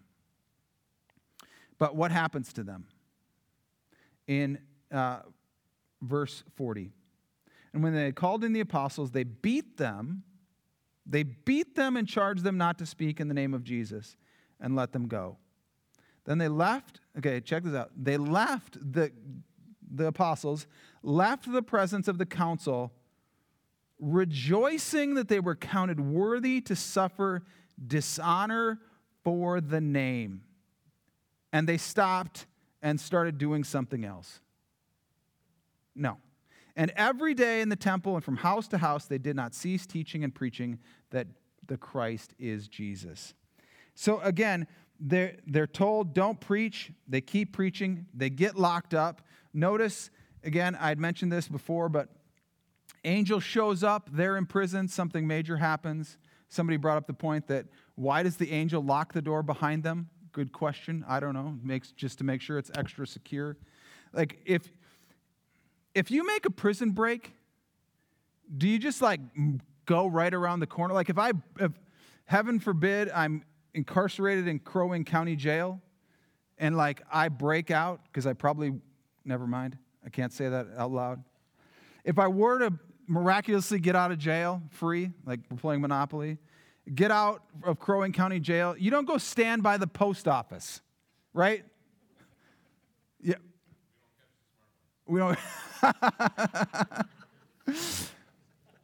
But 1.78 1.96
what 1.96 2.10
happens 2.10 2.52
to 2.54 2.62
them? 2.62 2.86
In 4.26 4.58
uh, 4.92 5.20
verse 6.02 6.44
40. 6.56 6.92
And 7.74 7.82
when 7.82 7.92
they 7.92 8.04
had 8.04 8.14
called 8.14 8.44
in 8.44 8.52
the 8.52 8.60
apostles, 8.60 9.10
they 9.10 9.24
beat 9.24 9.76
them. 9.76 10.22
They 11.04 11.24
beat 11.24 11.74
them 11.74 11.96
and 11.96 12.08
charged 12.08 12.44
them 12.44 12.56
not 12.56 12.78
to 12.78 12.86
speak 12.86 13.20
in 13.20 13.26
the 13.26 13.34
name 13.34 13.52
of 13.52 13.64
Jesus 13.64 14.16
and 14.60 14.76
let 14.76 14.92
them 14.92 15.08
go. 15.08 15.38
Then 16.24 16.38
they 16.38 16.48
left. 16.48 17.00
Okay, 17.18 17.40
check 17.40 17.64
this 17.64 17.74
out. 17.74 17.90
They 17.96 18.16
left 18.16 18.78
the, 18.80 19.10
the 19.92 20.06
apostles, 20.06 20.68
left 21.02 21.52
the 21.52 21.62
presence 21.62 22.06
of 22.06 22.16
the 22.16 22.24
council, 22.24 22.92
rejoicing 23.98 25.14
that 25.14 25.26
they 25.26 25.40
were 25.40 25.56
counted 25.56 25.98
worthy 25.98 26.60
to 26.62 26.76
suffer 26.76 27.42
dishonor 27.84 28.78
for 29.24 29.60
the 29.60 29.80
name. 29.80 30.42
And 31.52 31.68
they 31.68 31.78
stopped 31.78 32.46
and 32.82 33.00
started 33.00 33.36
doing 33.36 33.64
something 33.64 34.04
else. 34.04 34.40
No. 35.96 36.18
And 36.76 36.92
every 36.96 37.34
day 37.34 37.60
in 37.60 37.68
the 37.68 37.76
temple 37.76 38.16
and 38.16 38.24
from 38.24 38.36
house 38.36 38.66
to 38.68 38.78
house, 38.78 39.06
they 39.06 39.18
did 39.18 39.36
not 39.36 39.54
cease 39.54 39.86
teaching 39.86 40.24
and 40.24 40.34
preaching 40.34 40.78
that 41.10 41.28
the 41.66 41.76
Christ 41.76 42.34
is 42.38 42.68
Jesus. 42.68 43.34
So 43.94 44.20
again, 44.20 44.66
they're, 44.98 45.36
they're 45.46 45.66
told, 45.66 46.14
don't 46.14 46.40
preach. 46.40 46.90
They 47.08 47.20
keep 47.20 47.52
preaching. 47.52 48.06
They 48.14 48.30
get 48.30 48.56
locked 48.56 48.94
up. 48.94 49.22
Notice, 49.52 50.10
again, 50.42 50.76
I'd 50.80 50.98
mentioned 50.98 51.32
this 51.32 51.48
before, 51.48 51.88
but 51.88 52.08
angel 53.04 53.40
shows 53.40 53.84
up. 53.84 54.08
They're 54.12 54.36
in 54.36 54.46
prison. 54.46 54.88
Something 54.88 55.26
major 55.26 55.56
happens. 55.56 56.18
Somebody 56.48 56.76
brought 56.76 56.96
up 56.96 57.06
the 57.06 57.14
point 57.14 57.46
that 57.48 57.66
why 57.94 58.22
does 58.22 58.36
the 58.36 58.50
angel 58.52 58.82
lock 58.82 59.12
the 59.12 59.22
door 59.22 59.42
behind 59.42 59.82
them? 59.82 60.08
Good 60.32 60.52
question. 60.52 61.04
I 61.06 61.20
don't 61.20 61.34
know. 61.34 61.56
Makes 61.62 61.92
just 61.92 62.18
to 62.18 62.24
make 62.24 62.40
sure 62.40 62.58
it's 62.58 62.70
extra 62.76 63.06
secure. 63.06 63.56
Like 64.12 64.40
if 64.44 64.70
if 65.94 66.10
you 66.10 66.26
make 66.26 66.44
a 66.44 66.50
prison 66.50 66.90
break, 66.90 67.32
do 68.56 68.68
you 68.68 68.78
just 68.78 69.00
like 69.00 69.20
go 69.86 70.06
right 70.06 70.32
around 70.32 70.60
the 70.60 70.66
corner? 70.66 70.94
Like 70.94 71.08
if 71.08 71.18
I, 71.18 71.32
if, 71.60 71.72
heaven 72.26 72.58
forbid, 72.58 73.10
I'm 73.10 73.44
incarcerated 73.74 74.48
in 74.48 74.58
Crow 74.58 74.88
Wing 74.88 75.04
County 75.04 75.36
Jail, 75.36 75.80
and 76.58 76.76
like 76.76 77.02
I 77.12 77.28
break 77.28 77.70
out 77.70 78.00
because 78.04 78.26
I 78.26 78.32
probably, 78.32 78.74
never 79.24 79.46
mind, 79.46 79.78
I 80.04 80.08
can't 80.08 80.32
say 80.32 80.48
that 80.48 80.66
out 80.76 80.92
loud. 80.92 81.22
If 82.04 82.18
I 82.18 82.28
were 82.28 82.58
to 82.58 82.72
miraculously 83.06 83.78
get 83.78 83.96
out 83.96 84.10
of 84.10 84.18
jail 84.18 84.62
free, 84.70 85.10
like 85.26 85.40
we're 85.50 85.56
playing 85.56 85.80
Monopoly, 85.80 86.38
get 86.94 87.10
out 87.10 87.42
of 87.62 87.78
Crow 87.78 88.00
Wing 88.00 88.12
County 88.12 88.40
Jail, 88.40 88.76
you 88.78 88.90
don't 88.90 89.06
go 89.06 89.18
stand 89.18 89.62
by 89.62 89.76
the 89.78 89.86
post 89.86 90.28
office, 90.28 90.80
right? 91.32 91.64
Yeah. 93.22 93.36
We 95.06 95.20
don't. 95.20 95.38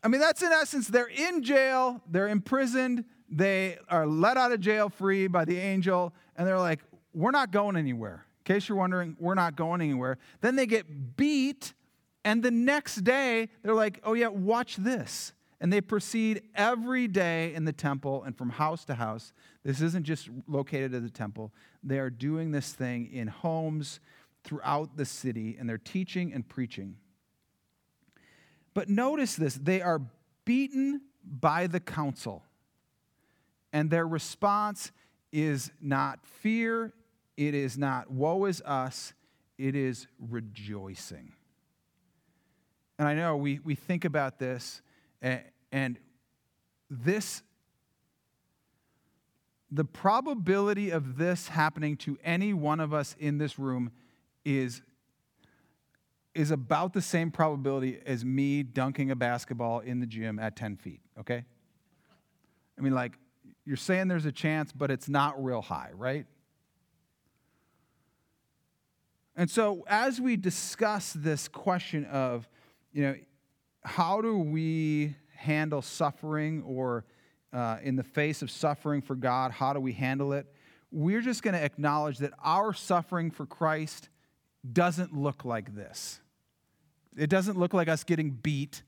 I 0.02 0.08
mean, 0.08 0.20
that's 0.20 0.42
in 0.42 0.52
essence, 0.52 0.88
they're 0.88 1.06
in 1.06 1.42
jail, 1.42 2.00
they're 2.08 2.28
imprisoned, 2.28 3.04
they 3.28 3.78
are 3.88 4.06
let 4.06 4.36
out 4.36 4.52
of 4.52 4.60
jail 4.60 4.88
free 4.88 5.26
by 5.26 5.44
the 5.44 5.58
angel, 5.58 6.14
and 6.36 6.46
they're 6.46 6.58
like, 6.58 6.80
we're 7.14 7.30
not 7.30 7.50
going 7.50 7.76
anywhere. 7.76 8.24
In 8.40 8.54
case 8.54 8.68
you're 8.68 8.78
wondering, 8.78 9.16
we're 9.20 9.34
not 9.34 9.56
going 9.56 9.80
anywhere. 9.80 10.18
Then 10.40 10.56
they 10.56 10.66
get 10.66 11.16
beat, 11.16 11.74
and 12.24 12.42
the 12.42 12.50
next 12.50 12.96
day, 12.96 13.48
they're 13.62 13.74
like, 13.74 14.00
oh, 14.04 14.14
yeah, 14.14 14.28
watch 14.28 14.76
this. 14.76 15.32
And 15.60 15.70
they 15.70 15.82
proceed 15.82 16.42
every 16.54 17.06
day 17.06 17.52
in 17.54 17.66
the 17.66 17.72
temple 17.72 18.22
and 18.24 18.36
from 18.36 18.48
house 18.48 18.86
to 18.86 18.94
house. 18.94 19.34
This 19.62 19.82
isn't 19.82 20.04
just 20.04 20.30
located 20.48 20.94
at 20.94 21.02
the 21.02 21.10
temple. 21.10 21.52
They 21.82 21.98
are 21.98 22.08
doing 22.08 22.50
this 22.50 22.72
thing 22.72 23.10
in 23.12 23.28
homes 23.28 24.00
throughout 24.44 24.96
the 24.96 25.04
city, 25.04 25.56
and 25.58 25.68
they're 25.68 25.78
teaching 25.78 26.32
and 26.32 26.48
preaching. 26.48 26.96
But 28.74 28.88
notice 28.88 29.36
this 29.36 29.54
they 29.54 29.82
are 29.82 30.00
beaten 30.44 31.02
by 31.24 31.66
the 31.66 31.80
council, 31.80 32.44
and 33.72 33.90
their 33.90 34.06
response 34.06 34.92
is 35.32 35.70
not 35.80 36.26
fear, 36.26 36.92
it 37.36 37.54
is 37.54 37.78
not 37.78 38.10
woe 38.10 38.44
is 38.46 38.60
us, 38.62 39.12
it 39.58 39.74
is 39.74 40.06
rejoicing. 40.18 41.32
And 42.98 43.08
I 43.08 43.14
know 43.14 43.36
we, 43.36 43.60
we 43.64 43.74
think 43.74 44.04
about 44.04 44.38
this, 44.38 44.82
and, 45.22 45.42
and 45.72 45.98
this, 46.90 47.42
the 49.70 49.84
probability 49.84 50.90
of 50.90 51.16
this 51.16 51.48
happening 51.48 51.96
to 51.98 52.18
any 52.24 52.52
one 52.52 52.80
of 52.80 52.92
us 52.92 53.16
in 53.18 53.38
this 53.38 53.58
room 53.58 53.90
is 54.44 54.82
is 56.34 56.50
about 56.50 56.92
the 56.92 57.02
same 57.02 57.30
probability 57.30 57.98
as 58.06 58.24
me 58.24 58.62
dunking 58.62 59.10
a 59.10 59.16
basketball 59.16 59.80
in 59.80 59.98
the 59.98 60.06
gym 60.06 60.38
at 60.38 60.54
10 60.54 60.76
feet, 60.76 61.00
okay? 61.18 61.44
I 62.78 62.82
mean, 62.82 62.94
like, 62.94 63.18
you're 63.64 63.76
saying 63.76 64.08
there's 64.08 64.26
a 64.26 64.32
chance, 64.32 64.72
but 64.72 64.90
it's 64.90 65.08
not 65.08 65.42
real 65.42 65.60
high, 65.60 65.90
right? 65.92 66.26
And 69.36 69.50
so, 69.50 69.84
as 69.88 70.20
we 70.20 70.36
discuss 70.36 71.12
this 71.12 71.48
question 71.48 72.04
of, 72.06 72.48
you 72.92 73.02
know, 73.02 73.14
how 73.84 74.20
do 74.20 74.38
we 74.38 75.16
handle 75.34 75.82
suffering 75.82 76.62
or 76.62 77.04
uh, 77.52 77.78
in 77.82 77.96
the 77.96 78.02
face 78.04 78.42
of 78.42 78.50
suffering 78.50 79.00
for 79.02 79.14
God, 79.14 79.50
how 79.50 79.72
do 79.72 79.80
we 79.80 79.92
handle 79.92 80.32
it? 80.32 80.46
We're 80.92 81.22
just 81.22 81.42
going 81.42 81.54
to 81.54 81.62
acknowledge 81.62 82.18
that 82.18 82.32
our 82.42 82.72
suffering 82.72 83.30
for 83.30 83.46
Christ 83.46 84.08
doesn't 84.72 85.16
look 85.16 85.44
like 85.44 85.74
this. 85.74 86.20
It 87.16 87.30
doesn't 87.30 87.58
look 87.58 87.74
like 87.74 87.88
us 87.88 88.04
getting 88.04 88.30
beat 88.30 88.82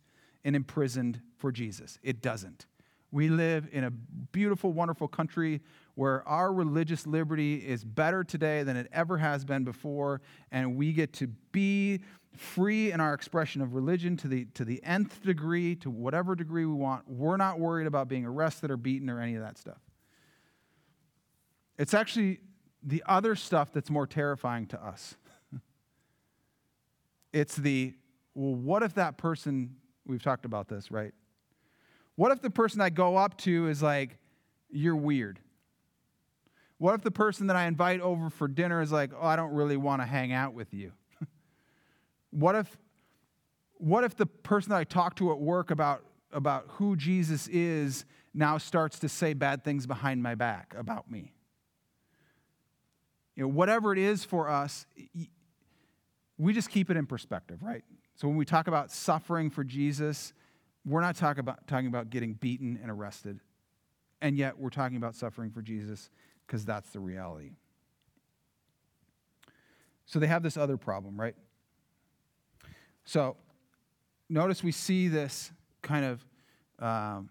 and 0.44 0.54
imprisoned 0.54 1.20
for 1.38 1.52
Jesus. 1.52 1.98
It 2.02 2.22
doesn't. 2.22 2.66
We 3.10 3.28
live 3.28 3.68
in 3.72 3.84
a 3.84 3.90
beautiful, 3.90 4.72
wonderful 4.72 5.06
country 5.06 5.60
where 5.94 6.26
our 6.26 6.52
religious 6.52 7.06
liberty 7.06 7.56
is 7.56 7.84
better 7.84 8.24
today 8.24 8.62
than 8.62 8.76
it 8.76 8.88
ever 8.90 9.18
has 9.18 9.44
been 9.44 9.64
before, 9.64 10.22
and 10.50 10.76
we 10.76 10.92
get 10.92 11.12
to 11.14 11.26
be 11.26 12.00
free 12.34 12.90
in 12.90 13.00
our 13.00 13.12
expression 13.12 13.60
of 13.60 13.74
religion 13.74 14.16
to 14.16 14.28
the, 14.28 14.46
to 14.54 14.64
the 14.64 14.82
nth 14.82 15.22
degree, 15.22 15.76
to 15.76 15.90
whatever 15.90 16.34
degree 16.34 16.64
we 16.64 16.72
want. 16.72 17.06
We're 17.06 17.36
not 17.36 17.60
worried 17.60 17.86
about 17.86 18.08
being 18.08 18.24
arrested 18.24 18.70
or 18.70 18.78
beaten 18.78 19.10
or 19.10 19.20
any 19.20 19.34
of 19.34 19.42
that 19.42 19.58
stuff. 19.58 19.80
It's 21.76 21.92
actually 21.92 22.40
the 22.82 23.02
other 23.06 23.36
stuff 23.36 23.72
that's 23.72 23.90
more 23.90 24.06
terrifying 24.06 24.66
to 24.68 24.82
us. 24.82 25.16
It's 27.33 27.57
the 27.57 27.95
well, 28.35 28.55
what 28.55 28.83
if 28.83 28.95
that 28.95 29.18
person, 29.18 29.76
we've 30.07 30.22
talked 30.22 30.45
about 30.45 30.68
this, 30.68 30.91
right? 30.91 31.12
What 32.16 32.33
if 32.33 32.41
the 32.41 32.51
person 32.51 32.80
I 32.80 32.91
go 32.91 33.16
up 33.16 33.37
to 33.39 33.68
is 33.68 33.83
like, 33.83 34.18
you're 34.70 34.97
weird? 34.97 35.39
What 36.78 36.95
if 36.95 37.03
the 37.03 37.11
person 37.11 37.47
that 37.47 37.57
I 37.57 37.66
invite 37.66 38.01
over 38.01 38.30
for 38.30 38.49
dinner 38.49 38.80
is 38.80 38.91
like, 38.91 39.12
oh, 39.14 39.26
I 39.26 39.37
don't 39.37 39.53
really 39.53 39.76
want 39.76 40.03
to 40.03 40.07
hang 40.07 40.33
out 40.33 40.55
with 40.55 40.72
you? 40.74 40.93
what 42.30 42.55
if 42.55 42.78
what 43.76 44.05
if 44.05 44.16
the 44.16 44.26
person 44.26 44.70
that 44.70 44.76
I 44.76 44.85
talk 44.85 45.16
to 45.16 45.33
at 45.33 45.39
work 45.39 45.70
about 45.70 46.05
about 46.33 46.64
who 46.68 46.97
Jesus 46.97 47.49
is 47.49 48.05
now 48.33 48.57
starts 48.57 48.99
to 49.01 49.09
say 49.09 49.35
bad 49.35 49.64
things 49.64 49.87
behind 49.87 50.22
my 50.22 50.35
back 50.35 50.74
about 50.76 51.11
me? 51.11 51.33
You 53.37 53.45
know, 53.45 53.49
whatever 53.49 53.93
it 53.93 53.99
is 53.99 54.24
for 54.24 54.49
us, 54.49 54.87
we 56.39 56.53
just 56.53 56.70
keep 56.70 56.91
it 56.91 56.97
in 56.97 57.07
perspective, 57.07 57.62
right? 57.62 57.85
So 58.16 58.28
when 58.28 58.37
we 58.37 58.45
talk 58.45 58.66
about 58.66 58.91
suffering 58.91 59.51
for 59.51 59.64
Jesus, 59.64 60.33
we're 60.85 61.01
not 61.01 61.16
talk 61.16 61.39
about, 61.39 61.66
talking 61.66 61.87
about 61.87 62.11
getting 62.11 62.35
beaten 62.35 62.78
and 62.83 62.91
arrested. 62.91 63.41
And 64.20 64.37
yet 64.37 64.59
we're 64.59 64.70
talking 64.70 64.97
about 64.97 65.14
suffering 65.14 65.51
for 65.51 65.62
Jesus 65.62 66.11
because 66.47 66.64
that's 66.64 66.91
the 66.91 67.01
reality. 67.01 67.53
So 70.07 70.18
they 70.18 70.26
have 70.26 70.43
this 70.43 70.57
other 70.57 70.76
problem, 70.76 71.20
right? 71.20 71.35
So 73.05 73.37
notice 74.28 74.62
we 74.62 74.72
see 74.72 75.09
this 75.09 75.53
kind 75.80 76.05
of 76.05 76.24
um, 76.78 77.30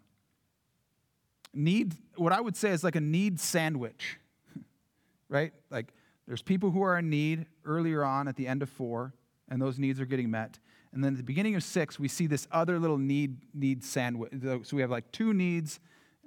need, 1.54 1.96
what 2.16 2.34
I 2.34 2.42
would 2.42 2.56
say 2.56 2.72
is 2.72 2.84
like 2.84 2.96
a 2.96 3.02
need 3.02 3.40
sandwich, 3.40 4.18
right? 5.30 5.54
Like 5.70 5.94
there's 6.28 6.42
people 6.42 6.72
who 6.72 6.82
are 6.82 6.98
in 6.98 7.10
need 7.10 7.46
earlier 7.66 8.04
on 8.04 8.28
at 8.28 8.36
the 8.36 8.48
end 8.48 8.62
of 8.62 8.70
four, 8.70 9.14
and 9.50 9.62
those 9.62 9.80
needs 9.80 10.00
are 10.00 10.06
getting 10.06 10.32
met. 10.32 10.60
And 10.94 11.04
then 11.04 11.14
at 11.14 11.18
the 11.18 11.24
beginning 11.24 11.56
of 11.56 11.64
six, 11.64 12.00
we 12.00 12.08
see 12.08 12.28
this 12.28 12.48
other 12.52 12.78
little 12.80 12.98
need, 12.98 13.38
need 13.54 13.84
sandwich. 13.84 14.32
So 14.64 14.76
we 14.76 14.82
have 14.82 14.92
like 14.92 15.12
two 15.12 15.34
needs 15.34 15.80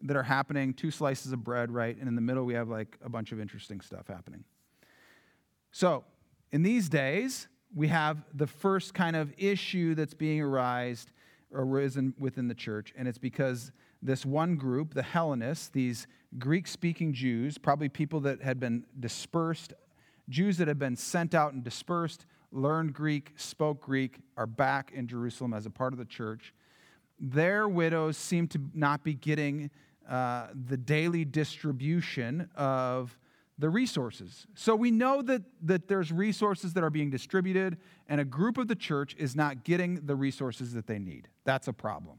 that 0.03 0.17
are 0.17 0.23
happening, 0.23 0.75
two 0.75 0.91
slices 0.91 1.33
of 1.33 1.45
bread, 1.45 1.71
right? 1.71 1.97
And 1.97 2.09
in 2.09 2.15
the 2.15 2.21
middle, 2.21 2.45
we 2.45 2.55
have 2.55 2.69
like 2.69 2.99
a 3.05 3.09
bunch 3.09 3.33
of 3.33 3.41
interesting 3.41 3.81
stuff 3.81 4.09
happening. 4.09 4.45
So 5.71 6.05
in 6.53 6.63
these 6.63 6.89
days, 6.89 7.49
we 7.75 7.89
have 7.89 8.25
the 8.33 8.47
first 8.47 8.95
kind 8.95 9.17
of 9.17 9.33
issue 9.37 9.95
that's 9.95 10.15
being 10.15 10.41
arised, 10.41 11.11
arisen 11.53 12.15
within 12.19 12.49
the 12.49 12.55
church, 12.55 12.93
and 12.97 13.09
it's 13.09 13.19
because 13.19 13.73
this 14.03 14.25
one 14.25 14.57
group, 14.57 14.95
the 14.95 15.03
Hellenists, 15.03 15.69
these 15.69 16.07
Greek 16.39 16.67
speaking 16.67 17.13
Jews, 17.13 17.59
probably 17.59 17.89
people 17.89 18.21
that 18.21 18.43
had 18.43 18.61
been 18.61 18.85
dispersed, 19.01 19.73
Jews 20.29 20.57
that 20.59 20.69
had 20.69 20.79
been 20.79 20.97
sent 20.97 21.35
out 21.35 21.53
and 21.53 21.63
dispersed, 21.63 22.27
learned 22.51 22.93
Greek, 22.93 23.33
spoke 23.37 23.83
Greek, 23.83 24.19
are 24.37 24.47
back 24.47 24.93
in 24.93 25.07
Jerusalem 25.07 25.53
as 25.53 25.67
a 25.67 25.71
part 25.71 25.93
of 25.93 25.99
the 25.99 26.05
church. 26.05 26.55
Their 27.19 27.69
widows 27.69 28.17
seem 28.17 28.49
to 28.49 28.61
not 28.73 29.05
be 29.05 29.15
getting 29.15 29.71
uh, 30.09 30.49
the 30.55 30.77
daily 30.77 31.25
distribution 31.25 32.49
of 32.57 33.19
the 33.57 33.71
resources. 33.71 34.47
So 34.55 34.75
we 34.75 34.91
know 34.91 35.23
that, 35.23 35.43
that 35.63 35.87
there's 35.87 36.11
resources 36.11 36.73
that 36.73 36.83
are 36.83 36.91
being 36.91 37.11
distributed, 37.11 37.79
and 38.09 38.21
a 38.21 38.25
group 38.25 38.59
of 38.59 38.67
the 38.67 38.75
church 38.75 39.15
is 39.17 39.37
not 39.37 39.65
getting 39.65 40.07
the 40.07 40.17
resources 40.17 40.75
that 40.75 40.87
they 40.87 40.99
need. 40.99 41.29
That's 41.45 41.69
a 41.69 41.73
problem. 41.73 42.19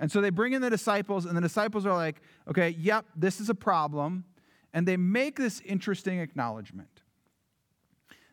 And 0.00 0.10
so 0.10 0.20
they 0.20 0.30
bring 0.30 0.52
in 0.52 0.62
the 0.62 0.70
disciples, 0.70 1.26
and 1.26 1.36
the 1.36 1.40
disciples 1.40 1.84
are 1.84 1.94
like, 1.94 2.22
okay, 2.48 2.70
yep, 2.78 3.04
this 3.14 3.40
is 3.40 3.50
a 3.50 3.54
problem. 3.54 4.24
And 4.72 4.86
they 4.86 4.96
make 4.96 5.36
this 5.36 5.60
interesting 5.60 6.20
acknowledgement. 6.20 7.02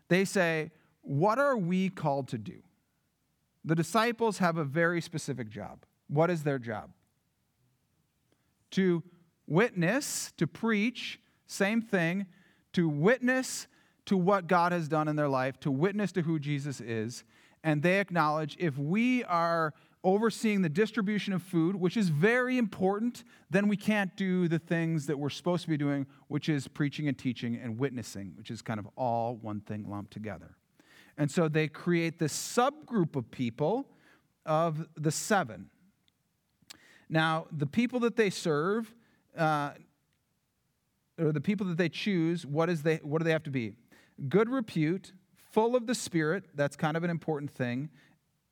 They 0.08 0.26
say, 0.26 0.72
what 1.02 1.40
are 1.40 1.58
we 1.58 1.90
called 1.90 2.28
to 2.30 2.38
do? 2.38 2.62
The 3.64 3.76
disciples 3.76 4.38
have 4.40 4.58
a 4.58 4.64
very 4.64 5.02
specific 5.02 5.50
job. 5.50 5.86
What 6.08 6.30
is 6.30 6.44
their 6.44 6.60
job? 6.60 6.92
To 8.72 9.04
witness, 9.48 10.32
to 10.38 10.48
preach, 10.48 11.20
same 11.48 11.82
thing, 11.82 12.28
to 12.74 12.88
witness 12.88 13.68
to 14.06 14.18
what 14.18 14.48
God 14.48 14.72
has 14.72 14.88
done 14.88 15.08
in 15.08 15.16
their 15.16 15.30
life, 15.30 15.60
to 15.62 15.72
witness 15.72 16.12
to 16.14 16.22
who 16.22 16.40
Jesus 16.40 16.80
is. 16.80 17.24
And 17.64 17.82
they 17.82 18.00
acknowledge 18.00 18.56
if 18.60 18.78
we 18.78 19.24
are 19.24 19.74
overseeing 20.06 20.62
the 20.62 20.70
distribution 20.70 21.34
of 21.34 21.42
food, 21.42 21.76
which 21.76 21.98
is 21.98 22.10
very 22.10 22.58
important, 22.60 23.24
then 23.50 23.68
we 23.68 23.76
can't 23.76 24.16
do 24.16 24.48
the 24.48 24.60
things 24.60 25.08
that 25.08 25.18
we're 25.18 25.32
supposed 25.32 25.64
to 25.64 25.70
be 25.70 25.78
doing, 25.78 26.06
which 26.28 26.48
is 26.48 26.68
preaching 26.68 27.08
and 27.08 27.18
teaching 27.18 27.56
and 27.56 27.80
witnessing, 27.80 28.32
which 28.38 28.52
is 28.52 28.62
kind 28.62 28.80
of 28.80 28.88
all 28.96 29.36
one 29.36 29.60
thing 29.62 29.90
lumped 29.90 30.14
together. 30.14 30.56
And 31.18 31.30
so 31.32 31.48
they 31.48 31.68
create 31.68 32.20
this 32.20 32.34
subgroup 32.34 33.16
of 33.16 33.32
people 33.32 33.88
of 34.46 34.88
the 34.96 35.12
seven. 35.12 35.72
Now, 37.10 37.48
the 37.52 37.66
people 37.66 38.00
that 38.02 38.16
they 38.16 38.30
serve, 38.30 38.94
uh, 39.36 39.72
or 41.18 41.32
the 41.32 41.42
people 41.42 41.66
that 41.68 41.78
they 41.78 41.90
choose, 41.90 42.46
what, 42.46 42.70
is 42.70 42.84
they, 42.84 42.98
what 42.98 43.20
do 43.20 43.26
they 43.26 43.32
have 43.32 43.44
to 43.44 43.52
be? 43.52 43.74
Good 44.30 44.50
repute, 44.50 45.14
full 45.52 45.76
of 45.76 45.88
the 45.88 45.96
Spirit, 45.96 46.44
that's 46.54 46.76
kind 46.76 46.96
of 46.96 47.04
an 47.04 47.10
important 47.10 47.50
thing, 47.50 47.90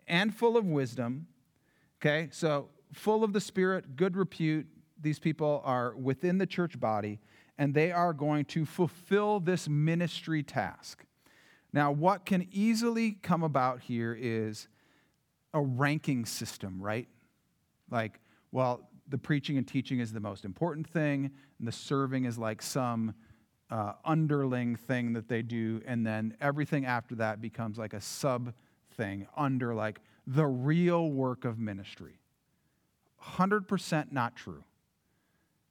and 0.08 0.34
full 0.34 0.58
of 0.58 0.66
wisdom. 0.66 1.28
Okay, 2.06 2.28
so 2.34 2.68
full 2.92 3.24
of 3.24 3.32
the 3.32 3.40
Spirit, 3.40 3.96
good 3.96 4.18
repute, 4.18 4.68
these 5.00 5.20
people 5.20 5.62
are 5.64 5.96
within 5.96 6.38
the 6.38 6.46
church 6.46 6.78
body, 6.78 7.22
and 7.58 7.74
they 7.74 7.94
are 7.94 8.12
going 8.12 8.44
to 8.44 8.66
fulfill 8.66 9.40
this 9.40 9.70
ministry 9.70 10.44
task. 10.44 11.06
Now, 11.72 11.94
what 11.94 12.26
can 12.26 12.46
easily 12.52 13.14
come 13.14 13.42
about 13.42 13.80
here 13.80 14.18
is 14.20 14.68
a 15.54 15.62
ranking 15.62 16.26
system, 16.26 16.82
right? 16.82 17.08
Like, 17.90 18.20
well, 18.52 18.90
the 19.08 19.18
preaching 19.18 19.58
and 19.58 19.66
teaching 19.66 20.02
is 20.02 20.12
the 20.12 20.20
most 20.20 20.44
important 20.44 20.86
thing, 20.86 21.32
and 21.58 21.66
the 21.66 21.72
serving 21.72 22.26
is 22.26 22.38
like 22.38 22.62
some 22.62 23.14
uh, 23.70 23.94
underling 24.04 24.76
thing 24.76 25.14
that 25.14 25.30
they 25.30 25.42
do, 25.42 25.82
and 25.86 26.06
then 26.06 26.36
everything 26.42 26.86
after 26.86 27.16
that 27.16 27.40
becomes 27.40 27.78
like 27.78 27.94
a 27.94 28.02
sub 28.02 28.54
thing 28.94 29.28
under 29.36 29.74
like 29.74 30.00
the 30.26 30.46
real 30.46 31.10
work 31.10 31.46
of 31.46 31.60
ministry. 31.60 32.20
100% 33.22 34.12
not 34.12 34.36
true. 34.36 34.64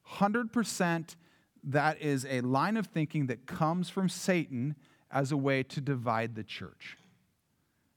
100% 0.09 1.17
that 1.65 2.01
is 2.03 2.27
a 2.29 2.41
line 2.41 2.77
of 2.77 2.87
thinking 2.87 3.27
that 3.27 3.47
comes 3.47 3.89
from 3.89 4.09
Satan 4.09 4.75
as 5.11 5.33
a 5.33 5.37
way 5.37 5.63
to 5.63 5.81
divide 5.81 6.35
the 6.35 6.43
church. 6.43 6.97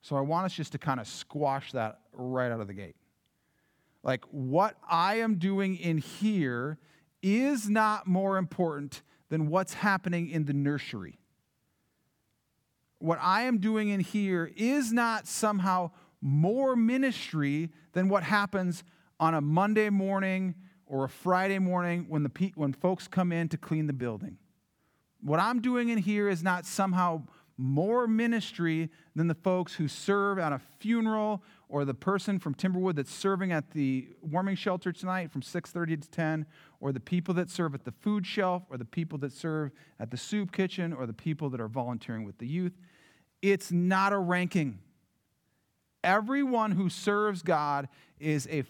So 0.02 0.16
I 0.16 0.22
want 0.22 0.46
us 0.46 0.54
just 0.54 0.72
to 0.74 0.78
kind 0.78 1.00
of 1.00 1.08
squash 1.08 1.72
that 1.72 2.00
right 2.14 2.52
out 2.52 2.62
of 2.62 2.68
the 2.68 2.74
gate. 2.74 2.96
Like, 4.04 4.24
what 4.30 4.78
I 4.88 5.16
am 5.16 5.36
doing 5.40 5.78
in 5.78 5.98
here 5.98 6.78
is 7.24 7.68
not 7.68 8.06
more 8.06 8.38
important 8.38 9.02
than 9.30 9.48
what's 9.48 9.74
happening 9.74 10.30
in 10.30 10.46
the 10.46 10.54
nursery. 10.54 11.18
What 13.06 13.20
I 13.22 13.44
am 13.44 13.60
doing 13.60 13.90
in 13.90 14.00
here 14.00 14.52
is 14.56 14.92
not 14.92 15.28
somehow 15.28 15.92
more 16.22 16.76
ministry 16.76 17.70
than 17.94 18.10
what 18.10 18.24
happens 18.24 18.84
on 19.20 19.36
a 19.36 19.42
Monday 19.42 19.92
morning 19.92 20.56
or 20.88 21.04
a 21.04 21.10
Friday 21.10 21.60
morning 21.60 22.08
when, 22.10 22.24
the, 22.24 22.52
when 22.56 22.74
folks 22.74 23.08
come 23.08 23.32
in 23.32 23.48
to 23.50 23.58
clean 23.58 23.86
the 23.86 23.94
building. 23.94 24.40
What 25.22 25.40
I'm 25.40 25.62
doing 25.62 25.90
in 25.90 26.00
here 26.00 26.28
is 26.28 26.42
not 26.42 26.66
somehow 26.66 27.22
more 27.58 28.08
ministry 28.08 28.90
than 29.16 29.28
the 29.28 29.36
folks 29.36 29.76
who 29.76 29.88
serve 29.88 30.40
at 30.40 30.52
a 30.52 30.60
funeral 30.80 31.44
or 31.70 31.86
the 31.86 31.94
person 31.94 32.40
from 32.40 32.56
Timberwood 32.56 32.96
that's 32.96 33.14
serving 33.14 33.52
at 33.52 33.70
the 33.70 34.08
warming 34.22 34.56
shelter 34.56 34.92
tonight 34.92 35.32
from 35.32 35.42
6:30 35.42 36.02
to 36.02 36.10
10 36.10 36.46
or 36.80 36.92
the 36.92 37.00
people 37.00 37.36
that 37.36 37.52
serve 37.52 37.76
at 37.76 37.86
the 37.86 37.92
food 37.92 38.26
shelf 38.26 38.64
or 38.70 38.78
the 38.78 38.86
people 38.86 39.20
that 39.20 39.32
serve 39.32 39.72
at 40.00 40.10
the 40.10 40.18
soup 40.18 40.52
kitchen 40.52 40.92
or 40.92 41.06
the 41.06 41.14
people 41.14 41.52
that 41.52 41.62
are 41.62 41.68
volunteering 41.68 42.24
with 42.24 42.40
the 42.40 42.48
youth. 42.48 42.74
It's 43.52 43.72
not 43.72 44.12
a 44.12 44.18
ranking. 44.18 44.80
Everyone 46.04 46.72
who 46.72 46.90
serves 46.90 47.44
God 47.44 47.90
is 48.20 48.48
a 48.52 48.64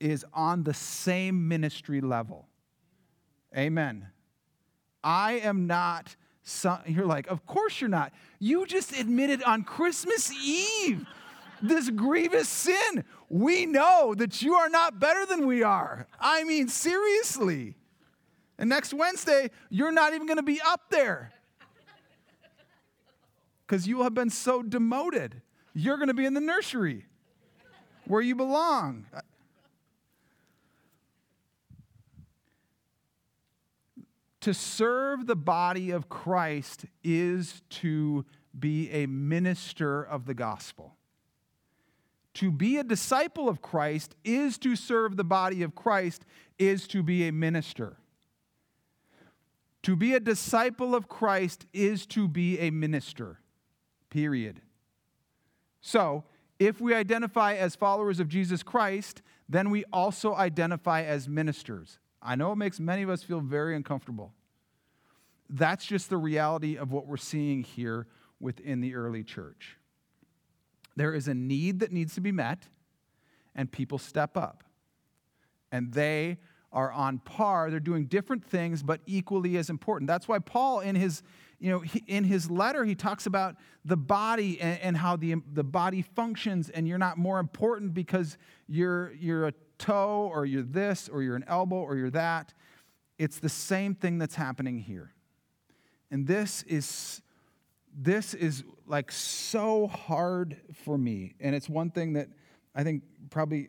is 0.00 0.24
on 0.34 0.64
the 0.64 0.74
same 0.74 1.46
ministry 1.46 2.00
level. 2.00 2.48
Amen. 3.56 4.08
I 5.02 5.34
am 5.34 5.68
not, 5.68 6.16
some, 6.42 6.80
you're 6.86 7.06
like, 7.06 7.28
of 7.28 7.46
course 7.46 7.80
you're 7.80 7.88
not. 7.88 8.12
You 8.40 8.66
just 8.66 8.98
admitted 8.98 9.44
on 9.44 9.62
Christmas 9.62 10.32
Eve 10.32 11.06
this 11.62 11.88
grievous 11.88 12.48
sin. 12.48 13.04
We 13.30 13.64
know 13.64 14.12
that 14.16 14.42
you 14.42 14.54
are 14.54 14.68
not 14.68 14.98
better 14.98 15.24
than 15.24 15.46
we 15.46 15.62
are. 15.62 16.08
I 16.18 16.42
mean, 16.42 16.66
seriously. 16.66 17.76
And 18.58 18.68
next 18.68 18.92
Wednesday, 18.92 19.50
you're 19.70 19.92
not 19.92 20.14
even 20.14 20.26
going 20.26 20.38
to 20.38 20.42
be 20.42 20.60
up 20.60 20.90
there 20.90 21.32
because 23.66 23.86
you 23.86 24.02
have 24.02 24.14
been 24.14 24.30
so 24.30 24.62
demoted. 24.62 25.42
You're 25.74 25.96
going 25.96 26.08
to 26.08 26.14
be 26.14 26.24
in 26.24 26.34
the 26.34 26.40
nursery 26.40 27.06
where 28.06 28.22
you 28.22 28.34
belong. 28.34 29.06
To 34.42 34.54
serve 34.54 35.26
the 35.26 35.34
body 35.34 35.90
of 35.90 36.08
Christ 36.08 36.84
is 37.02 37.62
to 37.70 38.24
be 38.56 38.90
a 38.90 39.06
minister 39.06 40.02
of 40.02 40.26
the 40.26 40.34
gospel. 40.34 40.96
To 42.34 42.52
be 42.52 42.76
a 42.76 42.84
disciple 42.84 43.48
of 43.48 43.60
Christ 43.60 44.14
is 44.24 44.58
to 44.58 44.76
serve 44.76 45.16
the 45.16 45.24
body 45.24 45.62
of 45.62 45.74
Christ, 45.74 46.24
is 46.58 46.86
to 46.88 47.02
be 47.02 47.26
a 47.26 47.32
minister. 47.32 47.96
To 49.82 49.96
be 49.96 50.14
a 50.14 50.20
disciple 50.20 50.94
of 50.94 51.08
Christ 51.08 51.66
is 51.72 52.06
to 52.06 52.28
be 52.28 52.58
a 52.60 52.70
minister, 52.70 53.40
period. 54.16 54.62
So, 55.82 56.24
if 56.58 56.80
we 56.80 56.94
identify 56.94 57.54
as 57.56 57.76
followers 57.76 58.18
of 58.18 58.28
Jesus 58.28 58.62
Christ, 58.62 59.20
then 59.46 59.68
we 59.68 59.84
also 59.92 60.34
identify 60.34 61.02
as 61.02 61.28
ministers. 61.28 61.98
I 62.22 62.34
know 62.34 62.50
it 62.52 62.56
makes 62.56 62.80
many 62.80 63.02
of 63.02 63.10
us 63.10 63.22
feel 63.22 63.40
very 63.40 63.76
uncomfortable. 63.76 64.32
That's 65.50 65.84
just 65.84 66.08
the 66.08 66.16
reality 66.16 66.78
of 66.78 66.92
what 66.92 67.06
we're 67.06 67.18
seeing 67.18 67.62
here 67.62 68.06
within 68.40 68.80
the 68.80 68.94
early 68.94 69.22
church. 69.22 69.76
There 70.96 71.12
is 71.12 71.28
a 71.28 71.34
need 71.34 71.80
that 71.80 71.92
needs 71.92 72.14
to 72.14 72.22
be 72.22 72.32
met, 72.32 72.68
and 73.54 73.70
people 73.70 73.98
step 73.98 74.34
up. 74.34 74.64
And 75.70 75.92
they 75.92 76.38
are 76.72 76.90
on 76.90 77.18
par. 77.18 77.70
They're 77.70 77.80
doing 77.80 78.06
different 78.06 78.46
things, 78.46 78.82
but 78.82 79.02
equally 79.04 79.58
as 79.58 79.68
important. 79.68 80.08
That's 80.08 80.26
why 80.26 80.38
Paul, 80.38 80.80
in 80.80 80.96
his, 80.96 81.22
you 81.58 81.70
know, 81.70 81.84
in 82.06 82.24
his 82.24 82.50
letter, 82.50 82.84
he 82.84 82.94
talks 82.94 83.26
about 83.26 83.56
the 83.84 83.96
body 83.96 84.60
and, 84.60 84.80
and 84.80 84.96
how 84.96 85.16
the, 85.16 85.36
the 85.52 85.64
body 85.64 86.02
functions, 86.02 86.70
and 86.70 86.86
you're 86.86 86.98
not 86.98 87.18
more 87.18 87.38
important 87.38 87.94
because 87.94 88.36
you're, 88.66 89.12
you're 89.12 89.48
a 89.48 89.52
toe 89.78 90.30
or 90.32 90.44
you're 90.44 90.62
this 90.62 91.08
or 91.08 91.22
you're 91.22 91.36
an 91.36 91.44
elbow 91.46 91.76
or 91.76 91.96
you're 91.96 92.10
that. 92.10 92.52
It's 93.18 93.38
the 93.38 93.48
same 93.48 93.94
thing 93.94 94.18
that's 94.18 94.34
happening 94.34 94.78
here. 94.78 95.12
And 96.10 96.26
this 96.26 96.62
is 96.64 97.22
this 97.98 98.34
is 98.34 98.62
like 98.86 99.10
so 99.10 99.86
hard 99.86 100.58
for 100.84 100.98
me. 100.98 101.34
And 101.40 101.54
it's 101.54 101.68
one 101.68 101.90
thing 101.90 102.12
that 102.12 102.28
I 102.74 102.84
think 102.84 103.02
probably 103.30 103.68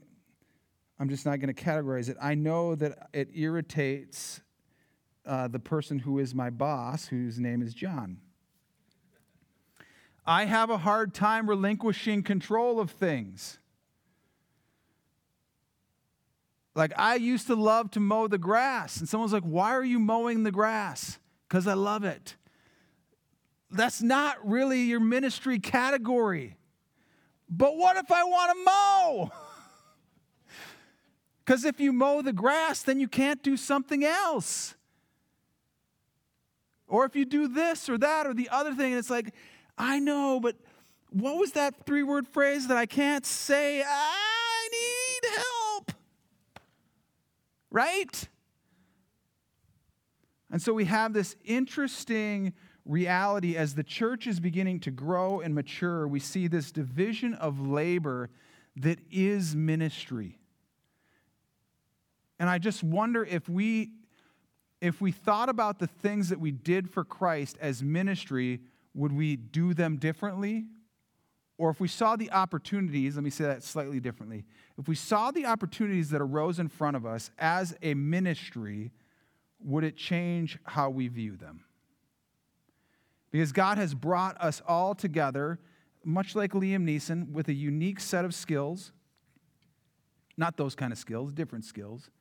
I'm 0.99 1.09
just 1.09 1.25
not 1.25 1.39
going 1.39 1.53
to 1.53 1.63
categorize 1.63 2.09
it. 2.09 2.17
I 2.21 2.35
know 2.35 2.75
that 2.75 3.09
it 3.13 3.29
irritates 3.33 4.41
uh, 5.27 5.47
the 5.47 5.59
person 5.59 5.99
who 5.99 6.19
is 6.19 6.33
my 6.33 6.49
boss, 6.49 7.07
whose 7.07 7.37
name 7.39 7.61
is 7.61 7.73
John. 7.73 8.17
I 10.25 10.45
have 10.45 10.69
a 10.69 10.77
hard 10.77 11.13
time 11.13 11.49
relinquishing 11.49 12.23
control 12.23 12.79
of 12.79 12.91
things. 12.91 13.59
Like, 16.75 16.93
I 16.97 17.15
used 17.15 17.47
to 17.47 17.55
love 17.55 17.91
to 17.91 17.99
mow 17.99 18.27
the 18.27 18.37
grass, 18.37 18.97
and 18.97 19.09
someone's 19.09 19.33
like, 19.33 19.43
Why 19.43 19.71
are 19.71 19.83
you 19.83 19.99
mowing 19.99 20.43
the 20.43 20.51
grass? 20.51 21.19
Because 21.47 21.67
I 21.67 21.73
love 21.73 22.03
it. 22.03 22.35
That's 23.69 24.01
not 24.01 24.37
really 24.47 24.81
your 24.81 24.99
ministry 24.99 25.59
category. 25.59 26.55
But 27.49 27.75
what 27.75 27.97
if 27.97 28.11
I 28.11 28.23
want 28.23 28.51
to 28.51 28.63
mow? 28.63 29.31
Because 31.43 31.63
if 31.63 31.79
you 31.79 31.93
mow 31.93 32.21
the 32.21 32.33
grass, 32.33 32.81
then 32.81 32.99
you 32.99 33.07
can't 33.07 33.41
do 33.41 33.55
something 33.55 34.03
else. 34.03 34.75
Or 36.87 37.05
if 37.05 37.15
you 37.15 37.25
do 37.25 37.47
this 37.47 37.89
or 37.89 37.97
that 37.97 38.25
or 38.25 38.33
the 38.33 38.49
other 38.49 38.73
thing, 38.73 38.93
and 38.93 38.99
it's 38.99 39.09
like, 39.09 39.33
I 39.77 39.99
know, 39.99 40.39
but 40.39 40.55
what 41.09 41.37
was 41.37 41.51
that 41.53 41.85
three 41.85 42.03
word 42.03 42.27
phrase 42.27 42.67
that 42.67 42.77
I 42.77 42.85
can't 42.85 43.25
say? 43.25 43.83
I 43.83 44.69
need 44.71 45.29
help. 45.35 45.91
Right? 47.69 48.29
And 50.49 50.61
so 50.61 50.73
we 50.73 50.85
have 50.85 51.13
this 51.13 51.35
interesting 51.43 52.53
reality 52.85 53.57
as 53.57 53.75
the 53.75 53.83
church 53.83 54.27
is 54.27 54.39
beginning 54.39 54.79
to 54.81 54.91
grow 54.91 55.41
and 55.41 55.53
mature. 55.53 56.07
We 56.07 56.21
see 56.21 56.47
this 56.47 56.71
division 56.71 57.33
of 57.33 57.59
labor 57.59 58.29
that 58.77 58.99
is 59.11 59.55
ministry. 59.55 60.39
And 62.39 62.49
I 62.49 62.59
just 62.59 62.83
wonder 62.83 63.25
if 63.25 63.49
we 63.49 63.91
if 64.81 65.01
we 65.01 65.11
thought 65.11 65.49
about 65.49 65.79
the 65.79 65.87
things 65.87 66.29
that 66.29 66.39
we 66.39 66.51
did 66.51 66.89
for 66.89 67.03
Christ 67.03 67.57
as 67.59 67.81
ministry, 67.81 68.61
would 68.93 69.11
we 69.11 69.35
do 69.35 69.73
them 69.73 69.97
differently? 69.97 70.65
Or 71.57 71.71
if 71.71 71.79
we 71.79 71.87
saw 71.87 72.15
the 72.15 72.31
opportunities, 72.31 73.15
let 73.15 73.23
me 73.23 73.31
say 73.31 73.45
that 73.45 73.63
slightly 73.63 73.99
differently. 73.99 74.45
If 74.77 74.87
we 74.87 74.95
saw 74.95 75.31
the 75.31 75.45
opportunities 75.45 76.11
that 76.11 76.21
arose 76.21 76.59
in 76.59 76.67
front 76.67 76.95
of 76.95 77.05
us 77.05 77.31
as 77.39 77.75
a 77.81 77.95
ministry, 77.95 78.91
would 79.59 79.83
it 79.83 79.97
change 79.97 80.59
how 80.65 80.91
we 80.91 81.07
view 81.07 81.35
them? 81.35 81.63
Because 83.31 83.51
God 83.51 83.79
has 83.79 83.95
brought 83.95 84.39
us 84.39 84.61
all 84.67 84.93
together, 84.93 85.59
much 86.03 86.35
like 86.35 86.53
Liam 86.53 86.85
Neeson, 86.85 87.31
with 87.31 87.47
a 87.47 87.53
unique 87.53 87.99
set 87.99 88.23
of 88.23 88.35
skills. 88.35 88.91
Not 90.37 90.57
those 90.57 90.75
kind 90.75 90.93
of 90.93 90.99
skills, 90.99 91.33
different 91.33 91.65
skills. 91.65 92.11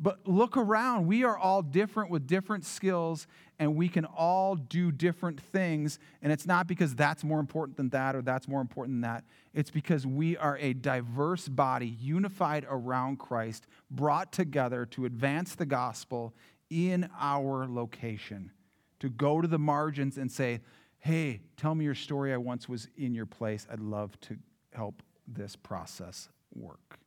But 0.00 0.28
look 0.28 0.56
around. 0.56 1.08
We 1.08 1.24
are 1.24 1.36
all 1.36 1.60
different 1.60 2.08
with 2.08 2.28
different 2.28 2.64
skills, 2.64 3.26
and 3.58 3.74
we 3.74 3.88
can 3.88 4.04
all 4.04 4.54
do 4.54 4.92
different 4.92 5.40
things. 5.40 5.98
And 6.22 6.32
it's 6.32 6.46
not 6.46 6.68
because 6.68 6.94
that's 6.94 7.24
more 7.24 7.40
important 7.40 7.76
than 7.76 7.88
that 7.88 8.14
or 8.14 8.22
that's 8.22 8.46
more 8.46 8.60
important 8.60 8.94
than 8.94 9.00
that. 9.10 9.24
It's 9.54 9.70
because 9.70 10.06
we 10.06 10.36
are 10.36 10.56
a 10.58 10.72
diverse 10.72 11.48
body, 11.48 11.96
unified 12.00 12.64
around 12.70 13.18
Christ, 13.18 13.66
brought 13.90 14.32
together 14.32 14.86
to 14.86 15.04
advance 15.04 15.56
the 15.56 15.66
gospel 15.66 16.32
in 16.70 17.10
our 17.18 17.66
location. 17.66 18.52
To 19.00 19.08
go 19.08 19.40
to 19.40 19.48
the 19.48 19.58
margins 19.58 20.16
and 20.16 20.30
say, 20.30 20.60
hey, 20.98 21.40
tell 21.56 21.74
me 21.74 21.84
your 21.84 21.96
story. 21.96 22.32
I 22.32 22.36
once 22.36 22.68
was 22.68 22.88
in 22.96 23.14
your 23.14 23.26
place. 23.26 23.66
I'd 23.70 23.80
love 23.80 24.18
to 24.22 24.36
help 24.72 25.02
this 25.26 25.56
process 25.56 26.28
work. 26.54 27.00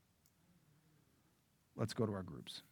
Let's 1.78 1.94
go 1.94 2.06
to 2.06 2.12
our 2.12 2.24
groups. 2.24 2.64